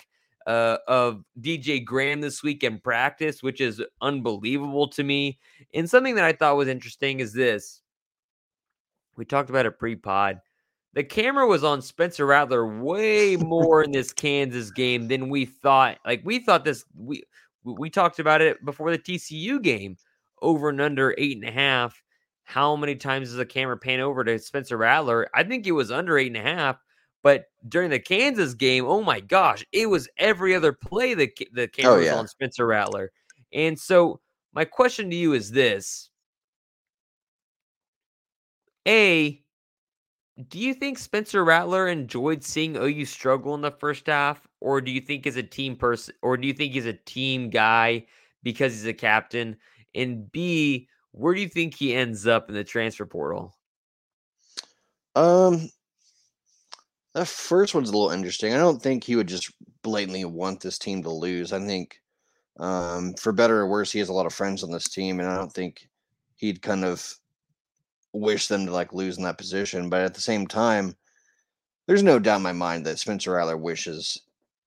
uh, 0.46 0.78
of 0.87 1.24
DJ 1.40 1.85
Graham 1.85 2.20
this 2.20 2.40
week 2.40 2.62
in 2.62 2.78
practice, 2.78 3.42
which 3.42 3.61
is 3.61 3.82
unbelievable 4.00 4.87
to 4.90 5.02
me. 5.02 5.40
And 5.74 5.90
something 5.90 6.14
that 6.14 6.24
I 6.24 6.32
thought 6.32 6.56
was 6.56 6.68
interesting 6.68 7.18
is 7.18 7.32
this. 7.32 7.82
We 9.16 9.24
talked 9.24 9.50
about 9.50 9.66
it 9.66 9.80
pre-pod. 9.80 10.38
The 10.94 11.02
camera 11.02 11.48
was 11.48 11.64
on 11.64 11.82
Spencer 11.82 12.26
Rattler 12.26 12.80
way 12.80 13.35
more 13.35 13.82
in 13.82 13.90
this 13.90 14.12
Kansas 14.12 14.70
game 14.70 15.08
than 15.08 15.28
we 15.28 15.44
thought. 15.44 15.98
Like 16.06 16.22
we 16.24 16.38
thought 16.38 16.64
this 16.64 16.85
we 16.96 17.24
we 17.64 17.90
talked 17.90 18.20
about 18.20 18.42
it 18.42 18.64
before 18.64 18.92
the 18.92 18.98
TCU 18.98 19.61
game 19.61 19.96
over 20.40 20.68
and 20.68 20.80
under 20.80 21.16
eight 21.18 21.37
and 21.37 21.48
a 21.48 21.50
half. 21.50 22.00
How 22.52 22.76
many 22.76 22.96
times 22.96 23.28
does 23.28 23.38
the 23.38 23.46
camera 23.46 23.78
pan 23.78 24.00
over 24.00 24.22
to 24.24 24.38
Spencer 24.38 24.76
Rattler? 24.76 25.26
I 25.34 25.42
think 25.42 25.66
it 25.66 25.72
was 25.72 25.90
under 25.90 26.18
eight 26.18 26.26
and 26.26 26.36
a 26.36 26.42
half. 26.42 26.76
But 27.22 27.46
during 27.66 27.88
the 27.88 27.98
Kansas 27.98 28.52
game, 28.52 28.84
oh 28.84 29.02
my 29.02 29.20
gosh, 29.20 29.64
it 29.72 29.86
was 29.86 30.06
every 30.18 30.54
other 30.54 30.74
play 30.74 31.14
that 31.14 31.30
the 31.52 31.62
oh, 31.62 31.68
camera 31.68 31.96
was 31.96 32.06
yeah. 32.06 32.14
on 32.16 32.28
Spencer 32.28 32.66
Rattler. 32.66 33.10
And 33.54 33.78
so 33.78 34.20
my 34.52 34.66
question 34.66 35.08
to 35.08 35.16
you 35.16 35.32
is 35.32 35.50
this. 35.50 36.10
A, 38.86 39.40
do 40.48 40.58
you 40.58 40.74
think 40.74 40.98
Spencer 40.98 41.44
Rattler 41.44 41.88
enjoyed 41.88 42.44
seeing 42.44 42.76
OU 42.76 43.06
struggle 43.06 43.54
in 43.54 43.62
the 43.62 43.70
first 43.70 44.08
half? 44.08 44.46
Or 44.60 44.82
do 44.82 44.90
you 44.90 45.00
think 45.00 45.24
he's 45.24 45.36
a 45.38 45.42
team 45.42 45.74
person 45.74 46.14
or 46.20 46.36
do 46.36 46.46
you 46.46 46.52
think 46.52 46.74
he's 46.74 46.84
a 46.84 46.92
team 46.92 47.48
guy 47.48 48.04
because 48.42 48.74
he's 48.74 48.84
a 48.84 48.92
captain? 48.92 49.56
And 49.94 50.30
B, 50.32 50.88
where 51.12 51.35
do 51.35 51.40
you 51.40 51.48
think 51.48 51.75
he 51.75 51.94
ends 51.94 52.27
up 52.27 52.48
in 52.48 52.55
the 52.55 52.64
transfer 52.64 53.07
portal? 53.07 53.55
Um, 55.14 55.68
that 57.14 57.29
first 57.29 57.75
one's 57.75 57.90
a 57.90 57.92
little 57.92 58.11
interesting. 58.11 58.55
I 58.55 58.59
don't 58.59 58.81
think 58.81 59.05
he 59.05 59.16
would 59.16 59.29
just 59.29 59.53
blatantly 59.83 60.25
want 60.25 60.61
this 60.61 60.79
team 60.79 61.03
to 61.03 61.11
lose. 61.11 61.53
I 61.53 61.61
think, 61.61 62.01
um, 62.59 63.14
for 63.14 63.33
better 63.33 63.61
or 63.61 63.68
worse, 63.68 63.92
he 63.92 63.98
has 63.98 64.09
a 64.09 64.14
lot 64.14 64.27
of 64.27 64.33
friends 64.33 64.62
on 64.62 64.70
this 64.70 64.88
team, 64.88 65.20
and 65.20 65.29
I 65.29 65.37
don't 65.37 65.53
think 65.53 65.88
he'd 66.37 66.62
kind 66.62 66.85
of 66.85 67.14
wish 68.14 68.48
them 68.48 68.66
to 68.66 68.72
like 68.72 68.92
lose 68.92 69.18
in 69.18 69.25
that 69.25 69.38
position. 69.38 69.90
But 69.90 70.03
at 70.03 70.14
the 70.14 70.20
same 70.20 70.46
time, 70.46 70.96
there's 71.87 72.03
no 72.03 72.18
doubt 72.18 72.37
in 72.37 72.42
my 72.42 72.53
mind 72.53 72.87
that 72.87 72.98
Spencer 72.98 73.33
Rattler 73.33 73.59
wishes, 73.59 74.18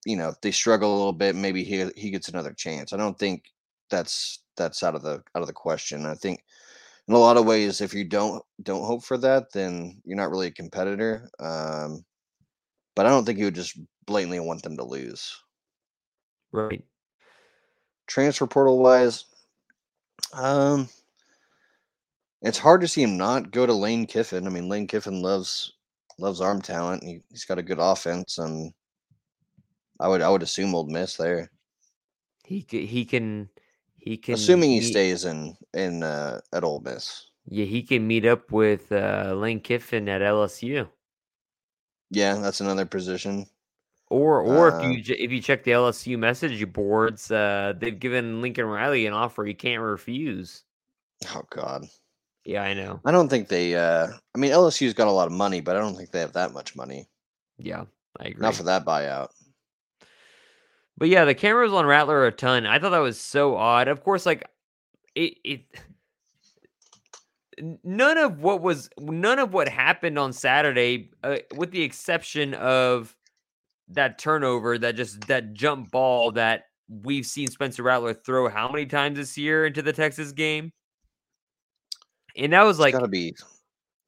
you 0.05 0.15
know, 0.15 0.29
if 0.29 0.41
they 0.41 0.51
struggle 0.51 0.93
a 0.93 0.97
little 0.97 1.13
bit, 1.13 1.35
maybe 1.35 1.63
he 1.63 1.89
he 1.95 2.11
gets 2.11 2.29
another 2.29 2.53
chance. 2.53 2.93
I 2.93 2.97
don't 2.97 3.17
think 3.17 3.45
that's 3.89 4.39
that's 4.57 4.83
out 4.83 4.95
of 4.95 5.01
the 5.01 5.23
out 5.35 5.41
of 5.41 5.47
the 5.47 5.53
question. 5.53 6.05
I 6.05 6.15
think 6.15 6.43
in 7.07 7.13
a 7.13 7.19
lot 7.19 7.37
of 7.37 7.45
ways, 7.45 7.81
if 7.81 7.93
you 7.93 8.03
don't 8.03 8.43
don't 8.63 8.85
hope 8.85 9.03
for 9.03 9.17
that, 9.19 9.51
then 9.53 10.01
you're 10.05 10.17
not 10.17 10.31
really 10.31 10.47
a 10.47 10.51
competitor. 10.51 11.29
Um, 11.39 12.05
but 12.95 13.05
I 13.05 13.09
don't 13.09 13.25
think 13.25 13.39
you 13.39 13.45
would 13.45 13.55
just 13.55 13.77
blatantly 14.05 14.39
want 14.39 14.63
them 14.63 14.77
to 14.77 14.83
lose. 14.83 15.35
Right. 16.51 16.83
Transfer 18.07 18.47
portal 18.47 18.79
wise, 18.79 19.25
um, 20.33 20.87
it's 22.41 22.59
hard 22.59 22.81
to 22.81 22.87
see 22.87 23.01
him 23.01 23.17
not 23.17 23.51
go 23.51 23.65
to 23.65 23.73
Lane 23.73 24.05
Kiffin. 24.05 24.45
I 24.45 24.49
mean, 24.49 24.69
Lane 24.69 24.87
Kiffin 24.87 25.21
loves 25.21 25.73
loves 26.19 26.41
arm 26.41 26.61
talent. 26.61 27.03
He, 27.03 27.21
he's 27.29 27.45
got 27.45 27.57
a 27.57 27.63
good 27.63 27.79
offense, 27.79 28.37
and 28.37 28.71
I 29.99 30.07
would 30.07 30.21
I 30.21 30.29
would 30.29 30.43
assume 30.43 30.75
Ole 30.75 30.85
Miss 30.87 31.17
there, 31.17 31.49
He 32.45 32.65
he 32.69 33.05
can 33.05 33.49
he 34.05 34.17
can 34.17 34.35
assuming 34.35 34.69
he 34.71 34.81
stays 34.81 35.25
in 35.25 35.57
in 35.73 36.03
uh, 36.03 36.39
at 36.53 36.63
Ole 36.63 36.79
Miss. 36.79 37.29
Yeah, 37.47 37.65
he 37.65 37.83
can 37.83 38.07
meet 38.07 38.25
up 38.25 38.51
with 38.51 38.91
uh, 38.91 39.33
Lane 39.37 39.59
Kiffin 39.59 40.07
at 40.07 40.21
LSU. 40.21 40.87
Yeah, 42.11 42.35
that's 42.35 42.61
another 42.61 42.85
position. 42.85 43.45
Or 44.09 44.41
or 44.41 44.67
if 44.69 44.73
Uh, 44.75 44.87
you 44.87 45.15
if 45.17 45.31
you 45.31 45.41
check 45.41 45.63
the 45.63 45.71
LSU 45.71 46.17
message 46.17 46.71
boards, 46.71 47.31
uh, 47.31 47.73
they've 47.77 47.99
given 47.99 48.41
Lincoln 48.41 48.65
Riley 48.65 49.07
an 49.07 49.13
offer 49.13 49.43
he 49.43 49.53
can't 49.55 49.81
refuse. 49.81 50.63
Oh 51.33 51.41
God. 51.49 51.85
Yeah, 52.45 52.61
I 52.61 52.75
know. 52.75 52.99
I 53.03 53.11
don't 53.11 53.27
think 53.29 53.47
they. 53.47 53.73
Uh, 53.75 54.09
I 54.35 54.37
mean, 54.37 54.51
LSU's 54.51 54.93
got 54.93 55.07
a 55.07 55.11
lot 55.11 55.25
of 55.25 55.33
money, 55.33 55.61
but 55.61 55.75
I 55.75 55.79
don't 55.79 55.95
think 55.95 56.11
they 56.11 56.19
have 56.19 56.33
that 56.33 56.53
much 56.53 56.75
money. 56.75 57.09
Yeah, 57.57 57.85
I 58.19 58.27
agree. 58.27 58.41
Not 58.43 58.53
for 58.53 58.63
that 58.63 58.85
buyout. 58.85 59.29
But 60.97 61.09
yeah, 61.09 61.25
the 61.25 61.35
cameras 61.35 61.73
on 61.73 61.85
Rattler 61.85 62.17
are 62.19 62.27
a 62.27 62.31
ton. 62.31 62.65
I 62.65 62.79
thought 62.79 62.91
that 62.91 62.99
was 62.99 63.19
so 63.19 63.55
odd. 63.55 63.87
Of 63.87 64.03
course, 64.03 64.25
like 64.25 64.47
it 65.13 65.37
it 65.43 65.61
none 67.83 68.17
of 68.17 68.41
what 68.41 68.61
was 68.61 68.89
none 68.99 69.39
of 69.39 69.53
what 69.53 69.67
happened 69.67 70.17
on 70.19 70.33
Saturday, 70.33 71.11
uh, 71.23 71.37
with 71.55 71.71
the 71.71 71.81
exception 71.81 72.53
of 72.53 73.15
that 73.89 74.17
turnover, 74.17 74.77
that 74.77 74.95
just 74.95 75.21
that 75.27 75.53
jump 75.53 75.91
ball 75.91 76.31
that 76.31 76.65
we've 76.87 77.25
seen 77.25 77.47
Spencer 77.47 77.83
Rattler 77.83 78.13
throw 78.13 78.49
how 78.49 78.69
many 78.69 78.85
times 78.85 79.17
this 79.17 79.37
year 79.37 79.65
into 79.65 79.81
the 79.81 79.93
Texas 79.93 80.31
game, 80.31 80.71
and 82.37 82.53
that 82.53 82.63
was 82.63 82.79
like 82.79 82.93
got 82.93 83.01
to 83.01 83.07
be. 83.07 83.35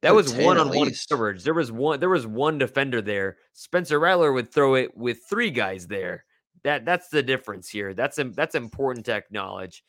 that 0.02 0.14
was 0.14 0.32
one 0.32 0.58
on 0.58 0.74
one 0.74 0.90
coverage. 1.08 1.44
There 1.44 1.54
was 1.54 1.70
one 1.72 2.00
there 2.00 2.08
was 2.10 2.26
one 2.26 2.58
defender 2.58 3.02
there. 3.02 3.36
Spencer 3.52 3.98
Rattler 3.98 4.32
would 4.32 4.52
throw 4.52 4.74
it 4.74 4.96
with 4.96 5.18
three 5.28 5.50
guys 5.50 5.86
there. 5.86 6.24
That 6.64 6.84
that's 6.84 7.08
the 7.08 7.22
difference 7.22 7.68
here. 7.68 7.94
That's 7.94 8.18
that's 8.34 8.54
important 8.54 9.06
to 9.06 9.14
acknowledge. 9.14 9.84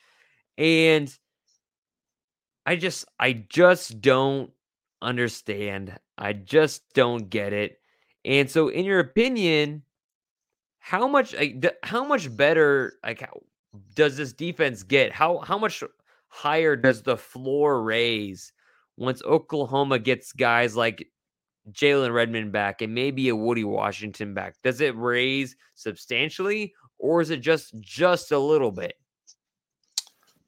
And 0.58 1.16
I 2.66 2.76
just 2.76 3.06
I 3.20 3.34
just 3.50 4.02
don't 4.02 4.52
understand. 5.02 5.98
I 6.18 6.34
just 6.34 6.84
don't 6.94 7.30
get 7.30 7.54
it. 7.54 7.80
And 8.26 8.50
so 8.50 8.68
in 8.68 8.86
your 8.86 9.00
opinion, 9.00 9.84
how 10.80 11.08
much 11.08 11.36
how 11.84 12.04
much 12.04 12.36
better 12.36 12.94
like 13.04 13.22
how, 13.22 13.42
does 13.96 14.18
this 14.18 14.34
defense 14.34 14.84
get? 14.84 15.12
How 15.12 15.40
how 15.40 15.58
much 15.58 15.84
higher 16.28 16.76
does 16.76 17.02
the 17.02 17.18
floor 17.18 17.82
raise 17.82 18.52
once 18.98 19.22
Oklahoma 19.24 19.98
gets 20.00 20.34
guys 20.34 20.76
like 20.76 21.08
Jalen 21.72 22.14
Redmond 22.14 22.52
back 22.52 22.82
and 22.82 22.94
maybe 22.94 23.30
a 23.30 23.36
Woody 23.36 23.64
Washington 23.64 24.34
back? 24.34 24.56
Does 24.64 24.82
it 24.82 24.96
raise 24.96 25.56
substantially 25.76 26.74
or 26.98 27.22
is 27.22 27.30
it 27.30 27.42
just 27.42 27.80
just 27.80 28.32
a 28.32 28.40
little 28.40 28.72
bit? 28.72 28.96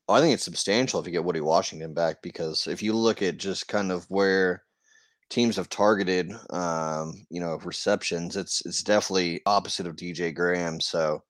I 0.10 0.20
think 0.20 0.34
it's 0.34 0.44
substantial 0.44 1.00
if 1.00 1.06
you 1.06 1.12
get 1.14 1.24
Woody 1.24 1.42
Washington 1.42 1.94
back 1.94 2.22
because 2.22 2.68
if 2.68 2.84
you 2.84 2.94
look 2.94 3.22
at 3.22 3.38
just 3.38 3.68
kind 3.68 3.92
of 3.92 4.06
where 4.10 4.64
teams 5.30 5.56
have 5.56 5.70
targeted, 5.70 6.34
um, 6.50 7.26
you 7.30 7.40
know, 7.40 7.58
receptions, 7.64 8.36
it's 8.36 8.66
it's 8.66 8.84
definitely 8.84 9.42
opposite 9.46 9.88
of 9.88 9.96
DJ 9.96 10.36
Graham. 10.36 10.82
So 10.82 11.24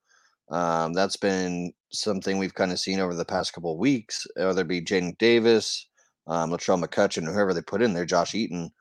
um, 0.49 0.93
that's 0.93 1.15
been 1.15 1.71
something 1.91 2.37
we've 2.37 2.55
kind 2.55 2.71
of 2.71 2.79
seen 2.79 2.99
over 2.99 3.13
the 3.13 3.25
past 3.25 3.53
couple 3.53 3.71
of 3.71 3.79
weeks, 3.79 4.25
whether 4.35 4.61
it 4.61 4.67
be 4.67 4.81
Jaden 4.81 5.17
Davis, 5.17 5.87
um, 6.27 6.51
Latrell 6.51 6.83
McCutchin, 6.83 7.31
whoever 7.31 7.53
they 7.53 7.61
put 7.61 7.81
in 7.81 7.93
there, 7.93 8.05
Josh 8.05 8.35
Eaton. 8.35 8.71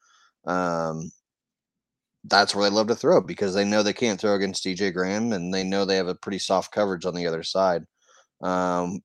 Um, 0.47 1.11
that's 2.25 2.55
where 2.55 2.69
they 2.69 2.75
love 2.75 2.89
to 2.89 2.95
throw 2.95 3.21
because 3.21 3.55
they 3.55 3.65
know 3.65 3.83
they 3.83 3.93
can't 3.93 4.21
throw 4.21 4.35
against 4.35 4.65
DJ 4.65 4.93
Graham 4.93 5.33
and 5.33 5.53
they 5.53 5.65
know 5.65 5.85
they 5.85 5.97
have 5.97 6.09
a 6.09 6.15
pretty 6.15 6.39
soft 6.39 6.73
coverage 6.73 7.07
on 7.07 7.15
the 7.15 7.27
other 7.27 7.43
side. 7.43 7.85
Um, 8.43 9.01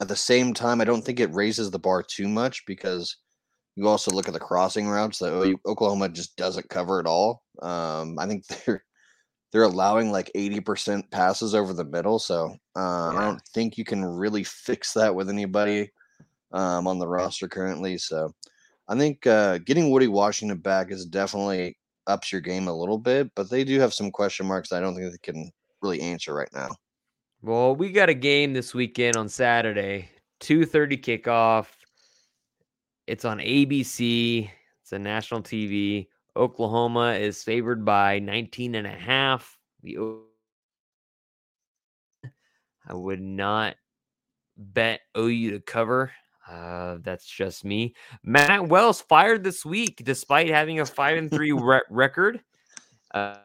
at 0.00 0.08
the 0.08 0.16
same 0.16 0.54
time, 0.54 0.80
I 0.80 0.84
don't 0.84 1.02
think 1.02 1.20
it 1.20 1.34
raises 1.34 1.70
the 1.70 1.78
bar 1.78 2.02
too 2.02 2.28
much 2.28 2.64
because 2.66 3.16
you 3.76 3.86
also 3.88 4.10
look 4.10 4.26
at 4.26 4.34
the 4.34 4.40
crossing 4.40 4.88
routes 4.88 5.18
that 5.18 5.58
Oklahoma 5.66 6.08
just 6.08 6.36
doesn't 6.36 6.68
cover 6.68 6.98
at 6.98 7.06
all. 7.06 7.42
Um, 7.60 8.18
I 8.18 8.26
think 8.26 8.46
they're 8.66 8.82
they're 9.52 9.62
allowing 9.62 10.10
like 10.10 10.30
80% 10.36 11.10
passes 11.10 11.54
over 11.54 11.72
the 11.72 11.84
middle. 11.84 12.18
So 12.18 12.56
uh, 12.76 13.10
yeah. 13.12 13.18
I 13.18 13.24
don't 13.24 13.42
think 13.54 13.78
you 13.78 13.84
can 13.84 14.04
really 14.04 14.44
fix 14.44 14.92
that 14.94 15.14
with 15.14 15.30
anybody 15.30 15.90
um, 16.52 16.86
on 16.86 16.98
the 16.98 17.08
roster 17.08 17.48
currently. 17.48 17.96
So 17.96 18.34
I 18.88 18.96
think 18.96 19.26
uh, 19.26 19.58
getting 19.58 19.90
Woody 19.90 20.08
Washington 20.08 20.58
back 20.58 20.90
is 20.90 21.04
definitely 21.06 21.76
ups 22.06 22.30
your 22.30 22.40
game 22.40 22.68
a 22.68 22.72
little 22.72 22.98
bit, 22.98 23.30
but 23.34 23.50
they 23.50 23.64
do 23.64 23.80
have 23.80 23.92
some 23.92 24.10
question 24.10 24.46
marks 24.46 24.72
I 24.72 24.80
don't 24.80 24.94
think 24.94 25.10
they 25.10 25.18
can 25.18 25.50
really 25.82 26.00
answer 26.00 26.34
right 26.34 26.52
now. 26.52 26.70
Well, 27.42 27.74
we 27.76 27.90
got 27.90 28.08
a 28.08 28.14
game 28.14 28.52
this 28.52 28.74
weekend 28.74 29.16
on 29.16 29.28
Saturday, 29.28 30.08
2:30 30.40 30.96
kickoff. 30.98 31.66
It's 33.06 33.24
on 33.24 33.38
ABC. 33.38 34.50
It's 34.82 34.92
a 34.92 34.98
national 34.98 35.42
TV. 35.42 36.08
Oklahoma 36.36 37.12
is 37.12 37.42
favored 37.42 37.84
by 37.84 38.18
19 38.18 38.74
and 38.74 38.86
a 38.86 38.90
half. 38.90 39.58
The 39.82 39.98
I 42.88 42.94
would 42.94 43.20
not 43.20 43.76
bet 44.56 45.00
OU 45.16 45.50
to 45.52 45.60
cover. 45.60 46.12
Uh, 46.48 46.98
that's 47.02 47.26
just 47.26 47.64
me. 47.64 47.94
Matt 48.22 48.68
Wells 48.68 49.00
fired 49.00 49.42
this 49.42 49.64
week 49.64 50.02
despite 50.04 50.48
having 50.48 50.80
a 50.80 50.86
five 50.86 51.16
and 51.16 51.30
three 51.30 51.52
re- 51.52 51.82
record. 51.90 52.40
Uh, 53.12 53.36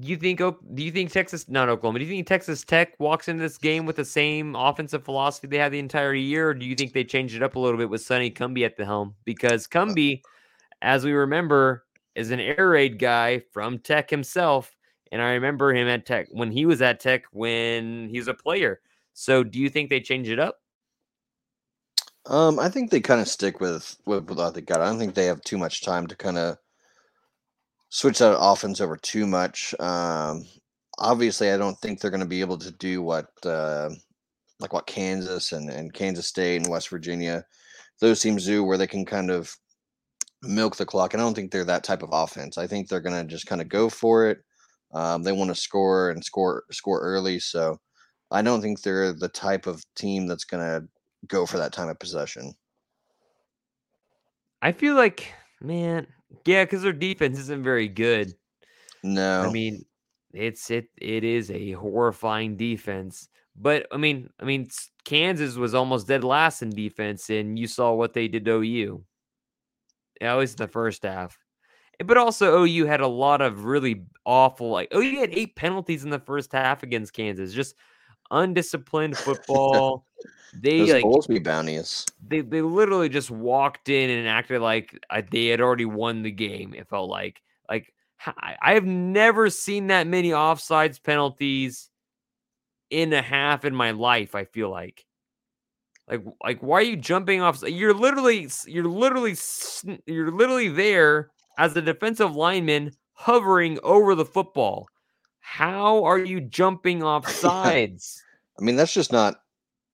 do 0.00 0.08
you 0.08 0.16
think 0.16 0.38
do 0.38 0.82
you 0.82 0.90
think 0.90 1.10
Texas 1.10 1.48
not 1.48 1.68
Oklahoma? 1.68 1.98
Do 1.98 2.04
you 2.04 2.10
think 2.10 2.26
Texas 2.26 2.64
Tech 2.64 2.98
walks 2.98 3.28
into 3.28 3.42
this 3.42 3.58
game 3.58 3.84
with 3.84 3.96
the 3.96 4.04
same 4.04 4.56
offensive 4.56 5.04
philosophy 5.04 5.48
they 5.48 5.58
had 5.58 5.72
the 5.72 5.78
entire 5.78 6.14
year, 6.14 6.48
or 6.48 6.54
do 6.54 6.64
you 6.64 6.74
think 6.74 6.92
they 6.92 7.04
changed 7.04 7.34
it 7.34 7.42
up 7.42 7.56
a 7.56 7.58
little 7.58 7.78
bit 7.78 7.90
with 7.90 8.00
Sonny 8.00 8.30
Cumby 8.30 8.64
at 8.64 8.76
the 8.76 8.84
helm? 8.84 9.14
Because 9.24 9.66
Cumby, 9.66 10.22
as 10.80 11.04
we 11.04 11.12
remember, 11.12 11.84
is 12.14 12.30
an 12.30 12.40
air 12.40 12.70
raid 12.70 12.98
guy 12.98 13.42
from 13.52 13.78
Tech 13.78 14.08
himself, 14.08 14.74
and 15.10 15.20
I 15.20 15.32
remember 15.32 15.74
him 15.74 15.88
at 15.88 16.06
Tech 16.06 16.28
when 16.30 16.50
he 16.50 16.64
was 16.64 16.80
at 16.80 17.00
Tech 17.00 17.24
when 17.32 18.08
he 18.08 18.18
was 18.18 18.28
a 18.28 18.34
player. 18.34 18.80
So, 19.14 19.44
do 19.44 19.58
you 19.58 19.68
think 19.68 19.90
they 19.90 20.00
change 20.00 20.28
it 20.28 20.38
up? 20.38 20.56
Um, 22.26 22.58
I 22.58 22.68
think 22.68 22.90
they 22.90 23.00
kind 23.00 23.20
of 23.20 23.28
stick 23.28 23.60
with 23.60 23.96
with 24.06 24.30
what 24.30 24.54
they 24.54 24.60
got. 24.60 24.80
I 24.80 24.86
don't 24.86 24.98
think 24.98 25.14
they 25.14 25.26
have 25.26 25.42
too 25.42 25.58
much 25.58 25.82
time 25.82 26.06
to 26.06 26.16
kind 26.16 26.38
of 26.38 26.56
switch 27.88 28.18
that 28.18 28.38
offense 28.38 28.80
over 28.80 28.96
too 28.96 29.26
much. 29.26 29.74
Um, 29.80 30.46
obviously, 30.98 31.50
I 31.50 31.56
don't 31.56 31.78
think 31.78 32.00
they're 32.00 32.10
going 32.10 32.20
to 32.20 32.26
be 32.26 32.40
able 32.40 32.58
to 32.58 32.70
do 32.72 33.02
what 33.02 33.26
uh, 33.44 33.90
like 34.60 34.72
what 34.72 34.86
Kansas 34.86 35.52
and, 35.52 35.68
and 35.68 35.92
Kansas 35.92 36.28
State 36.28 36.62
and 36.62 36.70
West 36.70 36.88
Virginia 36.88 37.44
those 38.00 38.20
teams 38.20 38.46
do, 38.46 38.64
where 38.64 38.78
they 38.78 38.86
can 38.86 39.04
kind 39.04 39.30
of 39.30 39.54
milk 40.42 40.76
the 40.76 40.86
clock. 40.86 41.14
And 41.14 41.22
I 41.22 41.24
don't 41.24 41.34
think 41.34 41.52
they're 41.52 41.64
that 41.64 41.84
type 41.84 42.02
of 42.02 42.10
offense. 42.12 42.58
I 42.58 42.66
think 42.66 42.88
they're 42.88 43.00
going 43.00 43.20
to 43.20 43.30
just 43.30 43.46
kind 43.46 43.60
of 43.60 43.68
go 43.68 43.88
for 43.88 44.28
it. 44.28 44.38
Um, 44.92 45.22
they 45.22 45.32
want 45.32 45.50
to 45.50 45.54
score 45.54 46.10
and 46.10 46.24
score 46.24 46.64
score 46.70 47.00
early, 47.00 47.38
so 47.38 47.78
I 48.32 48.42
don't 48.42 48.62
think 48.62 48.82
they're 48.82 49.12
the 49.12 49.28
type 49.28 49.66
of 49.66 49.84
team 49.94 50.26
that's 50.26 50.44
going 50.44 50.62
to 50.62 50.88
go 51.26 51.46
for 51.46 51.58
that 51.58 51.72
time 51.72 51.88
of 51.88 51.98
possession. 51.98 52.54
I 54.62 54.72
feel 54.72 54.94
like, 54.94 55.32
man, 55.60 56.06
yeah, 56.46 56.64
because 56.64 56.82
their 56.82 56.92
defense 56.92 57.38
isn't 57.38 57.62
very 57.62 57.88
good. 57.88 58.34
No, 59.02 59.42
I 59.42 59.50
mean, 59.50 59.84
it's 60.32 60.70
it 60.70 60.86
it 60.96 61.24
is 61.24 61.50
a 61.50 61.72
horrifying 61.72 62.56
defense. 62.56 63.28
But 63.56 63.86
I 63.92 63.96
mean, 63.96 64.30
I 64.40 64.44
mean, 64.44 64.68
Kansas 65.04 65.56
was 65.56 65.74
almost 65.74 66.06
dead 66.06 66.24
last 66.24 66.62
in 66.62 66.70
defense, 66.70 67.28
and 67.28 67.58
you 67.58 67.66
saw 67.66 67.92
what 67.92 68.14
they 68.14 68.28
did 68.28 68.44
to 68.44 68.62
OU. 68.62 69.04
At 70.20 70.38
least 70.38 70.60
in 70.60 70.66
the 70.66 70.72
first 70.72 71.02
half. 71.02 71.36
Eh, 72.00 72.04
but 72.04 72.16
also 72.16 72.62
OU 72.62 72.86
had 72.86 73.00
a 73.00 73.08
lot 73.08 73.42
of 73.42 73.64
really 73.64 74.04
awful 74.24 74.70
like 74.70 74.94
OU 74.94 75.18
had 75.18 75.30
eight 75.32 75.56
penalties 75.56 76.04
in 76.04 76.10
the 76.10 76.20
first 76.20 76.52
half 76.52 76.84
against 76.84 77.12
Kansas. 77.12 77.52
Just 77.52 77.74
undisciplined 78.32 79.16
football. 79.16 80.06
They 80.54 80.80
Those 80.80 80.92
like 80.92 81.04
Bowlsby 81.04 81.42
bounties. 81.42 82.04
They 82.28 82.42
they 82.42 82.60
literally 82.60 83.08
just 83.08 83.30
walked 83.30 83.88
in 83.88 84.10
and 84.10 84.28
acted 84.28 84.60
like 84.60 84.98
uh, 85.08 85.22
they 85.30 85.46
had 85.46 85.62
already 85.62 85.86
won 85.86 86.22
the 86.22 86.30
game. 86.30 86.74
It 86.74 86.90
felt 86.90 87.08
like 87.08 87.40
like 87.70 87.92
I 88.26 88.74
have 88.74 88.84
never 88.84 89.48
seen 89.48 89.86
that 89.86 90.06
many 90.06 90.30
offsides 90.30 91.02
penalties 91.02 91.88
in 92.90 93.12
a 93.14 93.22
half 93.22 93.64
in 93.64 93.74
my 93.74 93.92
life. 93.92 94.34
I 94.34 94.44
feel 94.44 94.70
like 94.70 95.06
like 96.08 96.22
like 96.44 96.60
why 96.60 96.80
are 96.80 96.82
you 96.82 96.96
jumping 96.96 97.40
off? 97.40 97.62
You're 97.62 97.94
literally 97.94 98.48
you're 98.66 98.84
literally 98.84 99.36
you're 100.06 100.30
literally 100.30 100.68
there 100.68 101.30
as 101.58 101.74
a 101.76 101.82
defensive 101.82 102.36
lineman 102.36 102.92
hovering 103.14 103.78
over 103.82 104.14
the 104.14 104.24
football. 104.24 104.86
How 105.42 106.04
are 106.04 106.18
you 106.18 106.40
jumping 106.40 107.02
off 107.02 107.28
sides? 107.30 108.22
I 108.58 108.62
mean, 108.62 108.76
that's 108.76 108.94
just 108.94 109.12
not 109.12 109.36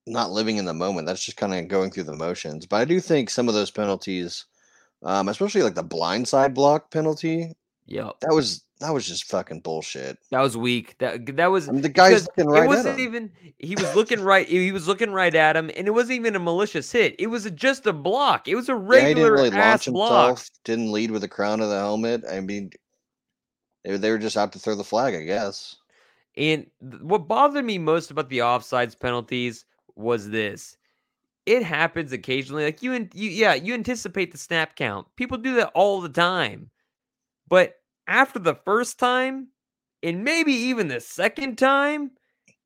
not 0.06 0.30
living 0.30 0.56
in 0.56 0.64
the 0.64 0.74
moment. 0.74 1.06
That's 1.06 1.24
just 1.24 1.36
kind 1.36 1.54
of 1.54 1.68
going 1.68 1.90
through 1.90 2.04
the 2.04 2.16
motions. 2.16 2.66
But 2.66 2.76
I 2.76 2.84
do 2.84 3.00
think 3.00 3.30
some 3.30 3.48
of 3.48 3.54
those 3.54 3.70
penalties, 3.70 4.46
um, 5.02 5.28
especially 5.28 5.62
like 5.62 5.74
the 5.74 5.84
blindside 5.84 6.54
block 6.54 6.90
penalty, 6.90 7.54
yeah, 7.86 8.10
that 8.20 8.32
was 8.32 8.64
that 8.80 8.92
was 8.92 9.06
just 9.06 9.24
fucking 9.24 9.60
bullshit. 9.60 10.18
That 10.30 10.40
was 10.40 10.56
weak. 10.56 10.96
That 10.98 11.36
that 11.36 11.46
was 11.46 11.68
I 11.68 11.72
mean, 11.72 11.82
the 11.82 11.88
guy's 11.88 12.26
looking 12.26 12.46
right. 12.46 12.64
It 12.64 12.68
wasn't 12.68 13.00
even. 13.00 13.32
He 13.58 13.74
was 13.74 13.94
looking 13.96 14.20
right. 14.20 14.46
He 14.46 14.70
was 14.72 14.86
looking 14.86 15.10
right 15.10 15.34
at 15.34 15.56
him, 15.56 15.70
and 15.74 15.88
it 15.88 15.92
wasn't 15.92 16.16
even 16.16 16.36
a 16.36 16.38
malicious 16.38 16.92
hit. 16.92 17.16
It 17.18 17.28
was 17.28 17.50
just 17.52 17.86
a 17.86 17.92
block. 17.92 18.46
It 18.46 18.54
was 18.54 18.68
a 18.68 18.74
regular 18.74 19.00
yeah, 19.00 19.08
he 19.08 19.14
didn't 19.14 19.32
really 19.32 19.50
launch 19.50 19.86
block. 19.86 20.28
himself. 20.28 20.50
Didn't 20.64 20.92
lead 20.92 21.10
with 21.10 21.22
the 21.22 21.28
crown 21.28 21.60
of 21.60 21.70
the 21.70 21.78
helmet. 21.78 22.24
I 22.30 22.40
mean, 22.40 22.70
they, 23.84 23.96
they 23.96 24.10
were 24.10 24.18
just 24.18 24.36
out 24.36 24.52
to 24.52 24.58
throw 24.58 24.74
the 24.74 24.84
flag, 24.84 25.14
I 25.14 25.22
guess. 25.22 25.76
And 26.36 26.66
what 27.00 27.28
bothered 27.28 27.64
me 27.64 27.78
most 27.78 28.10
about 28.10 28.28
the 28.28 28.38
offsides 28.38 28.98
penalties 28.98 29.64
was 29.96 30.30
this. 30.30 30.76
It 31.46 31.62
happens 31.62 32.12
occasionally. 32.12 32.64
Like 32.64 32.82
you, 32.82 32.92
and 32.92 33.10
you 33.14 33.30
yeah, 33.30 33.54
you 33.54 33.74
anticipate 33.74 34.32
the 34.32 34.38
snap 34.38 34.76
count. 34.76 35.06
People 35.16 35.38
do 35.38 35.54
that 35.56 35.72
all 35.74 36.00
the 36.00 36.08
time. 36.08 36.70
But 37.48 37.74
after 38.06 38.38
the 38.38 38.54
first 38.54 38.98
time, 38.98 39.48
and 40.02 40.22
maybe 40.22 40.52
even 40.52 40.88
the 40.88 41.00
second 41.00 41.58
time, 41.58 42.12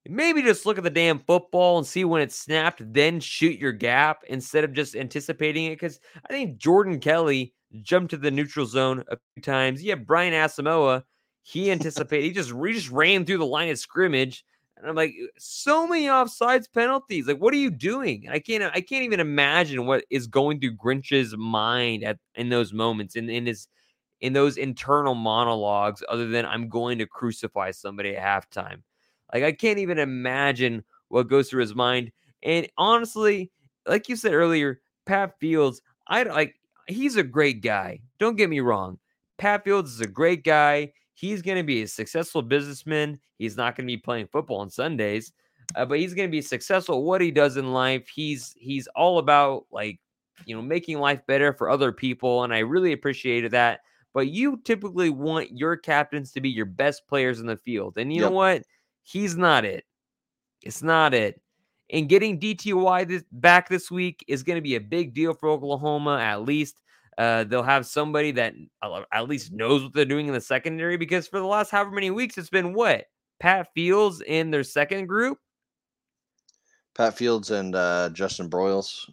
maybe 0.08 0.42
just 0.42 0.66
look 0.66 0.78
at 0.78 0.84
the 0.84 0.90
damn 0.90 1.20
football 1.20 1.78
and 1.78 1.86
see 1.86 2.04
when 2.04 2.22
it's 2.22 2.34
snapped, 2.34 2.82
then 2.92 3.20
shoot 3.20 3.58
your 3.58 3.72
gap 3.72 4.24
instead 4.28 4.64
of 4.64 4.72
just 4.72 4.96
anticipating 4.96 5.66
it. 5.66 5.76
Because 5.76 6.00
I 6.28 6.32
think 6.32 6.58
Jordan 6.58 6.98
Kelley 6.98 7.54
jumped 7.82 8.10
to 8.10 8.16
the 8.16 8.30
neutral 8.30 8.66
zone 8.66 9.04
a 9.08 9.16
few 9.34 9.42
times. 9.42 9.82
Yeah, 9.82 9.94
Brian 9.94 10.32
Asamoah, 10.32 11.04
he 11.42 11.70
anticipated, 11.72 12.24
he 12.24 12.32
just 12.32 12.52
he 12.52 12.72
just 12.72 12.90
ran 12.90 13.24
through 13.24 13.38
the 13.38 13.46
line 13.46 13.70
of 13.70 13.78
scrimmage. 13.78 14.44
And 14.76 14.88
I'm 14.88 14.96
like, 14.96 15.14
so 15.38 15.86
many 15.86 16.06
offsides 16.06 16.66
penalties. 16.72 17.28
Like, 17.28 17.38
what 17.38 17.54
are 17.54 17.58
you 17.58 17.70
doing? 17.70 18.26
I 18.28 18.40
can't 18.40 18.64
I 18.64 18.80
can't 18.80 19.04
even 19.04 19.20
imagine 19.20 19.86
what 19.86 20.04
is 20.10 20.26
going 20.26 20.60
through 20.60 20.72
Grinch's 20.72 21.36
mind 21.36 22.02
at 22.02 22.18
in 22.34 22.48
those 22.48 22.72
moments 22.72 23.14
in, 23.14 23.30
in 23.30 23.46
his 23.46 23.68
in 24.20 24.32
those 24.32 24.56
internal 24.56 25.14
monologues 25.14 26.02
other 26.08 26.28
than 26.28 26.46
I'm 26.46 26.68
going 26.68 26.98
to 26.98 27.06
crucify 27.06 27.70
somebody 27.70 28.16
at 28.16 28.44
halftime. 28.52 28.82
Like 29.32 29.44
I 29.44 29.52
can't 29.52 29.78
even 29.78 29.98
imagine 29.98 30.84
what 31.08 31.28
goes 31.28 31.48
through 31.48 31.60
his 31.60 31.74
mind. 31.74 32.12
And 32.42 32.68
honestly, 32.76 33.50
like 33.86 34.08
you 34.08 34.16
said 34.16 34.32
earlier, 34.32 34.80
Pat 35.06 35.38
Fields, 35.38 35.80
I 36.08 36.22
like 36.24 36.54
he's 36.86 37.16
a 37.16 37.22
great 37.22 37.62
guy. 37.62 38.00
Don't 38.18 38.36
get 38.36 38.50
me 38.50 38.60
wrong. 38.60 38.98
Pat 39.38 39.64
Fields 39.64 39.92
is 39.92 40.00
a 40.00 40.06
great 40.06 40.44
guy. 40.44 40.92
He's 41.14 41.42
going 41.42 41.58
to 41.58 41.62
be 41.62 41.82
a 41.82 41.88
successful 41.88 42.42
businessman. 42.42 43.18
He's 43.38 43.56
not 43.56 43.76
going 43.76 43.86
to 43.86 43.92
be 43.92 43.98
playing 43.98 44.28
football 44.28 44.58
on 44.58 44.70
Sundays, 44.70 45.32
uh, 45.74 45.84
but 45.84 45.98
he's 45.98 46.14
going 46.14 46.28
to 46.28 46.32
be 46.32 46.42
successful 46.42 46.98
at 46.98 47.04
what 47.04 47.20
he 47.20 47.30
does 47.30 47.56
in 47.56 47.72
life. 47.72 48.08
He's 48.08 48.54
he's 48.56 48.86
all 48.88 49.18
about 49.18 49.66
like 49.70 50.00
you 50.46 50.56
know 50.56 50.62
making 50.62 50.98
life 50.98 51.20
better 51.26 51.52
for 51.52 51.70
other 51.70 51.92
people, 51.92 52.44
and 52.44 52.54
I 52.54 52.60
really 52.60 52.92
appreciated 52.92 53.52
that. 53.52 53.80
But 54.14 54.28
you 54.28 54.60
typically 54.64 55.10
want 55.10 55.56
your 55.56 55.76
captains 55.76 56.32
to 56.32 56.40
be 56.40 56.50
your 56.50 56.66
best 56.66 57.06
players 57.08 57.40
in 57.40 57.46
the 57.46 57.56
field, 57.56 57.94
and 57.96 58.12
you 58.12 58.22
yep. 58.22 58.30
know 58.30 58.36
what? 58.36 58.62
He's 59.02 59.36
not 59.36 59.64
it. 59.64 59.84
It's 60.62 60.82
not 60.82 61.14
it. 61.14 61.40
And 61.90 62.08
getting 62.08 62.40
DTY 62.40 63.06
this, 63.06 63.24
back 63.32 63.68
this 63.68 63.90
week 63.90 64.24
is 64.26 64.42
going 64.42 64.56
to 64.56 64.62
be 64.62 64.76
a 64.76 64.80
big 64.80 65.12
deal 65.12 65.34
for 65.34 65.48
Oklahoma. 65.50 66.18
At 66.18 66.42
least 66.42 66.80
uh, 67.18 67.44
they'll 67.44 67.62
have 67.62 67.86
somebody 67.86 68.30
that 68.32 68.54
at 69.12 69.28
least 69.28 69.52
knows 69.52 69.82
what 69.82 69.92
they're 69.92 70.04
doing 70.04 70.26
in 70.26 70.32
the 70.32 70.40
secondary 70.40 70.96
because 70.96 71.28
for 71.28 71.38
the 71.38 71.46
last 71.46 71.70
however 71.70 71.90
many 71.90 72.10
weeks, 72.10 72.38
it's 72.38 72.48
been 72.48 72.72
what? 72.72 73.04
Pat 73.40 73.68
Fields 73.74 74.22
in 74.22 74.50
their 74.50 74.64
second 74.64 75.06
group? 75.06 75.38
Pat 76.94 77.16
Fields 77.16 77.50
and 77.50 77.74
uh, 77.74 78.10
Justin 78.10 78.48
Broiles. 78.48 79.10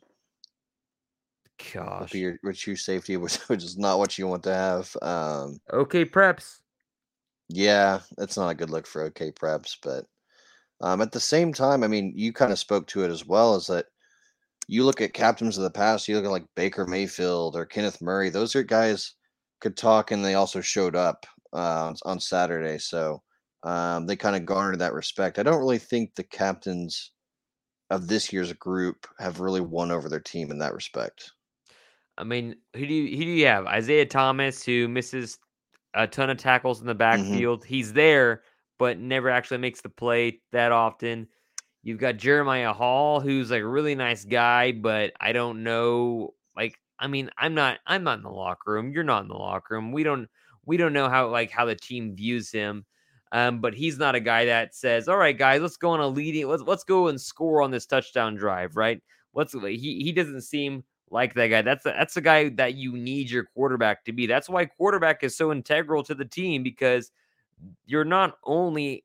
Gosh. 1.74 2.14
Your, 2.14 2.38
your 2.44 2.54
safety, 2.54 3.18
which, 3.18 3.38
which 3.48 3.64
is 3.64 3.78
not 3.78 4.00
what 4.00 4.18
you 4.18 4.28
want 4.28 4.44
to 4.44 4.54
have. 4.54 4.96
Um, 5.02 5.60
okay, 5.74 6.06
preps. 6.06 6.59
Yeah, 7.50 8.00
it's 8.18 8.38
not 8.38 8.50
a 8.50 8.56
good 8.56 8.70
look 8.70 8.88
for 8.88 9.02
OK 9.02 9.32
preps, 9.32 9.76
but 9.82 10.06
um, 10.82 11.02
at 11.02 11.12
the 11.12 11.20
same 11.20 11.52
time, 11.52 11.84
I 11.84 11.88
mean, 11.88 12.14
you 12.16 12.32
kind 12.32 12.52
of 12.52 12.60
spoke 12.60 12.88
to 12.88 13.04
it 13.04 13.12
as 13.12 13.26
well. 13.26 13.56
Is 13.56 13.68
that 13.68 13.88
you 14.68 14.86
look 14.86 15.02
at 15.02 15.14
captains 15.14 15.58
of 15.58 15.64
the 15.64 15.72
past, 15.72 16.08
you 16.08 16.16
look 16.16 16.26
at 16.26 16.32
like 16.32 16.46
Baker 16.56 16.86
Mayfield 16.86 17.56
or 17.56 17.66
Kenneth 17.66 18.02
Murray. 18.02 18.30
Those 18.30 18.56
are 18.56 18.64
guys 18.64 19.14
could 19.62 19.76
talk, 19.76 20.12
and 20.12 20.24
they 20.24 20.36
also 20.36 20.62
showed 20.62 20.96
up 20.96 21.26
uh, 21.52 21.94
on 22.06 22.20
Saturday, 22.20 22.78
so 22.78 23.22
um, 23.64 24.06
they 24.06 24.16
kind 24.16 24.36
of 24.36 24.46
garnered 24.46 24.80
that 24.80 24.94
respect. 24.94 25.40
I 25.40 25.44
don't 25.44 25.60
really 25.60 25.80
think 25.80 26.14
the 26.14 26.24
captains 26.24 27.12
of 27.90 28.08
this 28.08 28.32
year's 28.32 28.54
group 28.54 29.08
have 29.18 29.40
really 29.40 29.62
won 29.62 29.92
over 29.92 30.08
their 30.08 30.20
team 30.20 30.52
in 30.52 30.60
that 30.60 30.76
respect. 30.76 31.32
I 32.18 32.24
mean, 32.24 32.56
who 32.76 32.86
do 32.86 32.94
you 32.94 33.18
who 33.18 33.24
do 33.24 33.32
you 33.32 33.46
have? 33.48 33.66
Isaiah 33.66 34.06
Thomas, 34.06 34.64
who 34.64 34.88
misses 34.88 35.40
a 35.94 36.08
ton 36.08 36.30
of 36.30 36.38
tackles 36.38 36.82
in 36.82 36.88
the 36.88 36.94
mm-hmm. 36.94 36.98
backfield. 36.98 37.62
Mm-hmm. 37.62 37.74
He's 37.74 37.94
there, 37.94 38.44
but 38.78 39.00
never 39.00 39.30
actually 39.30 39.58
makes 39.58 39.82
the 39.82 39.90
play 39.90 40.42
that 40.52 40.72
often. 40.72 41.28
You've 41.82 42.00
got 42.00 42.18
Jeremiah 42.18 42.74
Hall, 42.74 43.20
who's 43.20 43.52
like 43.52 43.62
a 43.62 43.68
really 43.68 43.96
nice 43.96 44.26
guy, 44.26 44.74
but 44.74 45.14
I 45.20 45.32
don't 45.32 45.64
know. 45.64 46.34
Like, 46.56 46.76
I 47.00 47.08
mean, 47.08 47.30
I'm 47.38 47.54
not 47.54 47.80
I'm 47.88 48.04
not 48.04 48.18
in 48.18 48.24
the 48.24 48.30
locker 48.30 48.74
room. 48.74 48.92
You're 48.92 49.04
not 49.04 49.22
in 49.24 49.30
the 49.30 49.36
locker 49.36 49.76
room. 49.76 49.92
We 49.92 50.04
don't 50.04 50.28
we 50.66 50.78
don't 50.78 50.94
know 50.94 51.10
how 51.10 51.30
like 51.30 51.52
how 51.52 51.66
the 51.66 51.76
team 51.76 52.16
views 52.16 52.52
him. 52.52 52.86
Um, 53.32 53.62
but 53.62 53.76
he's 53.76 53.98
not 53.98 54.16
a 54.16 54.20
guy 54.20 54.46
that 54.46 54.74
says, 54.76 55.08
"All 55.08 55.18
right, 55.18 55.38
guys, 55.38 55.62
let's 55.62 55.78
go 55.78 55.92
on 55.92 56.00
a 56.00 56.08
leading. 56.08 56.48
Let's 56.48 56.64
let's 56.64 56.84
go 56.84 57.08
and 57.08 57.22
score 57.22 57.62
on 57.62 57.72
this 57.72 57.86
touchdown 57.86 58.36
drive." 58.36 58.76
Right? 58.76 59.02
Let's. 59.34 59.54
He 59.54 60.02
he 60.04 60.12
doesn't 60.12 60.42
seem 60.42 60.84
like 61.12 61.34
that 61.36 61.48
guy. 61.48 61.62
That's 61.62 61.84
the, 61.84 61.92
that's 61.92 62.18
a 62.18 62.22
guy 62.22 62.50
that 62.50 62.76
you 62.76 62.94
need 62.94 63.30
your 63.30 63.46
quarterback 63.46 64.06
to 64.06 64.14
be. 64.14 64.28
That's 64.28 64.50
why 64.50 64.66
quarterback 64.66 65.24
is 65.24 65.36
so 65.36 65.52
integral 65.52 66.04
to 66.04 66.16
the 66.16 66.26
team 66.26 66.64
because 66.64 67.12
you're 67.86 68.06
not 68.06 68.38
only 68.44 69.04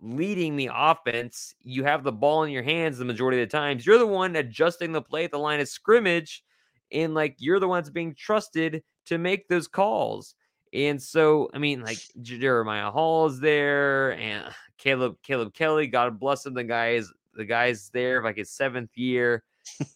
leading 0.00 0.56
the 0.56 0.70
offense, 0.74 1.54
you 1.62 1.84
have 1.84 2.02
the 2.02 2.12
ball 2.12 2.42
in 2.42 2.50
your 2.50 2.62
hands 2.62 2.98
the 2.98 3.04
majority 3.04 3.40
of 3.40 3.48
the 3.48 3.56
times. 3.56 3.86
You're 3.86 3.98
the 3.98 4.06
one 4.06 4.36
adjusting 4.36 4.92
the 4.92 5.02
play 5.02 5.24
at 5.24 5.30
the 5.30 5.38
line 5.38 5.60
of 5.60 5.68
scrimmage, 5.68 6.42
and 6.90 7.14
like 7.14 7.36
you're 7.38 7.60
the 7.60 7.68
ones 7.68 7.88
being 7.90 8.14
trusted 8.14 8.82
to 9.06 9.18
make 9.18 9.48
those 9.48 9.68
calls. 9.68 10.34
And 10.74 11.00
so, 11.00 11.50
I 11.52 11.58
mean, 11.58 11.82
like 11.82 11.98
Jeremiah 12.22 12.90
Hall 12.90 13.26
is 13.26 13.38
there, 13.38 14.12
and 14.12 14.52
Caleb 14.78 15.16
Caleb 15.22 15.54
Kelly, 15.54 15.86
God 15.86 16.18
bless 16.18 16.44
him. 16.44 16.54
The 16.54 16.64
guy 16.64 16.94
is 16.94 17.12
the 17.34 17.44
guy's 17.44 17.90
there, 17.90 18.22
like 18.22 18.36
his 18.36 18.50
seventh 18.50 18.90
year 18.96 19.44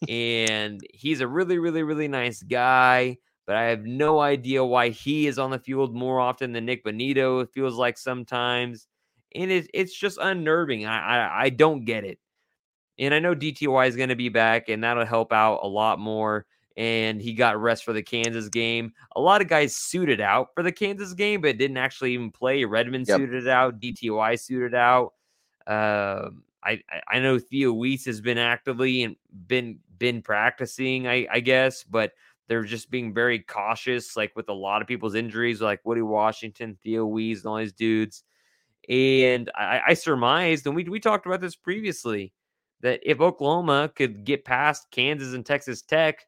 and 0.08 0.80
he's 0.92 1.20
a 1.20 1.28
really, 1.28 1.58
really, 1.58 1.82
really 1.82 2.08
nice 2.08 2.42
guy. 2.42 3.18
But 3.46 3.56
I 3.56 3.64
have 3.64 3.84
no 3.84 4.18
idea 4.18 4.64
why 4.64 4.88
he 4.88 5.28
is 5.28 5.38
on 5.38 5.50
the 5.50 5.58
field 5.58 5.94
more 5.94 6.18
often 6.18 6.52
than 6.52 6.66
Nik 6.66 6.84
Bonitto. 6.84 7.42
It 7.42 7.52
feels 7.52 7.76
like 7.76 7.96
sometimes, 7.96 8.88
and 9.34 9.50
it, 9.52 9.70
it's 9.72 9.96
just 9.96 10.18
unnerving. 10.20 10.84
I, 10.84 10.98
I 10.98 11.42
I 11.44 11.48
don't 11.50 11.84
get 11.84 12.04
it. 12.04 12.18
And 12.98 13.14
I 13.14 13.18
know 13.20 13.34
DTY 13.34 13.88
is 13.88 13.96
going 13.96 14.08
to 14.08 14.16
be 14.16 14.30
back, 14.30 14.68
and 14.68 14.82
that'll 14.82 15.06
help 15.06 15.32
out 15.32 15.60
a 15.62 15.68
lot 15.68 16.00
more. 16.00 16.46
And 16.76 17.22
he 17.22 17.34
got 17.34 17.60
rest 17.60 17.84
for 17.84 17.92
the 17.92 18.02
Kansas 18.02 18.48
game. 18.48 18.92
A 19.14 19.20
lot 19.20 19.40
of 19.40 19.48
guys 19.48 19.76
suited 19.76 20.20
out 20.20 20.48
for 20.54 20.62
the 20.62 20.72
Kansas 20.72 21.14
game, 21.14 21.40
but 21.40 21.56
didn't 21.56 21.78
actually 21.78 22.12
even 22.12 22.30
play. 22.30 22.64
Redmond 22.64 23.06
yep. 23.06 23.18
suited 23.18 23.48
out. 23.48 23.80
DTY 23.80 24.38
suited 24.40 24.74
out. 24.74 25.12
Um, 25.66 26.42
I 26.66 26.82
I 27.08 27.20
know 27.20 27.38
Theo 27.38 27.72
Wease 27.72 28.04
has 28.06 28.20
been 28.20 28.38
actively 28.38 29.04
and 29.04 29.16
been 29.46 29.78
been 29.98 30.22
practicing, 30.22 31.06
I, 31.06 31.26
I 31.30 31.40
guess, 31.40 31.84
but 31.84 32.12
they're 32.48 32.64
just 32.64 32.90
being 32.90 33.14
very 33.14 33.40
cautious, 33.40 34.16
like 34.16 34.34
with 34.36 34.48
a 34.48 34.54
lot 34.54 34.82
of 34.82 34.88
people's 34.88 35.14
injuries, 35.14 35.60
like 35.60 35.80
Woody 35.84 36.02
Washington, 36.02 36.78
Theo 36.82 37.06
Wease, 37.06 37.40
and 37.40 37.46
all 37.46 37.56
these 37.56 37.72
dudes. 37.72 38.24
And 38.88 39.50
I, 39.54 39.80
I 39.88 39.94
surmised, 39.94 40.66
and 40.66 40.76
we 40.76 40.84
we 40.84 41.00
talked 41.00 41.26
about 41.26 41.40
this 41.40 41.56
previously, 41.56 42.32
that 42.82 43.00
if 43.02 43.20
Oklahoma 43.20 43.90
could 43.94 44.24
get 44.24 44.44
past 44.44 44.90
Kansas 44.90 45.34
and 45.34 45.44
Texas 45.44 45.82
Tech 45.82 46.26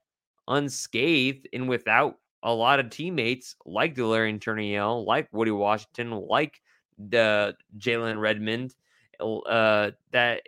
unscathed 0.48 1.48
and 1.52 1.68
without 1.68 2.16
a 2.42 2.52
lot 2.52 2.80
of 2.80 2.90
teammates 2.90 3.54
like 3.66 3.94
Delarrin 3.94 4.40
Turner-Yell, 4.40 5.04
like 5.04 5.28
Woody 5.32 5.50
Washington, 5.50 6.10
like 6.10 6.60
the 6.98 7.54
Jalen 7.78 8.18
Redmond, 8.18 8.74
uh, 9.20 9.90
that 10.12 10.42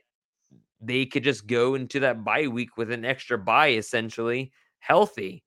they 0.81 1.07
could 1.07 1.25
just 1.25 1.47
go 1.47 1.75
into 1.75 2.01
that 2.01 2.25
bye 2.25 2.47
week 2.47 2.77
with 2.77 2.91
an 2.91 3.05
extra 3.05 3.39
bye, 3.39 3.71
essentially 3.71 4.53
healthy. 4.79 5.43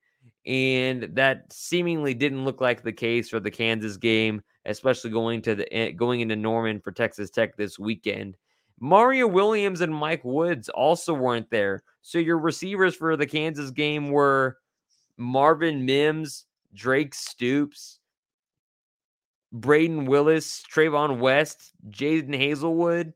And 0.46 1.10
that 1.16 1.52
seemingly 1.52 2.14
didn't 2.14 2.46
look 2.46 2.62
like 2.62 2.84
the 2.84 2.92
case 2.92 3.30
for 3.30 3.40
the 3.40 3.52
Kansas 3.52 3.98
game, 3.98 4.42
especially 4.66 5.10
going 5.10 5.42
to 5.44 5.56
the 5.56 5.74
eh, 5.74 5.92
going 5.92 6.22
into 6.22 6.36
Norman 6.36 6.80
for 6.80 6.92
Texas 6.92 7.30
Tech 7.30 7.56
this 7.56 7.80
weekend. 7.80 8.38
Mario 8.80 9.28
Williams 9.28 9.82
and 9.82 9.94
Mike 9.94 10.24
Woods 10.26 10.68
also 10.70 11.14
weren't 11.14 11.50
there. 11.50 11.84
So 12.02 12.18
your 12.18 12.38
receivers 12.38 12.96
for 12.96 13.16
the 13.16 13.26
Kansas 13.26 13.72
game 13.72 14.12
were 14.12 14.58
Marvin 15.18 15.86
Mims, 15.86 16.46
Drake 16.74 17.16
Stoops, 17.16 18.00
Brayden 19.54 20.08
Willis, 20.08 20.64
Trevon 20.64 21.20
West, 21.20 21.72
Jadon 21.90 22.36
Haselwood. 22.36 23.14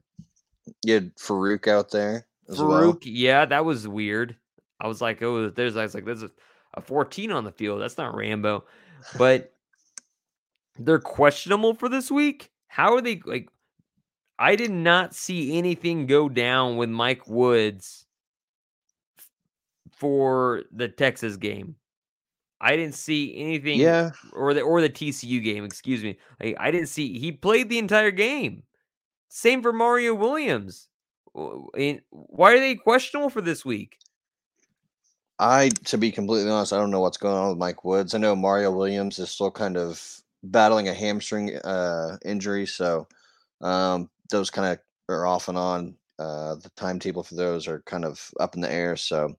You 0.84 0.94
had 0.96 1.16
Farooq 1.16 1.68
out 1.68 1.92
there. 1.92 2.28
Farooq, 2.50 2.60
well. 2.60 2.98
yeah, 3.04 3.46
that 3.46 3.66
was 3.66 3.88
weird. 3.88 4.36
I 4.80 4.88
was 4.88 5.02
like, 5.02 5.22
oh, 5.24 5.50
there's 5.50 5.76
I 5.76 5.84
was 5.84 5.96
like, 5.96 6.06
there's 6.06 6.24
a, 6.24 6.32
a 6.76 6.82
14 6.82 7.32
on 7.32 7.44
the 7.44 7.52
field. 7.52 7.82
That's 7.82 7.98
not 7.98 8.16
Rambo. 8.16 8.66
But 9.18 9.54
they're 10.78 11.00
questionable 11.00 11.74
for 11.74 11.90
this 11.90 12.12
week. 12.12 12.52
How 12.68 12.94
are 12.94 13.02
they 13.02 13.22
like? 13.26 13.50
I 14.40 14.56
did 14.56 14.72
not 14.72 15.16
see 15.16 15.58
anything 15.58 16.06
go 16.06 16.30
down 16.30 16.78
with 16.78 16.90
Mike 16.90 17.28
Woods 17.28 18.06
for 19.92 20.64
the 20.72 20.88
Texas 20.88 21.38
game. 21.38 21.76
I 22.60 22.76
didn't 22.76 22.96
see 22.96 23.36
anything. 23.38 23.80
Yeah. 23.80 24.12
Or 24.34 24.54
the 24.54 24.62
or 24.62 24.82
the 24.82 24.90
TCU 24.90 25.44
game. 25.44 25.64
Excuse 25.64 26.04
me. 26.04 26.18
Like, 26.42 26.56
I 26.60 26.72
didn't 26.72 26.90
see. 26.90 27.18
He 27.20 27.32
played 27.32 27.70
the 27.70 27.78
entire 27.78 28.12
game. 28.12 28.64
Same 29.30 29.62
for 29.62 29.74
Mario 29.74 30.16
Williams. 30.16 30.88
Why 31.34 32.54
are 32.54 32.60
they 32.60 32.76
questionable 32.76 33.30
for 33.30 33.42
this 33.42 33.64
week? 33.64 33.98
I, 35.40 35.70
to 35.86 35.98
be 35.98 36.12
completely 36.12 36.50
honest, 36.50 36.74
I 36.74 36.78
don't 36.78 36.90
know 36.90 37.02
what's 37.02 37.18
going 37.18 37.36
on 37.36 37.50
with 37.50 37.60
Mike 37.60 37.84
Woods. 37.84 38.16
I 38.16 38.18
know 38.18 38.36
Mario 38.36 38.72
Williams 38.72 39.20
is 39.20 39.30
still 39.30 39.52
kind 39.52 39.78
of 39.78 40.02
battling 40.44 40.88
a 40.88 40.94
hamstring 40.94 41.56
uh, 41.58 42.18
injury, 42.26 42.66
so 42.66 43.08
um, 43.62 44.10
those 44.32 44.50
kind 44.50 44.74
of 44.74 44.80
are 45.14 45.28
off 45.28 45.48
and 45.48 45.58
on. 45.58 45.96
Uh, 46.18 46.56
the 46.56 46.72
timetable 46.76 47.22
for 47.22 47.36
those 47.36 47.68
are 47.68 47.84
kind 47.86 48.04
of 48.04 48.32
up 48.40 48.56
in 48.56 48.62
the 48.62 48.72
air. 48.72 48.96
So 48.96 49.36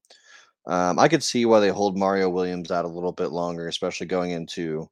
um, 0.69 0.99
I 0.99 1.09
could 1.09 1.23
see 1.23 1.47
why 1.47 1.61
they 1.61 1.71
hold 1.71 1.97
Mario 1.97 2.29
Williams 2.29 2.71
out 2.71 2.85
a 2.85 2.89
little 2.89 3.12
bit 3.12 3.29
longer, 3.29 3.69
especially 3.69 4.07
going 4.07 4.33
into 4.33 4.89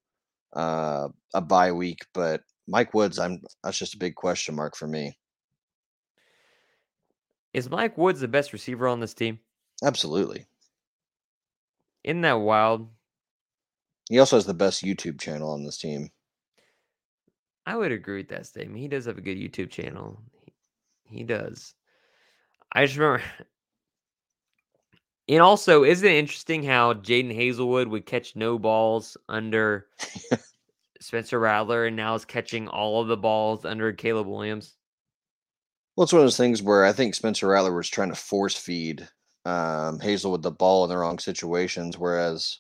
uh, 0.55 1.09
a 1.35 1.41
bye 1.43 1.71
week. 1.71 2.07
But 2.15 2.43
Mike 2.67 2.95
Woods, 2.95 3.19
I'm 3.19 3.43
that's 3.63 3.79
just 3.79 3.95
a 3.95 3.99
big 3.99 4.15
question 4.15 4.57
mark 4.57 4.75
for 4.75 4.89
me. 4.89 5.19
Is 7.53 7.69
Mike 7.69 7.99
Woods 7.99 8.21
the 8.21 8.29
best 8.29 8.55
receiver 8.55 8.89
on 8.89 9.01
this 9.01 9.15
team? 9.15 9.39
Absolutely. 9.85 10.47
Isn't 12.05 12.23
that 12.23 12.41
wild? 12.41 12.89
He 14.09 14.19
also 14.19 14.37
has 14.37 14.47
the 14.47 14.55
best 14.55 14.83
YouTube 14.83 15.21
channel 15.21 15.51
on 15.51 15.65
this 15.65 15.77
team. 15.77 16.11
I 17.67 17.77
would 17.77 17.93
agree 17.93 18.19
with 18.19 18.29
that 18.29 18.47
statement. 18.47 18.81
He 18.81 18.89
does 18.89 19.07
have 19.07 19.19
a 19.19 19.23
good 19.23 19.37
YouTube 19.37 19.71
channel. 19.71 20.23
He, 20.41 21.19
he 21.19 21.25
does. 21.25 21.75
I 22.73 22.87
just 22.87 22.97
remember. 22.97 23.23
And 25.29 25.41
also, 25.41 25.83
isn't 25.83 26.09
it 26.09 26.17
interesting 26.17 26.63
how 26.63 26.95
Jadon 26.95 27.37
Haselwood 27.37 27.89
would 27.89 28.07
catch 28.07 28.37
no 28.37 28.59
balls 28.59 29.17
under 29.29 29.89
Spencer 31.01 31.41
Rattler 31.41 31.87
and 31.87 31.97
now 31.97 32.15
is 32.15 32.25
catching 32.25 32.69
all 32.69 33.01
of 33.01 33.09
the 33.09 33.17
balls 33.17 33.65
under 33.65 33.93
Caleb 33.93 34.29
Williams? 34.29 34.75
Well, 35.97 36.05
it's 36.05 36.13
one 36.13 36.21
of 36.21 36.27
those 36.27 36.37
things 36.37 36.63
where 36.63 36.85
I 36.85 36.93
think 36.93 37.15
Spencer 37.15 37.49
Rattler 37.49 37.75
was 37.75 37.89
trying 37.89 38.11
to 38.11 38.15
force 38.15 38.55
feed 38.55 39.09
um, 39.45 39.99
Haselwood 39.99 40.43
the 40.43 40.51
ball 40.51 40.85
in 40.85 40.91
the 40.91 40.97
wrong 40.97 41.19
situations, 41.19 41.99
whereas 41.99 42.59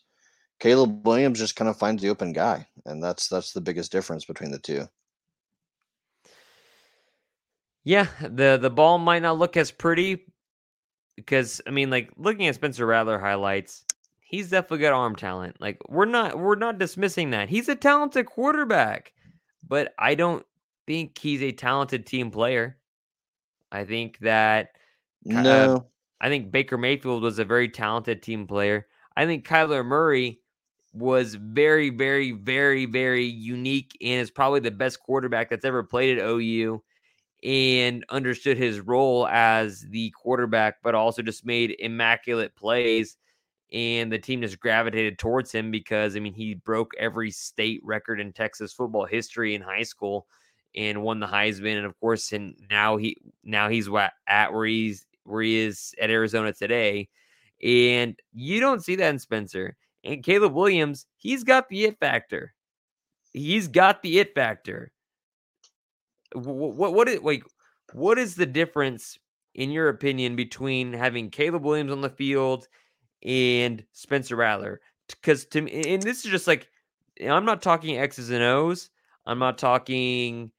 Caleb 0.59 1.07
Williams 1.07 1.39
just 1.39 1.55
kind 1.55 1.69
of 1.69 1.77
finds 1.77 2.03
the 2.03 2.09
open 2.09 2.33
guy, 2.33 2.67
and 2.87 3.03
that's 3.03 3.29
that's 3.29 3.53
the 3.53 3.61
biggest 3.61 3.93
difference 3.93 4.25
between 4.25 4.51
the 4.51 4.59
two. 4.59 4.87
Yeah, 7.85 8.07
the 8.21 8.59
the 8.61 8.71
ball 8.71 8.99
might 8.99 9.23
not 9.23 9.39
look 9.39 9.57
as 9.57 9.71
pretty 9.71 10.33
because 11.17 11.61
I 11.67 11.71
mean, 11.71 11.91
like 11.91 12.11
looking 12.17 12.47
at 12.47 12.55
Spencer 12.55 12.87
Rattler 12.87 13.19
highlights, 13.19 13.85
he's 14.21 14.51
definitely 14.51 14.79
got 14.79 14.93
arm 14.93 15.17
talent. 15.17 15.57
Like 15.61 15.79
we're 15.89 16.05
not 16.05 16.39
we're 16.39 16.55
not 16.57 16.79
dismissing 16.79 17.31
that. 17.31 17.49
He's 17.49 17.69
a 17.69 17.75
talented 17.75 18.27
quarterback, 18.27 19.12
but 19.67 19.95
I 19.99 20.14
don't 20.14 20.45
think 20.87 21.19
he's 21.19 21.43
a 21.43 21.53
talented 21.53 22.07
team 22.07 22.31
player. 22.31 22.77
I 23.73 23.85
think 23.85 24.19
that 24.21 24.71
No, 25.25 25.75
uh, 25.75 25.81
I 26.21 26.29
think 26.29 26.53
Baker 26.53 26.79
Mayfield 26.79 27.23
was 27.23 27.39
a 27.39 27.45
very 27.45 27.69
talented 27.69 28.23
team 28.23 28.47
player. 28.47 28.87
I 29.17 29.27
think 29.27 29.47
Kyler 29.47 29.85
Murray 29.85 30.41
was 30.93 31.35
very, 31.35 31.91
very, 31.91 32.33
very, 32.33 32.87
very 32.87 33.25
unique 33.25 33.97
and 34.01 34.21
is 34.21 34.31
probably 34.31 34.61
the 34.61 34.71
best 34.71 35.01
quarterback 35.01 35.51
that's 35.51 35.64
ever 35.64 35.83
played 35.83 36.19
at 36.19 36.27
OU 36.27 36.83
and 37.43 38.05
understood 38.09 38.57
his 38.57 38.80
role 38.80 39.26
as 39.28 39.82
the 39.82 40.11
quarterback, 40.11 40.76
but 40.82 40.95
also 40.95 41.22
just 41.22 41.47
made 41.47 41.76
immaculate 41.78 42.55
plays. 42.57 43.16
And 43.72 44.12
the 44.12 44.18
team 44.18 44.43
just 44.43 44.61
gravitated 44.61 45.18
towards 45.18 45.51
him 45.51 45.70
because, 45.70 46.16
I 46.16 46.20
mean, 46.20 46.34
he 46.34 46.55
broke 46.55 46.93
every 46.99 47.30
state 47.30 47.80
record 47.82 48.20
in 48.20 48.32
Texas 48.32 48.72
football 48.72 49.07
history 49.07 49.55
in 49.55 49.62
high 49.62 49.82
school 49.82 50.26
and 50.74 51.03
won 51.03 51.18
the 51.20 51.26
Heisman. 51.26 51.76
And 51.76 51.87
of 51.87 51.99
course, 51.99 52.32
and 52.32 52.55
now 52.70 52.97
he 52.97 53.16
now 53.43 53.68
he's 53.68 53.89
at 54.28 54.53
where 54.53 54.66
he's 54.66 55.05
where 55.24 55.43
he 55.43 55.59
is 55.59 55.95
at 56.01 56.11
Arizona 56.11 56.53
today. 56.53 57.09
And 57.62 58.18
you 58.32 58.61
don't 58.61 58.84
see 58.84 58.97
that 58.97 59.11
in 59.11 59.18
Spencer. 59.18 59.76
And 60.05 60.22
Caleb 60.22 60.53
Williams, 60.53 61.07
he's 61.16 61.43
got 61.43 61.68
the 61.68 61.87
it 61.87 61.99
factor. 61.99 62.55
He's 63.32 63.68
got 63.68 64.03
the 64.03 64.20
it 64.20 64.34
factor. 64.34 64.93
What 66.33 66.74
what, 66.74 66.95
what 66.95 67.09
is 67.09 67.20
like 67.22 67.45
what 67.93 68.18
is 68.18 68.35
the 68.35 68.47
difference 68.47 69.18
in 69.55 69.70
your 69.70 69.89
opinion 69.89 70.37
between 70.37 70.93
having 70.93 71.31
Caleb 71.31 71.64
Williams 71.64 71.93
on 71.93 72.01
the 72.01 72.11
field 72.11 72.68
and 73.22 73.85
Spencer 73.93 74.37
Rattler? 74.37 74.81
Because 75.09 75.47
to 75.47 75.62
me, 75.62 75.95
and 75.95 76.03
this 76.03 76.24
is 76.24 76.31
just 76.31 76.47
like 76.47 76.68
I'm 77.24 77.45
not 77.45 77.62
talking 77.62 77.99
X's 77.99 78.31
and 78.31 78.43
O's. 78.43 78.91
I'm 79.24 79.39
not 79.39 79.59
talking. 79.59 80.51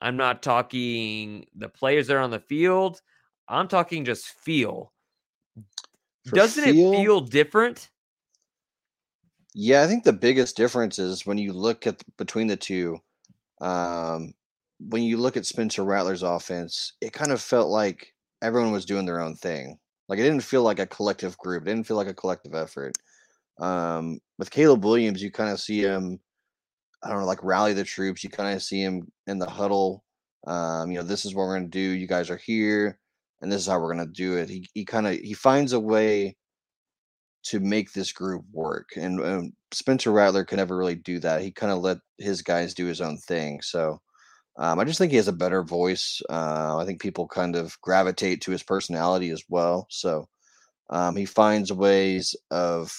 I'm 0.00 0.16
not 0.16 0.42
talking 0.42 1.46
the 1.54 1.68
players 1.68 2.08
that 2.08 2.16
are 2.16 2.20
on 2.20 2.30
the 2.30 2.40
field. 2.40 3.00
I'm 3.48 3.68
talking 3.68 4.04
just 4.04 4.26
feel. 4.26 4.92
For 6.26 6.36
Doesn't 6.36 6.64
feel- 6.64 6.92
it 6.92 6.96
feel 6.96 7.20
different? 7.20 7.88
Yeah, 9.54 9.82
I 9.82 9.86
think 9.86 10.04
the 10.04 10.12
biggest 10.12 10.56
difference 10.56 10.98
is 10.98 11.26
when 11.26 11.36
you 11.38 11.52
look 11.52 11.86
at 11.86 12.02
between 12.16 12.46
the 12.46 12.56
two. 12.56 12.98
Um, 13.60 14.32
when 14.88 15.02
you 15.02 15.16
look 15.16 15.36
at 15.36 15.46
Spencer 15.46 15.84
Rattler's 15.84 16.22
offense, 16.22 16.92
it 17.00 17.12
kind 17.12 17.32
of 17.32 17.40
felt 17.40 17.68
like 17.68 18.12
everyone 18.42 18.72
was 18.72 18.84
doing 18.84 19.06
their 19.06 19.20
own 19.20 19.36
thing. 19.36 19.78
Like 20.08 20.18
it 20.18 20.22
didn't 20.22 20.42
feel 20.42 20.62
like 20.62 20.78
a 20.78 20.86
collective 20.86 21.38
group. 21.38 21.62
It 21.62 21.70
didn't 21.70 21.86
feel 21.86 21.96
like 21.96 22.08
a 22.08 22.14
collective 22.14 22.54
effort. 22.54 22.92
Um, 23.60 24.18
with 24.38 24.50
Caleb 24.50 24.84
Williams, 24.84 25.22
you 25.22 25.30
kind 25.30 25.50
of 25.50 25.60
see 25.60 25.80
him. 25.80 26.18
I 27.02 27.08
don't 27.08 27.20
know, 27.20 27.26
like 27.26 27.42
rally 27.42 27.72
the 27.72 27.84
troops. 27.84 28.22
You 28.22 28.30
kind 28.30 28.54
of 28.54 28.62
see 28.62 28.82
him 28.82 29.10
in 29.26 29.38
the 29.38 29.48
huddle. 29.48 30.04
Um, 30.46 30.90
you 30.90 30.98
know, 30.98 31.04
this 31.04 31.24
is 31.24 31.34
what 31.34 31.44
we're 31.44 31.58
going 31.58 31.70
to 31.70 31.78
do. 31.78 31.80
You 31.80 32.06
guys 32.06 32.30
are 32.30 32.36
here, 32.36 32.98
and 33.40 33.50
this 33.50 33.60
is 33.60 33.66
how 33.66 33.80
we're 33.80 33.94
going 33.94 34.06
to 34.06 34.12
do 34.12 34.36
it. 34.36 34.48
He 34.48 34.68
he 34.74 34.84
kind 34.84 35.06
of 35.06 35.14
he 35.14 35.34
finds 35.34 35.72
a 35.72 35.80
way 35.80 36.36
to 37.44 37.60
make 37.60 37.92
this 37.92 38.12
group 38.12 38.44
work, 38.52 38.90
and, 38.96 39.20
and 39.20 39.52
Spencer 39.72 40.12
Rattler 40.12 40.44
could 40.44 40.58
never 40.58 40.76
really 40.76 40.94
do 40.94 41.18
that. 41.20 41.42
He 41.42 41.50
kind 41.50 41.72
of 41.72 41.78
let 41.78 41.98
his 42.18 42.42
guys 42.42 42.74
do 42.74 42.86
his 42.86 43.00
own 43.00 43.18
thing. 43.18 43.60
So 43.62 44.00
um, 44.56 44.78
I 44.78 44.84
just 44.84 44.98
think 44.98 45.10
he 45.10 45.16
has 45.16 45.28
a 45.28 45.32
better 45.32 45.62
voice. 45.62 46.20
Uh, 46.28 46.76
I 46.78 46.84
think 46.84 47.00
people 47.00 47.26
kind 47.26 47.56
of 47.56 47.80
gravitate 47.80 48.42
to 48.42 48.50
his 48.50 48.62
personality 48.62 49.30
as 49.30 49.42
well. 49.48 49.86
So 49.88 50.28
um, 50.90 51.16
he 51.16 51.24
finds 51.24 51.72
ways 51.72 52.36
of 52.50 52.94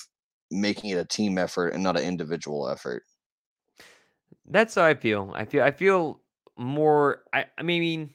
making 0.49 0.91
it 0.91 0.97
a 0.97 1.05
team 1.05 1.37
effort 1.37 1.69
and 1.69 1.83
not 1.83 1.97
an 1.97 2.03
individual 2.03 2.69
effort. 2.69 3.03
That's 4.49 4.75
how 4.75 4.83
I 4.83 4.95
feel. 4.95 5.31
I 5.35 5.45
feel 5.45 5.63
I 5.63 5.71
feel 5.71 6.19
more 6.57 7.23
I 7.33 7.45
I 7.57 7.63
mean 7.63 8.11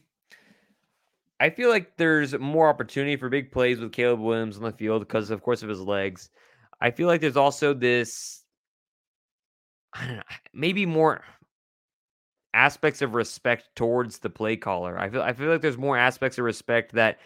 I 1.41 1.51
feel 1.51 1.69
like 1.69 1.97
there's 1.97 2.37
more 2.39 2.69
opportunity 2.69 3.17
for 3.17 3.29
big 3.29 3.53
plays 3.53 3.79
with 3.79 3.93
Caleb 3.93 4.21
Williams 4.21 4.57
on 4.57 4.65
the 4.65 4.73
field 4.73 5.01
because 5.01 5.31
of 5.31 5.43
course 5.43 5.63
of 5.63 5.69
his 5.69 5.81
legs. 5.81 6.31
I 6.81 6.91
feel 6.91 7.07
like 7.07 7.21
there's 7.21 7.37
also 7.37 7.73
this 7.73 8.45
I 9.95 10.07
don't 10.07 10.17
know, 10.17 10.23
maybe 10.53 10.85
more 10.87 11.25
aspects 12.59 13.03
of 13.03 13.15
respect 13.15 13.69
towards 13.77 14.19
the 14.19 14.29
play 14.29 14.57
caller. 14.57 14.99
I 14.99 15.09
feel 15.09 15.23
I 15.23 15.33
feel 15.33 15.49
like 15.49 15.63
there's 15.63 15.79
more 15.79 15.97
aspects 15.97 16.39
of 16.39 16.45
respect 16.45 16.93
that 16.93 17.19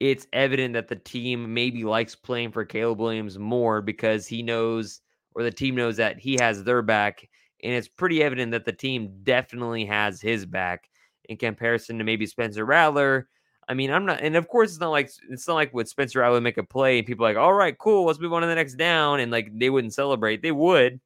it's 0.00 0.26
evident 0.32 0.74
that 0.74 0.88
the 0.88 0.96
team 0.96 1.54
maybe 1.54 1.84
likes 1.84 2.16
playing 2.16 2.50
for 2.50 2.64
Caleb 2.64 2.98
Williams 2.98 3.38
more 3.38 3.80
because 3.80 4.26
he 4.26 4.42
knows 4.42 5.00
or 5.34 5.44
the 5.44 5.50
team 5.50 5.76
knows 5.76 5.96
that 5.98 6.18
he 6.18 6.36
has 6.40 6.64
their 6.64 6.82
back 6.82 7.28
and 7.62 7.72
it's 7.72 7.86
pretty 7.86 8.22
evident 8.22 8.50
that 8.50 8.64
the 8.64 8.72
team 8.72 9.12
definitely 9.22 9.84
has 9.84 10.20
his 10.20 10.44
back 10.44 10.88
in 11.28 11.36
comparison 11.36 11.98
to 11.98 12.04
maybe 12.04 12.26
Spencer 12.26 12.64
Rattler. 12.64 13.28
I 13.68 13.74
mean, 13.74 13.92
I'm 13.92 14.04
not, 14.04 14.20
and 14.20 14.34
of 14.34 14.48
course, 14.48 14.70
it's 14.70 14.80
not 14.80 14.90
like 14.90 15.12
it's 15.28 15.46
not 15.46 15.54
like 15.54 15.72
with 15.72 15.88
Spencer 15.88 16.18
Rattler 16.18 16.40
make 16.40 16.58
a 16.58 16.64
play 16.64 16.98
and 16.98 17.06
people 17.06 17.24
like, 17.24 17.36
all 17.36 17.52
right, 17.52 17.78
cool, 17.78 18.06
let's 18.06 18.18
move 18.18 18.32
on 18.32 18.42
to 18.42 18.48
the 18.48 18.54
next 18.56 18.74
down, 18.74 19.20
and 19.20 19.30
like 19.30 19.56
they 19.56 19.70
wouldn't 19.70 19.94
celebrate. 19.94 20.42
They 20.42 20.50
would, 20.50 21.00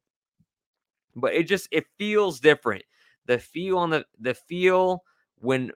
but 1.15 1.35
it 1.35 1.43
just 1.43 1.67
it 1.71 1.85
feels 1.99 2.39
different. 2.39 2.83
The 3.25 3.39
feel 3.39 3.77
on 3.77 3.89
the 3.89 4.05
the 4.19 4.33
feel 4.33 5.03
when 5.39 5.71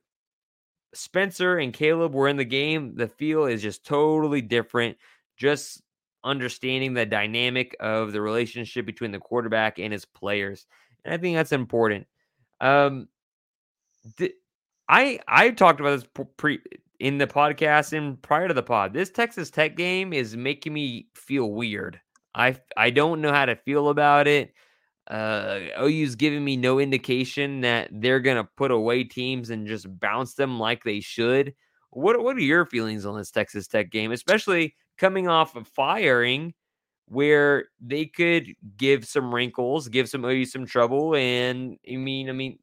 Spencer 0.94 1.58
and 1.58 1.74
Caleb 1.74 2.14
were 2.14 2.28
in 2.28 2.38
the 2.38 2.46
game, 2.46 2.96
the 2.96 3.08
feel 3.08 3.46
is 3.46 3.62
just 3.62 3.86
totally 3.86 4.42
different. 4.42 4.98
Just 5.38 5.82
understanding 6.24 6.94
the 6.94 7.06
dynamic 7.06 7.76
of 7.80 8.12
the 8.12 8.22
relationship 8.22 8.86
between 8.86 9.12
the 9.12 9.20
quarterback 9.20 9.80
and 9.80 9.94
his 9.94 10.06
players. 10.06 10.66
And 11.06 11.14
I 11.14 11.18
think 11.18 11.36
that's 11.36 11.52
important. 11.52 12.08
Um, 12.60 13.08
th- 14.18 14.34
I 14.88 15.20
I 15.28 15.52
talked 15.52 15.80
about 15.80 16.00
this 16.00 16.26
pre 16.38 16.60
in 17.00 17.18
the 17.18 17.28
podcast 17.28 17.94
and 17.94 18.22
prior 18.22 18.48
to 18.48 18.54
the 18.54 18.64
pod. 18.64 18.94
This 18.94 19.10
Texas 19.10 19.50
Tech 19.50 19.78
game 19.78 20.12
is 20.12 20.36
making 20.36 20.74
me 20.74 21.08
feel 21.14 21.52
weird. 21.52 22.00
I 22.36 22.58
I 22.76 22.90
don't 22.90 23.22
know 23.22 23.32
how 23.32 23.46
to 23.46 23.56
feel 23.56 23.90
about 23.90 24.28
it. 24.28 24.54
Uh, 25.10 25.62
OU's 25.82 26.16
giving 26.16 26.44
me 26.44 26.56
no 26.56 26.80
indication 26.80 27.62
that 27.62 27.90
they're 27.92 28.20
gonna 28.20 28.48
put 28.56 28.70
away 28.72 29.04
teams 29.04 29.50
and 29.50 29.68
just 29.68 29.88
bounce 30.00 30.36
them 30.36 30.60
like 30.60 30.84
they 30.84 31.00
should. 31.00 31.54
What 31.92 32.22
what 32.22 32.36
are 32.36 32.42
your 32.42 32.66
feelings 32.66 33.06
on 33.06 33.18
this 33.18 33.32
Texas 33.32 33.68
Tech 33.68 33.90
game, 33.90 34.12
especially 34.12 34.76
coming 34.98 35.28
off 35.28 35.56
of 35.56 35.68
firing, 35.68 36.54
where 37.08 37.66
they 37.82 38.06
could 38.06 38.54
give 38.78 39.06
some 39.06 39.34
wrinkles, 39.34 39.88
give 39.88 40.08
some 40.08 40.24
OU 40.26 40.46
some 40.46 40.66
trouble, 40.68 41.16
and 41.16 41.78
I 41.92 41.96
mean, 41.96 42.30
I 42.30 42.34
mean, 42.34 42.60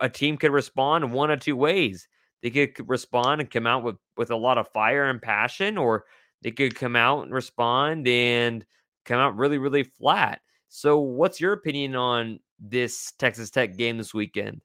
a 0.00 0.08
team 0.08 0.36
could 0.36 0.52
respond 0.52 1.12
one 1.12 1.30
of 1.30 1.40
two 1.40 1.56
ways. 1.56 2.06
They 2.42 2.50
could 2.50 2.88
respond 2.88 3.40
and 3.40 3.50
come 3.50 3.66
out 3.66 3.82
with 3.82 3.96
with 4.16 4.30
a 4.30 4.36
lot 4.36 4.58
of 4.58 4.68
fire 4.68 5.08
and 5.08 5.20
passion, 5.22 5.78
or 5.78 6.04
they 6.42 6.50
could 6.50 6.74
come 6.74 6.96
out 6.96 7.22
and 7.24 7.32
respond 7.32 8.06
and 8.06 8.64
come 9.06 9.18
out 9.18 9.36
really 9.36 9.58
really 9.58 9.84
flat. 9.84 10.40
So, 10.72 11.00
what's 11.00 11.40
your 11.40 11.52
opinion 11.52 11.96
on 11.96 12.38
this 12.60 13.12
Texas 13.18 13.50
Tech 13.50 13.76
game 13.76 13.98
this 13.98 14.14
weekend? 14.14 14.60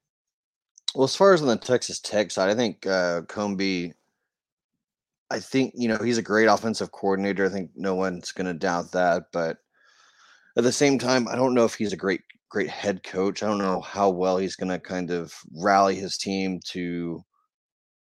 Well, 0.94 1.06
as 1.06 1.16
far 1.16 1.34
as 1.34 1.42
on 1.42 1.48
the 1.48 1.58
Texas 1.58 2.00
Tech 2.00 2.30
side, 2.30 2.50
I 2.50 2.54
think 2.54 2.86
uh, 2.86 3.22
Cumbie. 3.24 3.94
I 5.32 5.40
think 5.40 5.74
you 5.76 5.88
know 5.88 5.98
he's 5.98 6.20
a 6.20 6.22
great 6.22 6.46
offensive 6.46 6.92
coordinator. 6.92 7.48
I 7.48 7.50
think 7.50 7.72
no 7.76 7.96
one's 7.96 8.32
going 8.32 8.46
to 8.46 8.54
doubt 8.54 8.92
that. 8.92 9.24
But 9.34 9.58
at 10.56 10.64
the 10.64 10.72
same 10.72 11.00
time, 11.00 11.28
I 11.28 11.36
don't 11.36 11.56
know 11.56 11.66
if 11.66 11.74
he's 11.74 11.92
a 11.92 11.98
great 11.98 12.22
great 12.50 12.70
head 12.70 13.04
coach. 13.04 13.42
I 13.42 13.48
don't 13.48 13.58
know 13.58 13.82
how 13.82 14.12
well 14.12 14.38
he's 14.38 14.56
going 14.56 14.70
to 14.70 14.80
kind 14.80 15.10
of 15.10 15.34
rally 15.58 15.96
his 15.96 16.20
team 16.20 16.60
to 16.68 17.26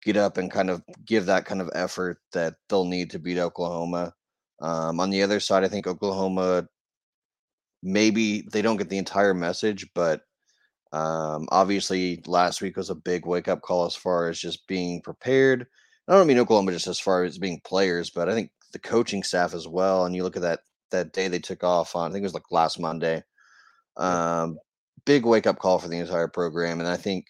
get 0.04 0.16
up 0.16 0.38
and 0.38 0.52
kind 0.52 0.70
of 0.70 0.84
give 1.04 1.26
that 1.26 1.46
kind 1.46 1.60
of 1.60 1.68
effort 1.74 2.18
that 2.32 2.54
they'll 2.68 2.84
need 2.84 3.10
to 3.10 3.18
beat 3.18 3.38
Oklahoma. 3.38 4.14
Um, 4.60 5.00
on 5.00 5.10
the 5.10 5.24
other 5.24 5.40
side, 5.40 5.64
I 5.64 5.68
think 5.68 5.88
Oklahoma 5.88 6.68
maybe 7.82 8.42
they 8.52 8.62
don't 8.62 8.76
get 8.76 8.88
the 8.88 8.98
entire 8.98 9.34
message, 9.34 9.86
but 9.94 10.22
um, 10.92 11.46
obviously 11.50 12.22
last 12.26 12.62
week 12.62 12.76
was 12.76 12.90
a 12.90 12.94
big 12.94 13.26
wake 13.26 13.48
up 13.48 13.60
call 13.60 13.86
as 13.86 13.94
far 13.94 14.28
as 14.28 14.38
just 14.38 14.66
being 14.66 15.02
prepared. 15.02 15.66
I 16.08 16.14
don't 16.14 16.26
mean 16.26 16.38
Oklahoma 16.38 16.72
just 16.72 16.86
as 16.86 16.98
far 16.98 17.24
as 17.24 17.38
being 17.38 17.60
players, 17.64 18.10
but 18.10 18.28
I 18.28 18.34
think 18.34 18.50
the 18.72 18.78
coaching 18.78 19.22
staff 19.22 19.54
as 19.54 19.68
well. 19.68 20.06
And 20.06 20.16
you 20.16 20.22
look 20.22 20.36
at 20.36 20.42
that 20.42 20.60
that 20.90 21.12
day 21.12 21.28
they 21.28 21.38
took 21.38 21.62
off 21.62 21.94
on, 21.94 22.10
I 22.10 22.12
think 22.12 22.22
it 22.22 22.26
was 22.26 22.34
like 22.34 22.50
last 22.50 22.80
Monday. 22.80 23.22
Um, 23.98 24.58
big 25.04 25.26
wake 25.26 25.46
up 25.46 25.58
call 25.58 25.78
for 25.78 25.88
the 25.88 25.98
entire 25.98 26.28
program, 26.28 26.80
and 26.80 26.88
I 26.88 26.96
think 26.96 27.26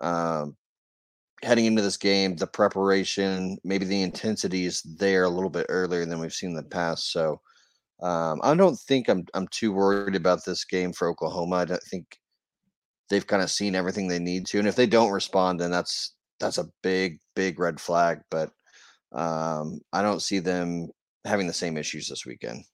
um, 0.00 0.56
heading 1.42 1.64
into 1.64 1.82
this 1.82 1.96
game, 1.96 2.36
the 2.36 2.46
preparation, 2.46 3.58
maybe 3.64 3.84
the 3.84 4.02
intensity 4.02 4.64
is 4.64 4.82
there 4.82 5.24
a 5.24 5.28
little 5.28 5.50
bit 5.50 5.66
earlier 5.68 6.04
than 6.06 6.20
we've 6.20 6.32
seen 6.32 6.50
in 6.50 6.56
the 6.56 6.62
past. 6.62 7.12
So 7.12 7.40
um, 8.00 8.40
I 8.42 8.54
don't 8.54 8.78
think 8.78 9.08
I'm 9.08 9.24
I'm 9.34 9.48
too 9.48 9.72
worried 9.72 10.14
about 10.14 10.44
this 10.44 10.64
game 10.64 10.92
for 10.92 11.08
Oklahoma. 11.08 11.56
I 11.56 11.64
don't 11.64 11.82
think 11.82 12.18
they've 13.10 13.26
kind 13.26 13.42
of 13.42 13.50
seen 13.50 13.74
everything 13.74 14.08
they 14.08 14.18
need 14.18 14.46
to, 14.46 14.58
and 14.58 14.68
if 14.68 14.76
they 14.76 14.86
don't 14.86 15.10
respond, 15.10 15.60
then 15.60 15.70
that's 15.70 16.14
that's 16.38 16.58
a 16.58 16.68
big 16.82 17.18
big 17.34 17.58
red 17.58 17.80
flag. 17.80 18.20
But 18.30 18.50
um, 19.12 19.80
I 19.92 20.02
don't 20.02 20.22
see 20.22 20.38
them 20.38 20.88
having 21.24 21.46
the 21.46 21.52
same 21.52 21.76
issues 21.76 22.08
this 22.08 22.24
weekend. 22.24 22.64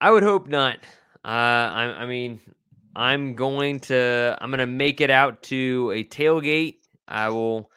I 0.00 0.10
would 0.10 0.22
hope 0.22 0.48
not. 0.48 0.78
Uh, 1.24 1.28
I, 1.28 1.94
I 2.00 2.06
mean, 2.06 2.40
I'm 2.96 3.34
going 3.34 3.80
to 3.80 4.36
I'm 4.40 4.50
going 4.50 4.58
to 4.58 4.66
make 4.66 5.00
it 5.00 5.10
out 5.10 5.42
to 5.44 5.92
a 5.94 6.04
tailgate. 6.04 6.76
I 7.06 7.28
will 7.28 7.70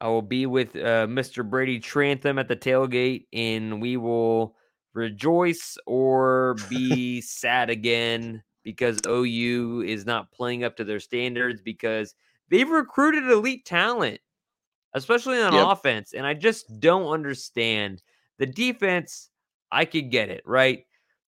I 0.00 0.08
will 0.08 0.22
be 0.22 0.46
with 0.46 0.76
uh, 0.76 1.06
Mr. 1.06 1.48
Brady 1.48 1.80
Trantham 1.80 2.38
at 2.38 2.48
the 2.48 2.56
tailgate, 2.56 3.26
and 3.32 3.82
we 3.82 3.96
will 3.96 4.56
rejoice 4.94 5.78
or 5.86 6.54
be 6.68 7.20
sad 7.20 7.70
again 7.70 8.42
because 8.62 9.00
OU 9.06 9.82
is 9.86 10.04
not 10.06 10.32
playing 10.32 10.64
up 10.64 10.76
to 10.76 10.84
their 10.84 11.00
standards 11.00 11.60
because 11.62 12.14
they've 12.48 12.68
recruited 12.68 13.24
elite 13.30 13.64
talent, 13.64 14.20
especially 14.94 15.40
on 15.40 15.52
Yep. 15.52 15.68
offense. 15.72 16.12
And 16.12 16.26
I 16.26 16.34
just 16.34 16.80
don't 16.80 17.06
understand 17.12 18.02
the 18.38 18.46
defense. 18.46 19.30
I 19.72 19.84
could 19.84 20.10
get 20.10 20.30
it, 20.30 20.42
right? 20.44 20.84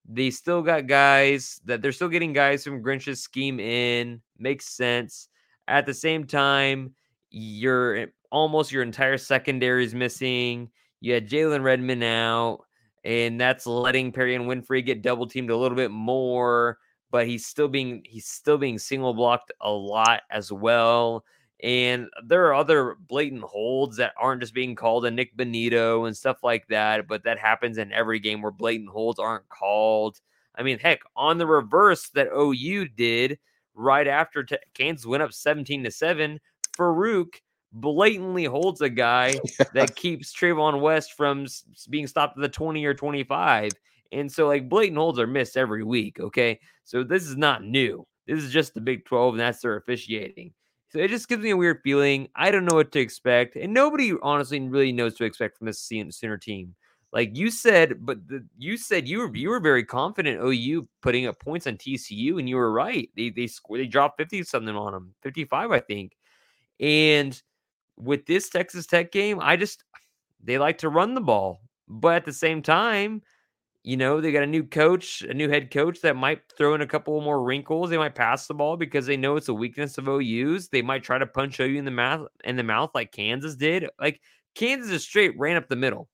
They 0.09 0.31
still 0.31 0.63
got 0.63 0.89
guys 0.89 1.61
that 1.65 1.81
they're 1.81 1.93
still 1.93 2.09
getting 2.09 2.33
guys 2.33 2.65
from 2.65 2.83
Grinch's 2.83 3.23
scheme 3.23 3.61
in. 3.61 4.21
Makes 4.39 4.67
sense. 4.69 5.29
At 5.69 5.87
the 5.87 5.95
same 5.95 6.27
time, 6.27 6.95
your 7.31 7.97
eh, 7.97 8.07
almost 8.31 8.73
your 8.73 8.83
entire 8.83 9.17
secondary 9.19 9.85
is 9.85 9.95
missing. 9.95 10.71
You 11.01 11.15
had 11.15 11.29
Jalen 11.29 11.63
Redmond 11.63 12.03
out, 12.03 12.65
and 13.05 13.41
that's 13.41 13.67
letting 13.67 14.13
Perrion 14.13 14.47
Winfrey 14.47 14.85
get 14.85 15.03
double 15.03 15.27
teamed 15.27 15.51
a 15.51 15.57
little 15.57 15.77
bit 15.77 15.91
more. 15.91 16.79
But 17.11 17.27
he's 17.27 17.45
still 17.47 17.69
being 17.69 18.03
he's 18.07 18.27
still 18.27 18.57
being 18.57 18.79
single 18.79 19.13
blocked 19.13 19.53
a 19.61 19.71
lot 19.71 20.23
as 20.31 20.51
well. 20.51 21.25
And 21.63 22.09
there 22.27 22.47
are 22.47 22.55
other 22.55 22.97
blatant 23.07 23.43
holds 23.43 23.99
that 23.99 24.15
aren't 24.19 24.41
just 24.41 24.55
being 24.55 24.75
called 24.75 25.05
a 25.05 25.11
Nik 25.11 25.37
Bonitto 25.37 26.07
and 26.07 26.17
stuff 26.17 26.43
like 26.43 26.67
that, 26.69 27.07
but 27.07 27.23
that 27.25 27.39
happens 27.39 27.79
in 27.79 27.93
every 27.93 28.19
game 28.19 28.43
where 28.43 28.51
blatant 28.51 28.91
holds 28.91 29.21
aren't 29.21 29.49
called. 29.49 30.21
I 30.57 30.65
mean, 30.65 30.81
heck, 30.81 31.01
on 31.15 31.39
the 31.39 31.47
reverse 31.47 32.09
that 32.11 32.33
OU 32.37 32.89
did 32.89 33.39
right 33.75 34.09
after 34.09 34.43
t- 34.43 34.57
Kansas 34.75 35.07
went 35.07 35.23
up 35.23 35.33
17 35.33 35.85
to 35.85 35.91
7, 35.91 36.41
Farooq 36.77 37.29
blatantly 37.73 38.45
holds 38.45 38.81
a 38.81 38.89
guy 38.89 39.35
that 39.75 39.97
keeps 39.97 40.35
Trevon 40.35 40.81
West 40.81 41.15
from 41.15 41.47
being 41.91 42.07
stopped 42.07 42.37
at 42.37 42.43
the 42.43 42.49
20 42.49 42.85
or 42.85 42.95
25. 42.95 43.73
And 44.13 44.31
so, 44.31 44.47
like, 44.47 44.69
blatant 44.69 44.99
holds 44.99 45.19
are 45.19 45.27
missed 45.27 45.57
every 45.57 45.85
week. 45.85 46.21
Okay. 46.21 46.61
So, 46.85 47.03
this 47.03 47.25
is 47.25 47.37
not 47.37 47.65
new. 47.65 48.07
This 48.27 48.43
is 48.43 48.53
just 48.53 48.75
the 48.75 48.81
Big 48.81 49.05
12, 49.05 49.35
and 49.35 49.41
that's 49.41 49.61
their 49.61 49.77
officiating. 49.77 50.53
So, 50.91 50.99
it 50.99 51.09
just 51.09 51.29
gives 51.29 51.43
me 51.43 51.51
a 51.51 51.57
weird 51.57 51.81
feeling. 51.83 52.29
I 52.37 52.51
don't 52.51 52.67
know 52.67 52.77
what 52.77 52.93
to 52.93 53.01
expect. 53.01 53.57
And 53.57 53.73
nobody 53.73 54.13
honestly 54.23 54.61
really 54.61 54.93
knows 54.93 55.15
to 55.15 55.25
expect 55.25 55.57
from 55.57 55.67
this 55.67 55.81
Sooner 55.81 56.37
team. 56.37 56.75
Like 57.13 57.37
you 57.37 57.51
said, 57.51 58.07
but 58.07 58.27
the, 58.27 58.47
you 58.57 58.79
said 58.79 59.07
you 59.07 59.19
were 59.19 59.37
you 59.37 59.51
were 59.51 59.61
very 59.61 59.85
confident 59.85 60.41
OU 60.43 60.89
putting 61.03 61.27
up 61.27 61.39
points 61.39 61.67
on 61.67 61.77
TCU, 61.77 62.39
and 62.39 62.49
you 62.49 62.57
were 62.57 62.73
right. 62.73 63.11
They 63.15 63.29
they 63.29 63.47
scored, 63.47 63.81
they 63.81 63.87
dropped 63.87 64.17
fifty 64.17 64.43
something 64.45 64.75
on 64.75 64.95
them, 64.95 65.15
fifty 65.23 65.45
five, 65.45 65.71
I 65.71 65.81
think. 65.81 66.17
And 66.81 67.41
with 67.97 68.27
this 68.27 68.49
Texas 68.49 68.87
Tech 68.87 69.13
game, 69.13 69.39
I 69.41 69.57
just 69.57 69.85
they 70.43 70.59
like 70.59 70.79
to 70.79 70.89
run 70.89 71.15
the 71.15 71.21
ball, 71.21 71.61
but 71.89 72.17
at 72.17 72.25
the 72.25 72.33
same 72.33 72.63
time, 72.63 73.23
you 73.85 73.97
know 73.97 74.21
they 74.21 74.33
got 74.33 74.45
a 74.45 74.47
new 74.47 74.63
coach, 74.63 75.23
a 75.23 75.35
new 75.35 75.49
head 75.49 75.71
coach 75.71 76.01
that 76.03 76.17
might 76.17 76.41
throw 76.57 76.75
in 76.75 76.83
a 76.83 76.87
couple 76.87 77.21
more 77.21 77.43
wrinkles. 77.43 77.91
They 77.91 77.99
might 77.99 78.15
pass 78.15 78.47
the 78.47 78.55
ball 78.55 78.77
because 78.77 79.07
they 79.07 79.17
know 79.17 79.37
it's 79.37 79.49
a 79.49 79.55
weakness 79.55 79.99
of 79.99 80.09
OU's. 80.09 80.69
They 80.69 80.83
might 80.83 81.03
try 81.03 81.19
to 81.19 81.27
punch 81.27 81.61
OU 81.61 81.79
in 81.79 81.85
the 81.85 81.91
mouth 81.91 82.29
in 82.45 82.57
the 82.57 82.63
mouth 82.63 82.91
like 82.95 83.13
Kansas 83.13 83.57
did. 83.57 83.89
Like 84.01 84.21
Kansas 84.55 84.91
is 84.91 85.03
straight 85.03 85.39
ran 85.39 85.57
up 85.57 85.69
the 85.69 85.77
middle 85.77 86.09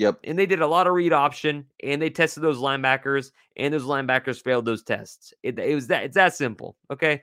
Yep. 0.00 0.20
and 0.24 0.38
they 0.38 0.46
did 0.46 0.62
a 0.62 0.66
lot 0.66 0.86
of 0.86 0.94
read 0.94 1.12
option 1.12 1.66
and 1.84 2.00
they 2.00 2.08
tested 2.08 2.42
those 2.42 2.56
linebackers 2.56 3.32
and 3.58 3.74
those 3.74 3.84
linebackers 3.84 4.42
failed 4.42 4.64
those 4.64 4.82
tests. 4.82 5.34
It, 5.42 5.58
it 5.58 5.74
was 5.74 5.88
that 5.88 6.04
it's 6.04 6.14
that 6.14 6.34
simple 6.34 6.76
okay? 6.90 7.20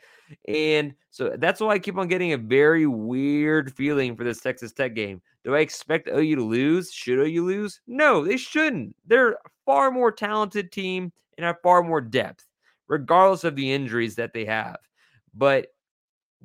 And 0.47 0.93
so 1.09 1.35
that's 1.39 1.59
why 1.59 1.69
i 1.73 1.79
keep 1.79 1.97
on 1.97 2.07
getting 2.07 2.33
a 2.33 2.37
very 2.37 2.85
weird 2.85 3.73
feeling 3.73 4.15
for 4.15 4.23
this 4.23 4.41
texas 4.41 4.73
tech 4.73 4.93
game. 4.93 5.23
Do 5.43 5.55
i 5.55 5.59
expect 5.59 6.07
ou 6.07 6.35
to 6.35 6.43
lose? 6.43 6.91
Should 6.93 7.17
ou 7.17 7.45
lose? 7.45 7.81
No 7.87 8.23
they 8.23 8.37
shouldn't. 8.37 8.95
They're 9.07 9.31
a 9.31 9.37
far 9.65 9.89
more 9.89 10.11
talented 10.11 10.71
team 10.71 11.11
and 11.37 11.45
have 11.45 11.57
far 11.63 11.81
more 11.81 12.01
depth 12.01 12.45
regardless 12.87 13.43
of 13.43 13.55
the 13.55 13.71
injuries 13.73 14.15
that 14.17 14.33
they 14.33 14.45
have. 14.45 14.77
But 15.33 15.69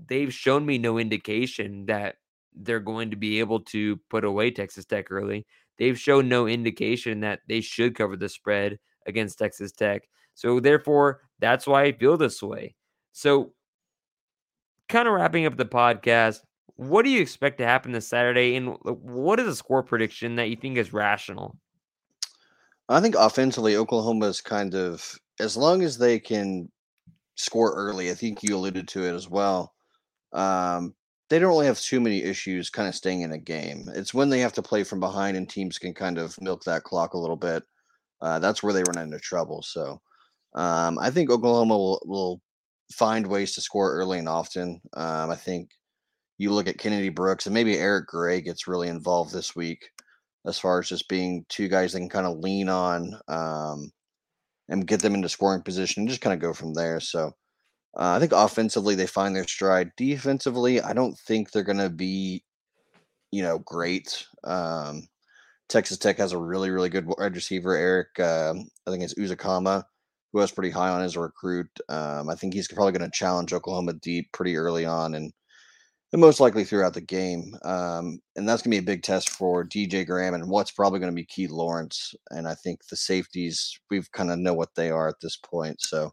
they've 0.07 0.33
shown 0.33 0.65
me 0.67 0.79
no 0.79 0.99
indication 0.99 1.87
that 1.87 2.17
they're 2.55 2.81
going 2.81 3.11
to 3.11 3.17
be 3.17 3.41
able 3.41 3.61
to 3.61 3.97
put 4.11 4.25
away 4.25 4.51
texas 4.51 4.85
tech 4.85 5.11
early 5.11 5.47
they've 5.83 5.99
shown 5.99 6.29
no 6.29 6.47
indication 6.47 7.19
that 7.19 7.41
they 7.49 7.61
should 7.61 7.97
cover 7.97 8.17
the 8.17 8.29
spread 8.29 8.79
against 9.05 9.37
Texas 9.37 9.73
Tech. 9.73 10.03
So 10.35 10.61
therefore, 10.61 11.23
that's 11.41 11.67
why 11.67 11.83
I 11.83 11.93
feel 11.93 12.17
this 12.17 12.41
way. 12.41 12.77
So 13.11 13.53
kind 14.89 15.09
of 15.09 15.15
wrapping 15.15 15.45
up 15.45 15.57
the 15.57 15.65
podcast, 15.65 16.39
what 16.77 17.03
do 17.03 17.11
you 17.11 17.21
expect 17.21 17.59
to 17.59 17.65
happen 17.65 17.91
this 17.91 18.07
Saturday 18.07 18.55
and 18.55 18.77
what 18.85 19.41
is 19.41 19.49
a 19.49 19.57
score 19.57 19.83
prediction 19.83 20.37
that 20.37 20.51
you 20.51 20.57
think 20.57 20.79
is 20.79 20.93
rational? 20.93 21.57
I 22.89 23.01
think 23.01 23.17
offensively, 23.17 23.77
Oklahoma 23.77 24.27
is 24.27 24.41
kind 24.41 24.77
of 24.77 25.19
as 25.41 25.57
long 25.57 25.83
as 25.83 25.99
they 25.99 26.21
can 26.21 26.71
score 27.35 27.75
early. 27.75 28.09
I 28.13 28.15
think 28.15 28.45
you 28.45 28.55
alluded 28.55 28.87
to 28.87 29.03
it 29.03 29.15
as 29.15 29.29
well. 29.29 29.75
Um, 30.33 30.95
they 31.33 31.39
don't 31.39 31.49
really 31.49 31.65
have 31.65 31.81
too 31.81 31.99
many 31.99 32.23
issues 32.23 32.69
kind 32.69 32.87
of 32.87 32.95
staying 32.95 33.23
in 33.23 33.33
a 33.33 33.39
game. 33.39 33.89
It's 33.95 34.13
when 34.13 34.29
they 34.29 34.41
have 34.41 34.53
to 34.53 34.61
play 34.61 34.85
from 34.85 35.01
behind 35.01 35.35
and 35.35 35.49
teams 35.49 35.79
can 35.79 35.95
kind 35.95 36.19
of 36.19 36.39
milk 36.43 36.63
that 36.65 36.83
clock 36.83 37.15
a 37.15 37.19
little 37.19 37.39
bit. 37.39 37.63
Uh, 38.21 38.39
that's 38.39 38.63
where 38.63 38.75
they 38.75 38.83
run 38.87 39.03
into 39.03 39.19
trouble. 39.19 39.63
So 39.63 39.99
um, 40.55 40.99
I 40.99 41.09
think 41.09 41.31
Oklahoma 41.31 41.79
will, 41.79 42.03
will 42.05 42.43
find 42.93 43.27
ways 43.27 43.55
to 43.55 43.63
score 43.63 43.95
early 43.95 44.19
and 44.19 44.29
often. 44.29 44.79
Um, 44.93 45.31
I 45.31 45.37
think 45.37 45.71
you 46.37 46.53
look 46.53 46.69
at 46.69 46.77
Kennedy 46.77 47.09
Brooks 47.09 47.47
and 47.47 47.55
maybe 47.55 47.79
Eric 47.79 48.09
Gray 48.09 48.43
gets 48.43 48.69
really 48.69 48.89
involved 48.89 49.33
this 49.33 49.57
week 49.57 49.89
as 50.47 50.59
far 50.59 50.81
as 50.81 50.91
just 50.91 51.09
being 51.09 51.47
two 51.49 51.69
guys 51.69 51.95
they 51.95 52.01
can 52.01 52.11
kind 52.11 52.27
of 52.27 52.41
lean 52.41 52.69
on 52.69 53.19
um, 53.29 53.91
and 54.69 54.87
get 54.87 55.01
them 55.01 55.15
into 55.15 55.31
scoring 55.31 55.63
position 55.63 56.03
and 56.03 56.11
just 56.11 56.21
kind 56.21 56.35
of 56.35 56.41
go 56.41 56.53
from 56.53 56.75
there. 56.75 57.01
So 57.01 57.33
uh, 57.95 58.15
I 58.17 58.19
think 58.19 58.33
offensively 58.33 58.95
they 58.95 59.07
find 59.07 59.37
their 59.37 59.47
stride. 59.47 59.93
Defensively, 59.97 60.81
I 60.81 60.93
don't 60.93 61.19
think 61.19 61.51
they're 61.51 61.63
going 61.63 61.79
to 61.79 61.91
be, 61.91 62.43
you 63.31 63.43
know, 63.43 63.59
great. 63.59 64.27
Um, 64.45 65.09
Texas 65.69 65.99
Tech 65.99 66.17
has 66.19 66.33
a 66.33 66.39
really, 66.39 66.71
really 66.71 66.89
good 66.89 67.07
wide 67.07 67.35
receiver, 67.35 67.77
Eric. 67.77 68.19
Um, 68.19 68.67
I 68.87 68.91
think 68.91 69.03
it's 69.03 69.15
Ezukanma, 69.15 69.85
who 70.33 70.39
was 70.39 70.53
pretty 70.53 70.71
high 70.71 70.89
on 70.89 71.03
as 71.03 71.17
a 71.17 71.21
recruit. 71.21 71.69
Um, 71.89 72.31
I 72.31 72.35
think 72.35 72.55
he's 72.55 72.69
probably 72.69 72.93
going 72.93 73.11
to 73.11 73.17
challenge 73.17 73.53
Oklahoma 73.53 73.95
deep 73.95 74.33
pretty 74.33 74.57
early 74.57 74.87
on 74.87 75.15
and, 75.15 75.31
and 76.13 76.21
most 76.21 76.41
likely 76.41 76.65
throughout 76.65 76.95
the 76.95 77.03
game. 77.03 77.55
Um, 77.63 78.21
and 78.37 78.49
that's 78.49 78.63
going 78.63 78.71
to 78.75 78.83
be 78.83 78.85
a 78.85 78.95
big 78.95 79.03
test 79.03 79.31
for 79.31 79.65
DJ 79.65 80.07
Graham 80.07 80.35
and 80.35 80.49
what's 80.49 80.71
probably 80.71 80.99
going 80.99 81.13
to 81.13 81.17
be 81.17 81.27
Keith 81.27 81.51
Lawrence. 81.51 82.15
And 82.31 82.49
I 82.49 82.55
think 82.55 82.81
the 82.87 82.97
safeties, 82.97 83.79
we've 83.91 84.11
kind 84.13 84.31
of 84.31 84.39
know 84.39 84.55
what 84.55 84.75
they 84.77 84.91
are 84.91 85.09
at 85.09 85.21
this 85.21 85.37
point. 85.37 85.81
So 85.81 86.13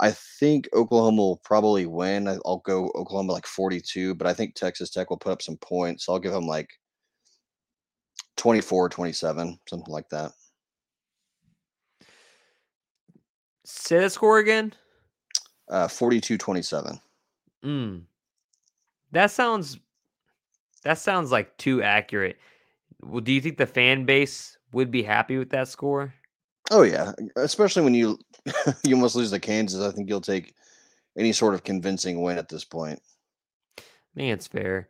I 0.00 0.12
think 0.12 0.66
Oklahoma 0.72 1.20
will 1.20 1.40
probably 1.44 1.84
win. 1.84 2.26
I'll 2.26 2.62
go 2.64 2.90
Oklahoma 2.94 3.32
like 3.32 3.46
42, 3.46 4.14
but 4.14 4.26
I 4.26 4.32
think 4.32 4.54
Texas 4.54 4.88
Tech 4.88 5.10
will 5.10 5.18
put 5.18 5.32
up 5.32 5.42
some 5.42 5.58
points. 5.58 6.08
I'll 6.08 6.18
give 6.18 6.32
them 6.32 6.46
like 6.46 6.70
24, 8.38 8.88
27, 8.88 9.58
something 9.68 9.92
like 9.92 10.08
that. 10.08 10.32
Say 13.66 14.00
the 14.00 14.08
score 14.08 14.38
again. 14.38 14.72
Uh, 15.68 15.86
42, 15.86 16.38
27. 16.38 16.98
Mm. 17.62 18.02
That 19.12 19.30
sounds 19.30 19.78
that 20.82 20.98
sounds 20.98 21.30
like 21.30 21.56
too 21.58 21.82
accurate. 21.82 22.38
Well, 23.02 23.20
do 23.20 23.32
you 23.32 23.40
think 23.42 23.58
the 23.58 23.66
fan 23.66 24.06
base 24.06 24.56
would 24.72 24.90
be 24.90 25.02
happy 25.02 25.36
with 25.36 25.50
that 25.50 25.68
score? 25.68 26.14
Oh 26.70 26.82
yeah, 26.82 27.12
especially 27.36 27.82
when 27.82 27.94
you 27.94 28.18
you 28.84 28.94
almost 28.94 29.16
lose 29.16 29.30
to 29.32 29.40
Kansas. 29.40 29.82
I 29.82 29.90
think 29.90 30.08
you'll 30.08 30.20
take 30.20 30.54
any 31.18 31.32
sort 31.32 31.54
of 31.54 31.64
convincing 31.64 32.22
win 32.22 32.38
at 32.38 32.48
this 32.48 32.64
point. 32.64 33.00
I 33.78 33.82
think 34.16 34.32
it's 34.32 34.46
fair. 34.46 34.88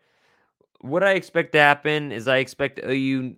What 0.81 1.03
I 1.03 1.13
expect 1.13 1.53
to 1.53 1.59
happen 1.59 2.13
is 2.13 2.29
I 2.29 2.39
expect 2.39 2.81
OU 2.85 3.37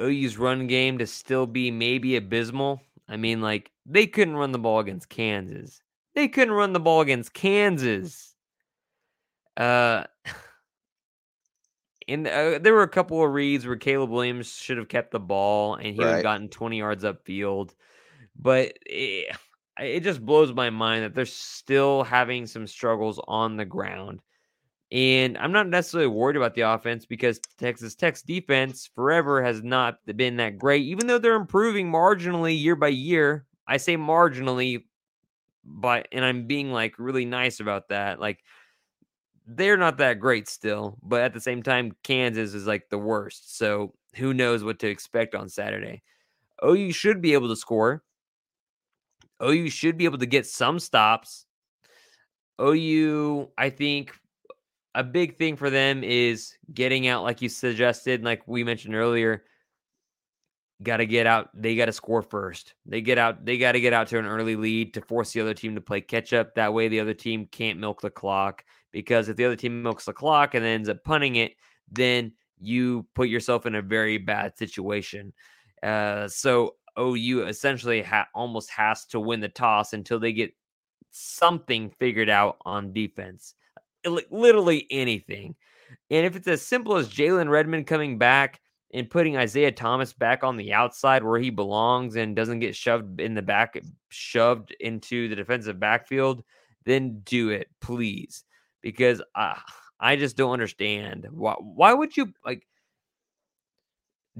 OU's 0.00 0.38
run 0.38 0.66
game 0.66 0.98
to 0.98 1.06
still 1.06 1.46
be 1.46 1.70
maybe 1.70 2.16
abysmal. 2.16 2.80
I 3.08 3.16
mean, 3.16 3.40
like 3.40 3.70
they 3.84 4.06
couldn't 4.06 4.36
run 4.36 4.52
the 4.52 4.58
ball 4.58 4.80
against 4.80 5.08
Kansas. 5.08 5.82
They 6.14 6.28
couldn't 6.28 6.54
run 6.54 6.72
the 6.72 6.80
ball 6.80 7.00
against 7.00 7.34
Kansas. 7.34 8.34
Uh, 9.56 10.04
and 12.08 12.26
uh, 12.26 12.58
there 12.58 12.74
were 12.74 12.82
a 12.82 12.88
couple 12.88 13.22
of 13.24 13.32
reads 13.32 13.66
where 13.66 13.76
Caleb 13.76 14.10
Williams 14.10 14.52
should 14.52 14.78
have 14.78 14.88
kept 14.88 15.10
the 15.10 15.20
ball 15.20 15.74
and 15.74 15.86
he 15.86 15.98
would 15.98 16.08
have 16.08 16.22
gotten 16.22 16.48
20 16.48 16.78
yards 16.78 17.04
upfield. 17.04 17.74
But 18.38 18.78
it, 18.86 19.36
it 19.78 20.00
just 20.00 20.24
blows 20.24 20.52
my 20.52 20.70
mind 20.70 21.04
that 21.04 21.14
they're 21.14 21.26
still 21.26 22.02
having 22.04 22.46
some 22.46 22.66
struggles 22.66 23.20
on 23.26 23.56
the 23.56 23.64
ground. 23.64 24.20
And 24.90 25.38
I'm 25.38 25.52
not 25.52 25.68
necessarily 25.68 26.08
worried 26.08 26.36
about 26.36 26.54
the 26.54 26.60
offense 26.62 27.06
because 27.06 27.40
Texas 27.56 27.94
Tech's 27.94 28.20
defense 28.20 28.90
forever 28.94 29.42
has 29.42 29.62
not 29.62 29.96
been 30.04 30.36
that 30.36 30.58
great, 30.58 30.84
even 30.84 31.06
though 31.06 31.16
they're 31.18 31.34
improving 31.34 31.90
marginally 31.90 32.60
year 32.60 32.76
by 32.76 32.88
year. 32.88 33.46
I 33.66 33.78
say 33.78 33.96
marginally, 33.96 34.84
but 35.64 36.08
and 36.12 36.22
I'm 36.22 36.46
being 36.46 36.72
like 36.72 36.98
really 36.98 37.24
nice 37.24 37.58
about 37.60 37.88
that. 37.88 38.20
Like 38.20 38.40
they're 39.46 39.76
not 39.76 39.98
that 39.98 40.20
great 40.20 40.48
still, 40.48 40.98
but 41.02 41.22
at 41.22 41.34
the 41.34 41.40
same 41.40 41.62
time, 41.62 41.92
Kansas 42.02 42.54
is 42.54 42.66
like 42.66 42.88
the 42.88 42.98
worst. 42.98 43.56
So 43.56 43.94
who 44.16 44.34
knows 44.34 44.62
what 44.62 44.78
to 44.80 44.88
expect 44.88 45.34
on 45.34 45.48
Saturday? 45.48 46.02
OU 46.64 46.92
should 46.92 47.20
be 47.20 47.32
able 47.34 47.48
to 47.48 47.56
score. 47.56 48.02
OU 49.42 49.70
should 49.70 49.98
be 49.98 50.04
able 50.04 50.18
to 50.18 50.26
get 50.26 50.46
some 50.46 50.78
stops. 50.78 51.46
OU, 52.60 53.50
I 53.58 53.70
think 53.70 54.12
a 54.94 55.02
big 55.02 55.36
thing 55.38 55.56
for 55.56 55.70
them 55.70 56.04
is 56.04 56.54
getting 56.72 57.08
out, 57.08 57.24
like 57.24 57.42
you 57.42 57.48
suggested, 57.48 58.22
like 58.22 58.46
we 58.46 58.62
mentioned 58.62 58.94
earlier. 58.94 59.44
Got 60.82 60.98
to 60.98 61.06
get 61.06 61.26
out. 61.26 61.48
They 61.54 61.76
got 61.76 61.86
to 61.86 61.92
score 61.92 62.22
first. 62.22 62.74
They 62.86 63.00
get 63.00 63.16
out. 63.16 63.44
They 63.44 63.56
got 63.56 63.72
to 63.72 63.80
get 63.80 63.92
out 63.92 64.08
to 64.08 64.18
an 64.18 64.26
early 64.26 64.56
lead 64.56 64.94
to 64.94 65.00
force 65.00 65.32
the 65.32 65.40
other 65.40 65.54
team 65.54 65.76
to 65.76 65.80
play 65.80 66.00
catch 66.00 66.32
up. 66.32 66.56
That 66.56 66.74
way, 66.74 66.88
the 66.88 67.00
other 67.00 67.14
team 67.14 67.46
can't 67.50 67.78
milk 67.78 68.00
the 68.00 68.10
clock. 68.10 68.64
Because 68.92 69.28
if 69.28 69.36
the 69.36 69.44
other 69.44 69.56
team 69.56 69.82
milks 69.82 70.04
the 70.04 70.12
clock 70.12 70.54
and 70.54 70.64
then 70.64 70.72
ends 70.72 70.88
up 70.88 71.02
punting 71.04 71.36
it, 71.36 71.52
then 71.90 72.32
you 72.60 73.06
put 73.14 73.28
yourself 73.28 73.66
in 73.66 73.74
a 73.74 73.82
very 73.82 74.18
bad 74.18 74.56
situation. 74.56 75.32
Uh, 75.82 76.28
so 76.28 76.76
OU 76.98 77.46
essentially 77.46 78.02
ha- 78.02 78.28
almost 78.34 78.70
has 78.70 79.06
to 79.06 79.20
win 79.20 79.40
the 79.40 79.48
toss 79.48 79.92
until 79.92 80.20
they 80.20 80.32
get 80.32 80.52
something 81.10 81.90
figured 81.98 82.30
out 82.30 82.56
on 82.64 82.92
defense. 82.92 83.54
Li- 84.06 84.26
Literally 84.30 84.86
anything. 84.90 85.54
And 86.10 86.26
if 86.26 86.36
it's 86.36 86.48
as 86.48 86.62
simple 86.62 86.96
as 86.96 87.08
Jalen 87.08 87.50
Redmond 87.50 87.86
coming 87.86 88.18
back 88.18 88.60
and 88.94 89.08
putting 89.10 89.36
Isaiah 89.36 89.72
Thomas 89.72 90.12
back 90.12 90.44
on 90.44 90.56
the 90.56 90.72
outside 90.72 91.24
where 91.24 91.40
he 91.40 91.50
belongs 91.50 92.16
and 92.16 92.36
doesn't 92.36 92.60
get 92.60 92.76
shoved 92.76 93.20
in 93.20 93.34
the 93.34 93.42
back, 93.42 93.80
shoved 94.10 94.74
into 94.80 95.28
the 95.28 95.36
defensive 95.36 95.80
backfield, 95.80 96.42
then 96.84 97.20
do 97.24 97.50
it, 97.50 97.68
please. 97.80 98.44
Because 98.82 99.22
uh, 99.34 99.54
I 100.00 100.16
just 100.16 100.36
don't 100.36 100.52
understand 100.52 101.26
why. 101.30 101.54
Why 101.58 101.94
would 101.94 102.16
you 102.16 102.32
like? 102.44 102.66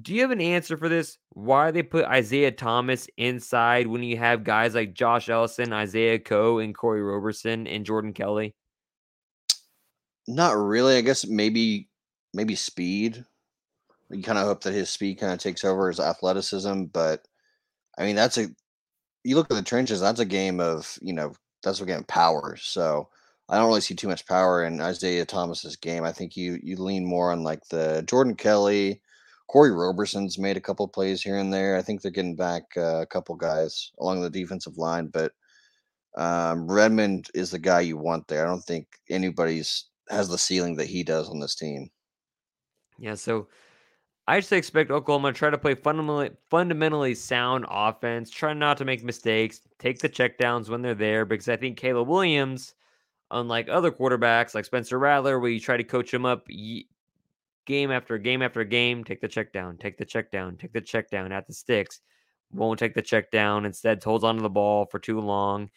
Do 0.01 0.15
you 0.15 0.23
have 0.23 0.31
an 0.31 0.41
answer 0.41 0.77
for 0.77 0.89
this? 0.89 1.19
Why 1.31 1.71
they 1.71 1.83
put 1.83 2.07
Isaiah 2.07 2.51
Thomas 2.51 3.09
inside 3.17 3.87
when 3.87 4.03
you 4.03 4.17
have 4.17 4.43
guys 4.43 4.75
like 4.75 4.95
Josh 4.95 5.29
Ellison, 5.29 5.73
Isaiah 5.73 6.19
Coe, 6.19 6.59
and 6.59 6.75
Kori 6.75 7.03
Roberson 7.03 7.67
and 7.67 7.85
Jordan 7.85 8.13
Kelley? 8.13 8.55
Not 10.27 10.57
really. 10.57 10.97
I 10.97 11.03
guess 11.03 11.27
maybe 11.27 11.89
maybe 12.35 12.55
speed. 12.55 13.25
You 14.11 14.23
kind 14.23 14.39
of 14.39 14.47
hope 14.47 14.63
that 14.63 14.75
his 14.75 14.91
speed 14.91 15.21
kind 15.21 15.33
of 15.33 15.39
takes 15.39 15.65
over 15.65 15.89
his 15.89 16.01
athleticism, 16.01 16.85
but 16.85 17.27
I 17.97 18.05
mean 18.05 18.17
that's 18.17 18.39
a 18.39 18.49
you 19.25 19.37
look 19.37 19.51
at 19.51 19.55
the 19.55 19.63
trenches, 19.63 20.01
that's 20.01 20.21
a 20.21 20.25
game 20.25 20.61
of, 20.61 20.99
you 21.01 21.13
know, 21.13 21.33
that's 21.63 21.81
a 21.81 21.87
game 21.87 22.01
of 22.01 22.07
power. 22.07 22.57
So 22.61 23.09
I 23.49 23.59
don't 23.59 23.69
really 23.69 23.81
see 23.81 23.95
too 23.95 24.09
much 24.09 24.27
power 24.27 24.65
in 24.65 24.81
Isaiah 24.81 25.25
Thomas's 25.25 25.77
game. 25.77 26.05
I 26.05 26.13
think 26.13 26.37
you 26.37 26.59
you 26.63 26.77
lean 26.77 27.05
more 27.05 27.33
on 27.33 27.43
like 27.43 27.67
the 27.69 28.05
Jordan 28.07 28.35
Kelley, 28.35 29.01
Kori 29.49 29.71
Roberson's 29.71 30.39
made 30.39 30.57
a 30.57 30.61
couple 30.61 30.89
plays 30.89 31.23
here 31.23 31.37
and 31.37 31.53
there. 31.53 31.77
I 31.77 31.83
think 31.83 32.01
they're 32.01 32.11
getting 32.11 32.37
back 32.37 32.63
uh, 32.77 33.03
a 33.03 33.07
couple 33.07 33.35
guys 33.35 33.93
along 34.01 34.23
the 34.23 34.31
defensive 34.31 34.79
line, 34.79 35.09
but 35.09 35.33
um, 36.17 36.71
Redmond 36.71 37.29
is 37.35 37.51
the 37.51 37.59
guy 37.59 37.81
you 37.81 37.97
want 37.97 38.29
there. 38.29 38.47
I 38.47 38.49
don't 38.49 38.65
think 38.65 38.87
anybody's 39.11 39.87
has 40.09 40.29
the 40.29 40.39
ceiling 40.39 40.77
that 40.77 40.87
he 40.87 41.03
does 41.03 41.29
on 41.29 41.41
this 41.41 41.55
team. 41.55 41.91
Yeah, 42.99 43.15
so 43.15 43.49
I 44.27 44.39
just 44.39 44.53
expect 44.53 44.91
Oklahoma 44.91 45.33
to 45.33 45.39
try 45.39 45.51
to 45.51 45.59
play 45.59 45.75
fundamentally 45.75 46.31
fundamentally 46.49 47.15
sound 47.15 47.67
offense, 47.69 48.31
try 48.31 48.53
not 48.53 48.79
to 48.79 48.85
make 48.85 49.03
mistakes, 49.03 49.61
take 49.79 49.99
the 49.99 50.09
checkdowns 50.09 50.69
when 50.69 50.83
they're 50.83 50.95
there, 50.95 51.25
because 51.25 51.49
I 51.49 51.57
think 51.57 51.77
Caleb 51.77 52.09
Williams, 52.09 52.75
unlike 53.33 53.69
other 53.69 53.91
quarterbacks 53.91 54.55
like 54.55 54.65
Spencer 54.65 54.99
Rattler, 54.99 55.41
where 55.41 55.51
you 55.51 55.61
try 55.61 55.77
to 55.77 55.85
coach 55.85 56.13
him 56.13 56.25
up 56.25 56.47
game 57.67 57.91
after 57.91 58.19
game 58.19 58.43
after 58.43 58.63
game, 58.65 59.03
take 59.03 59.21
the 59.21 59.29
check 59.29 59.53
down, 59.53 59.77
take 59.79 59.97
the 59.97 60.05
check 60.05 60.31
down, 60.31 60.57
take 60.57 60.73
the 60.73 60.81
check 60.81 61.11
down 61.11 61.33
at 61.33 61.47
the 61.47 61.55
sticks, 61.55 62.01
won't 62.53 62.79
take 62.79 62.95
the 62.95 63.03
check 63.03 63.31
down, 63.31 63.65
instead 63.65 64.03
holds 64.03 64.25
onto 64.25 64.43
the 64.43 64.51
ball 64.51 64.87
for 64.87 64.99
too 64.99 65.21
long. 65.21 65.71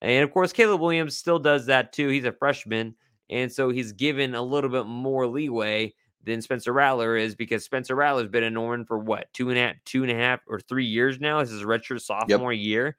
And 0.00 0.24
of 0.24 0.32
course, 0.32 0.52
Caleb 0.52 0.80
Williams 0.80 1.16
still 1.16 1.38
does 1.38 1.66
that 1.66 1.92
too. 1.92 2.08
He's 2.08 2.24
a 2.24 2.32
freshman, 2.32 2.94
and 3.28 3.52
so 3.52 3.70
he's 3.70 3.92
given 3.92 4.34
a 4.34 4.42
little 4.42 4.70
bit 4.70 4.86
more 4.86 5.26
leeway 5.26 5.94
than 6.24 6.42
Spencer 6.42 6.72
Rattler 6.72 7.16
is 7.16 7.34
because 7.34 7.64
Spencer 7.64 7.94
Rattler's 7.94 8.28
been 8.28 8.44
in 8.44 8.54
Norman 8.54 8.84
for 8.84 8.98
what 8.98 9.32
two 9.32 9.50
and 9.50 9.58
a 9.58 9.62
half, 9.62 9.76
two 9.84 10.02
and 10.02 10.12
a 10.12 10.14
half 10.14 10.40
or 10.46 10.60
three 10.60 10.86
years 10.86 11.18
now. 11.18 11.40
This 11.40 11.50
is 11.50 11.62
redshirt 11.62 12.02
sophomore 12.02 12.52
year. 12.52 12.96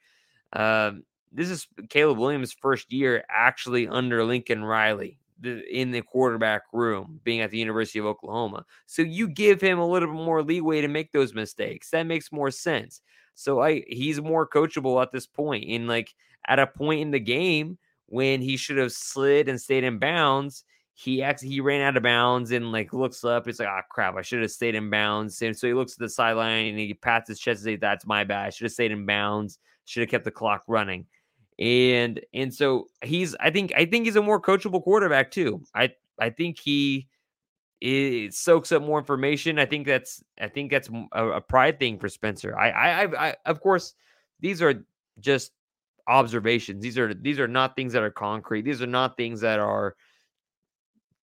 Um, 0.54 1.04
this 1.32 1.50
is 1.50 1.68
Caleb 1.90 2.18
Williams' 2.18 2.54
first 2.54 2.92
year 2.92 3.24
actually 3.30 3.88
under 3.88 4.24
Lincoln 4.26 4.64
Riley 4.64 5.18
in 5.44 5.92
the 5.92 6.02
quarterback 6.02 6.64
room, 6.72 7.20
being 7.24 7.42
at 7.42 7.52
the 7.52 7.58
University 7.58 8.00
of 8.00 8.06
Oklahoma. 8.06 8.66
So 8.86 9.02
you 9.02 9.28
give 9.28 9.62
him 9.62 9.80
a 9.80 9.88
little 9.88 10.10
bit 10.10 10.24
more 10.24 10.44
leeway 10.44 10.82
to 10.82 10.88
make 10.88 11.12
those 11.12 11.34
mistakes. 11.34 11.90
That 11.90 12.04
makes 12.04 12.32
more 12.32 12.52
sense. 12.52 13.02
So 13.34 13.62
I 13.62 13.84
he's 13.88 14.22
more 14.22 14.48
coachable 14.48 15.02
at 15.02 15.12
this 15.12 15.26
point. 15.26 15.66
In 15.66 15.88
like 15.88 16.14
at 16.48 16.60
a 16.60 16.68
point 16.68 17.02
in 17.02 17.12
the 17.12 17.20
game 17.20 17.78
when 18.08 18.42
he 18.42 18.58
should 18.58 18.78
have 18.78 18.92
slid 18.92 19.48
and 19.48 19.60
stayed 19.60 19.84
in 19.84 20.00
bounds, 20.00 20.64
he 20.94 21.24
actually 21.24 21.50
he 21.50 21.62
ran 21.62 21.82
out 21.82 21.98
of 21.98 22.04
bounds 22.04 22.52
and 22.52 22.72
like 22.72 22.94
looks 22.94 23.24
up. 23.24 23.48
It's 23.48 23.60
like, 23.60 23.70
oh 23.70 23.82
crap, 23.90 24.16
I 24.16 24.22
should 24.22 24.42
have 24.42 24.52
stayed 24.52 24.76
in 24.76 24.90
bounds. 24.90 25.42
And 25.42 25.58
so 25.58 25.66
he 25.66 25.74
looks 25.74 25.94
at 25.94 26.00
the 26.00 26.10
sideline 26.10 26.68
and 26.68 26.78
he 26.78 26.94
pats 26.94 27.30
his 27.30 27.40
chest 27.40 27.62
and 27.62 27.74
says, 27.74 27.80
That's 27.80 28.06
my 28.06 28.24
bad. 28.24 28.48
I 28.48 28.50
should 28.50 28.66
have 28.66 28.74
stayed 28.74 28.92
in 28.92 29.06
bounds, 29.06 29.58
should 29.86 30.02
have 30.02 30.10
kept 30.10 30.26
the 30.26 30.32
clock 30.32 30.64
running. 30.68 31.08
And 31.62 32.20
and 32.34 32.52
so 32.52 32.88
he's 33.04 33.36
I 33.40 33.52
think 33.52 33.72
I 33.78 33.86
think 33.86 34.06
he's 34.06 34.16
a 34.16 34.22
more 34.22 34.42
coachable 34.42 34.84
quarterback 34.84 35.30
too. 35.30 35.62
I 35.76 35.92
I 36.20 36.32
think 36.32 36.60
he 36.60 37.08
it 37.80 38.34
soaks 38.34 38.72
up 38.72 38.82
more 38.82 38.98
information. 38.98 39.60
I 39.60 39.68
think 39.68 39.86
that's 39.86 40.24
I 40.40 40.48
think 40.48 40.72
that's 40.72 40.90
a, 41.14 41.28
a 41.28 41.42
pride 41.42 41.80
thing 41.80 42.00
for 42.00 42.10
Spencer. 42.10 42.58
I, 42.58 42.70
I 42.72 43.04
I 43.04 43.28
I 43.30 43.36
of 43.46 43.62
course 43.62 43.94
these 44.40 44.60
are 44.64 44.84
just 45.20 45.52
observations. 46.08 46.82
These 46.82 46.98
are 46.98 47.14
these 47.14 47.40
are 47.40 47.48
not 47.48 47.76
things 47.76 47.94
that 47.94 48.02
are 48.02 48.10
concrete. 48.10 48.64
These 48.64 48.82
are 48.82 48.88
not 48.88 49.16
things 49.16 49.42
that 49.42 49.60
are 49.60 49.96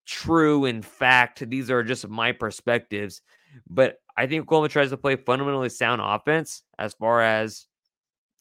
true 0.05 0.63
in 0.63 0.81
fact. 0.81 1.49
These 1.49 1.69
are 1.69 1.83
just 1.83 2.07
my 2.07 2.31
perspectives. 2.31 3.21
But 3.69 3.97
I 4.15 4.25
think 4.25 4.43
Oklahoma 4.43 4.69
tries 4.69 4.91
to 4.91 4.97
play 4.97 5.17
fundamentally 5.17 5.67
sound 5.67 6.01
offense 6.01 6.63
as 6.77 6.93
far 6.93 7.21
as 7.21 7.65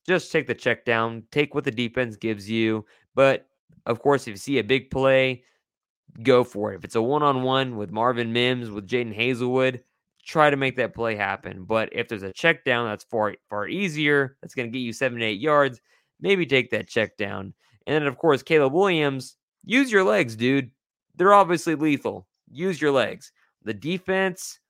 just 0.09 0.32
take 0.32 0.46
the 0.46 0.54
check 0.54 0.84
down, 0.84 1.22
take 1.30 1.54
what 1.54 1.64
the 1.64 1.70
defense 1.70 2.16
gives 2.16 2.50
you. 2.50 2.84
But 3.14 3.46
of 3.86 4.00
course, 4.00 4.22
if 4.22 4.28
you 4.28 4.36
see 4.36 4.59
a 4.59 4.64
big 4.64 4.90
play, 4.90 5.44
go 6.22 6.42
for 6.42 6.72
it. 6.72 6.78
If 6.78 6.84
it's 6.84 6.94
a 6.96 7.02
one 7.02 7.22
on 7.22 7.42
one 7.42 7.76
with 7.76 7.92
Marvin 7.92 8.32
Mims, 8.32 8.70
with 8.70 8.88
Jadon 8.88 9.16
Haselwood, 9.16 9.80
try 10.24 10.50
to 10.50 10.56
make 10.56 10.76
that 10.76 10.94
play 10.94 11.14
happen. 11.14 11.64
But 11.64 11.90
if 11.92 12.09
there's 12.09 12.22
a 12.22 12.32
check 12.32 12.64
down 12.64 12.88
that's 12.88 13.04
far 13.04 13.34
far 13.48 13.68
easier, 13.68 14.36
that's 14.40 14.54
going 14.54 14.66
to 14.66 14.72
get 14.72 14.84
you 14.84 14.92
seven 14.92 15.18
to 15.18 15.24
eight 15.24 15.40
yards, 15.40 15.80
maybe 16.20 16.46
take 16.46 16.70
that 16.70 16.88
check 16.88 17.16
down. 17.16 17.54
And 17.86 17.94
then 17.94 18.06
of 18.06 18.18
course, 18.18 18.42
Caleb 18.42 18.72
Williams, 18.72 19.36
use 19.64 19.92
your 19.92 20.04
legs, 20.04 20.36
dude. 20.36 20.70
They're 21.16 21.34
obviously 21.34 21.74
lethal. 21.74 22.26
Use 22.50 22.80
your 22.80 22.92
legs. 22.92 23.32
The 23.64 23.74
defense, 23.74 24.61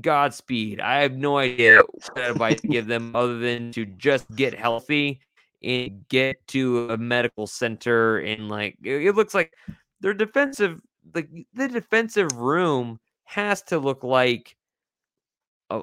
Godspeed. 0.00 0.80
I 0.80 1.00
have 1.00 1.16
no 1.16 1.38
idea 1.38 1.82
what 2.12 2.30
advice 2.30 2.60
to 2.60 2.68
give 2.68 2.86
them 2.86 3.14
other 3.14 3.38
than 3.38 3.72
to 3.72 3.86
just 3.86 4.30
get 4.36 4.54
healthy 4.54 5.20
and 5.62 6.06
get 6.08 6.46
to 6.48 6.90
a 6.90 6.96
medical 6.96 7.46
center 7.46 8.18
and 8.18 8.48
like 8.48 8.76
it, 8.82 9.14
looks 9.16 9.34
like 9.34 9.52
their 10.00 10.14
defensive 10.14 10.80
like 11.14 11.28
the 11.54 11.68
defensive 11.68 12.30
room 12.36 13.00
has 13.24 13.62
to 13.62 13.78
look 13.78 14.04
like 14.04 14.56
a, 15.70 15.82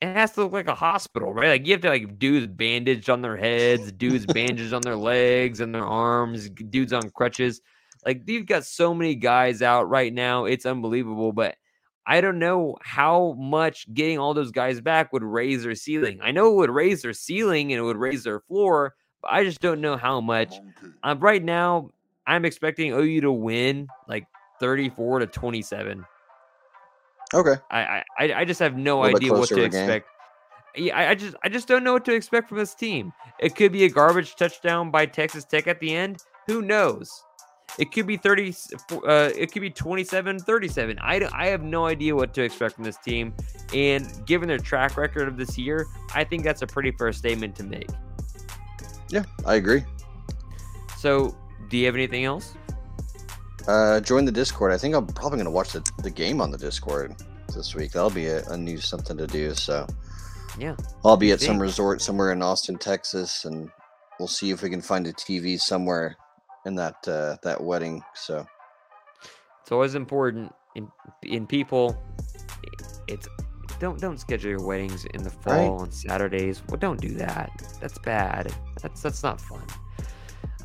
it 0.00 0.06
has 0.14 0.32
to 0.32 0.42
look 0.42 0.52
like 0.52 0.68
a 0.68 0.74
hospital, 0.74 1.32
right? 1.32 1.48
Like 1.48 1.66
you 1.66 1.72
have 1.72 1.82
to 1.82 1.88
like 1.88 2.18
dudes 2.18 2.46
bandaged 2.46 3.08
on 3.10 3.22
their 3.22 3.36
heads, 3.36 3.92
dudes 3.92 4.26
bandaged 4.26 4.72
on 4.72 4.82
their 4.82 4.96
legs 4.96 5.60
and 5.60 5.74
their 5.74 5.86
arms, 5.86 6.50
dudes 6.50 6.92
on 6.92 7.10
crutches. 7.10 7.60
Like 8.04 8.22
you've 8.26 8.46
got 8.46 8.64
so 8.64 8.94
many 8.94 9.14
guys 9.14 9.62
out 9.62 9.88
right 9.88 10.12
now. 10.12 10.44
It's 10.44 10.66
unbelievable. 10.66 11.32
But 11.32 11.56
I 12.06 12.20
don't 12.20 12.38
know 12.38 12.76
how 12.82 13.34
much 13.38 13.92
getting 13.94 14.18
all 14.18 14.34
those 14.34 14.50
guys 14.50 14.80
back 14.80 15.12
would 15.12 15.22
raise 15.22 15.62
their 15.64 15.74
ceiling. 15.74 16.20
I 16.22 16.32
know 16.32 16.52
it 16.52 16.56
would 16.56 16.70
raise 16.70 17.02
their 17.02 17.12
ceiling 17.14 17.72
and 17.72 17.78
it 17.78 17.82
would 17.82 17.96
raise 17.96 18.24
their 18.24 18.40
floor, 18.40 18.94
but 19.22 19.32
I 19.32 19.42
just 19.44 19.60
don't 19.60 19.80
know 19.80 19.96
how 19.96 20.20
much. 20.20 20.54
Um, 21.02 21.18
right 21.20 21.42
now, 21.42 21.90
I'm 22.26 22.44
expecting 22.44 22.92
OU 22.92 23.22
to 23.22 23.32
win 23.32 23.88
like 24.08 24.26
34 24.60 25.20
to 25.20 25.26
27. 25.26 26.04
Okay. 27.32 27.54
I 27.70 28.02
I, 28.18 28.32
I 28.34 28.44
just 28.44 28.60
have 28.60 28.76
no 28.76 29.02
A 29.02 29.04
little 29.04 29.18
bit 29.18 29.24
idea 29.24 29.32
what 29.38 29.48
to 29.48 29.54
game. 29.56 29.64
expect. 29.64 30.08
Yeah, 30.76 30.96
I, 30.98 31.10
I 31.10 31.14
just 31.14 31.36
I 31.42 31.48
just 31.48 31.68
don't 31.68 31.84
know 31.84 31.92
what 31.94 32.04
to 32.04 32.14
expect 32.14 32.48
from 32.48 32.58
this 32.58 32.74
team. 32.74 33.12
It 33.40 33.56
could 33.56 33.72
be 33.72 33.84
a 33.84 33.88
garbage 33.88 34.36
touchdown 34.36 34.90
by 34.90 35.06
Texas 35.06 35.44
Tech 35.44 35.66
at 35.66 35.80
the 35.80 35.94
end. 35.94 36.18
Who 36.46 36.62
knows? 36.62 37.10
It 37.78 37.90
could 37.92 38.06
be 38.06 38.16
30, 38.16 38.54
uh 38.92 39.30
it 39.36 39.52
could 39.52 39.62
be 39.62 39.70
27 39.70 40.38
37. 40.38 40.98
I 41.00 41.28
I 41.32 41.46
have 41.46 41.62
no 41.62 41.86
idea 41.86 42.14
what 42.14 42.32
to 42.34 42.42
expect 42.42 42.76
from 42.76 42.84
this 42.84 42.96
team 42.98 43.34
and 43.74 44.24
given 44.26 44.48
their 44.48 44.58
track 44.58 44.96
record 44.96 45.26
of 45.26 45.36
this 45.36 45.58
year, 45.58 45.86
I 46.14 46.24
think 46.24 46.44
that's 46.44 46.62
a 46.62 46.66
pretty 46.66 46.92
fair 46.92 47.12
statement 47.12 47.56
to 47.56 47.64
make. 47.64 47.88
Yeah, 49.08 49.24
I 49.44 49.56
agree. 49.56 49.84
So, 50.98 51.36
do 51.68 51.76
you 51.76 51.86
have 51.86 51.94
anything 51.94 52.24
else? 52.24 52.54
Uh, 53.66 54.00
join 54.00 54.24
the 54.24 54.32
Discord. 54.32 54.72
I 54.72 54.78
think 54.78 54.94
I'm 54.94 55.06
probably 55.06 55.36
going 55.36 55.46
to 55.46 55.50
watch 55.50 55.72
the, 55.72 55.88
the 56.02 56.10
game 56.10 56.40
on 56.40 56.50
the 56.50 56.58
Discord 56.58 57.14
this 57.54 57.74
week. 57.74 57.92
That'll 57.92 58.10
be 58.10 58.26
a, 58.26 58.44
a 58.48 58.56
new 58.56 58.78
something 58.78 59.16
to 59.16 59.26
do. 59.26 59.54
So 59.54 59.86
Yeah. 60.58 60.76
I'll 61.04 61.16
be 61.16 61.32
at 61.32 61.40
some 61.40 61.60
resort 61.60 62.00
somewhere 62.02 62.32
in 62.32 62.42
Austin, 62.42 62.76
Texas, 62.76 63.44
and 63.44 63.70
we'll 64.18 64.28
see 64.28 64.50
if 64.50 64.62
we 64.62 64.70
can 64.70 64.80
find 64.80 65.06
a 65.06 65.12
TV 65.12 65.60
somewhere 65.60 66.16
in 66.64 66.74
that 66.76 66.96
uh, 67.08 67.36
that 67.42 67.62
wedding. 67.62 68.02
So 68.14 68.46
It's 69.62 69.72
always 69.72 69.94
important 69.94 70.52
in 70.74 70.88
in 71.22 71.46
people. 71.46 71.96
It's 73.08 73.28
don't 73.80 74.00
don't 74.00 74.18
schedule 74.18 74.50
your 74.50 74.62
weddings 74.66 75.04
in 75.06 75.22
the 75.22 75.30
Right. 75.30 75.66
fall 75.66 75.78
on 75.80 75.90
Saturdays. 75.92 76.62
Well, 76.68 76.78
don't 76.78 77.00
do 77.00 77.10
that. 77.14 77.50
That's 77.80 77.98
bad. 77.98 78.52
That's 78.82 79.02
that's 79.02 79.22
not 79.22 79.40
fun. 79.40 79.64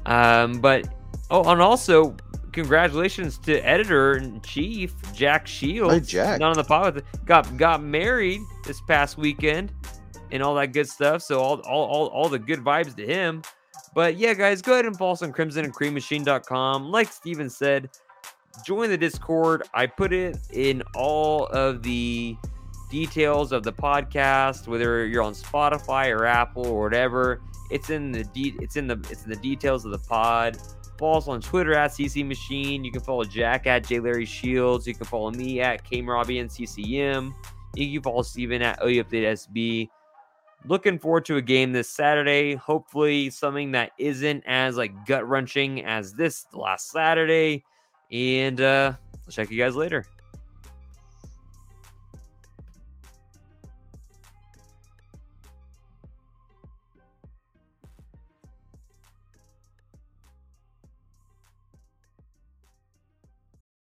Um, 0.05 0.59
but 0.61 0.87
oh, 1.29 1.43
and 1.51 1.61
also 1.61 2.15
congratulations 2.51 3.37
to 3.39 3.59
editor 3.59 4.17
in 4.17 4.41
chief 4.41 4.93
Jack 5.13 5.47
Shields. 5.47 6.07
Jack. 6.07 6.39
not 6.39 6.51
on 6.51 6.57
the 6.57 6.63
pod. 6.63 7.03
Got 7.25 7.57
got 7.57 7.83
married 7.83 8.41
this 8.65 8.79
past 8.81 9.17
weekend 9.17 9.73
and 10.31 10.41
all 10.43 10.55
that 10.55 10.71
good 10.73 10.87
stuff. 10.87 11.21
So 11.21 11.39
all 11.39 11.59
all 11.61 11.85
all, 11.85 12.07
all 12.07 12.29
the 12.29 12.39
good 12.39 12.59
vibes 12.59 12.95
to 12.95 13.05
him. 13.05 13.41
But 13.93 14.17
yeah, 14.17 14.33
guys, 14.33 14.61
go 14.61 14.73
ahead 14.73 14.85
and 14.85 14.97
follow 14.97 15.13
us 15.13 15.21
on 15.21 15.31
crimson 15.31 15.65
and 15.65 15.73
creammachine.com. 15.73 16.91
Like 16.91 17.11
Steven 17.11 17.49
said, 17.49 17.89
join 18.65 18.89
the 18.89 18.97
Discord. 18.97 19.63
I 19.73 19.87
put 19.87 20.13
it 20.13 20.37
in 20.51 20.83
all 20.95 21.47
of 21.47 21.83
the 21.83 22.37
details 22.89 23.51
of 23.51 23.63
the 23.63 23.73
podcast, 23.73 24.67
whether 24.67 25.05
you're 25.05 25.23
on 25.23 25.33
Spotify 25.33 26.15
or 26.15 26.25
Apple 26.25 26.67
or 26.67 26.83
whatever. 26.83 27.41
It's 27.71 27.89
in 27.89 28.11
the 28.11 28.23
de- 28.23 28.55
it's 28.59 28.75
in 28.75 28.87
the 28.87 28.95
it's 29.09 29.23
in 29.23 29.29
the 29.29 29.35
details 29.35 29.85
of 29.85 29.91
the 29.91 29.99
pod. 29.99 30.57
Follow 30.97 31.17
us 31.17 31.27
on 31.27 31.39
Twitter 31.39 31.73
at 31.73 31.91
CC 31.91 32.27
Machine. 32.27 32.83
You 32.83 32.91
can 32.91 33.01
follow 33.01 33.23
Jack 33.23 33.67
at 33.67 33.87
J 33.87 33.99
Larry 33.99 34.25
Shields. 34.25 34.85
You 34.85 34.95
can 34.95 35.05
follow 35.05 35.31
me 35.31 35.61
at 35.61 35.83
K 35.83 36.01
Robbie 36.01 36.39
and 36.39 36.51
CCM. 36.51 37.33
You 37.75 37.93
can 37.93 38.01
follow 38.01 38.23
Steven 38.23 38.61
at 38.61 38.79
OU 38.83 39.03
Update 39.03 39.47
SB. 39.47 39.89
Looking 40.65 40.99
forward 40.99 41.25
to 41.25 41.37
a 41.37 41.41
game 41.41 41.71
this 41.71 41.89
Saturday. 41.89 42.55
Hopefully, 42.55 43.29
something 43.29 43.71
that 43.71 43.91
isn't 43.97 44.43
as 44.45 44.77
like 44.77 45.05
gut 45.05 45.27
wrenching 45.27 45.85
as 45.85 46.13
this 46.13 46.45
last 46.53 46.91
Saturday. 46.91 47.63
And 48.11 48.59
uh, 48.59 48.93
I'll 49.25 49.31
check 49.31 49.49
you 49.51 49.57
guys 49.57 49.75
later. 49.75 50.05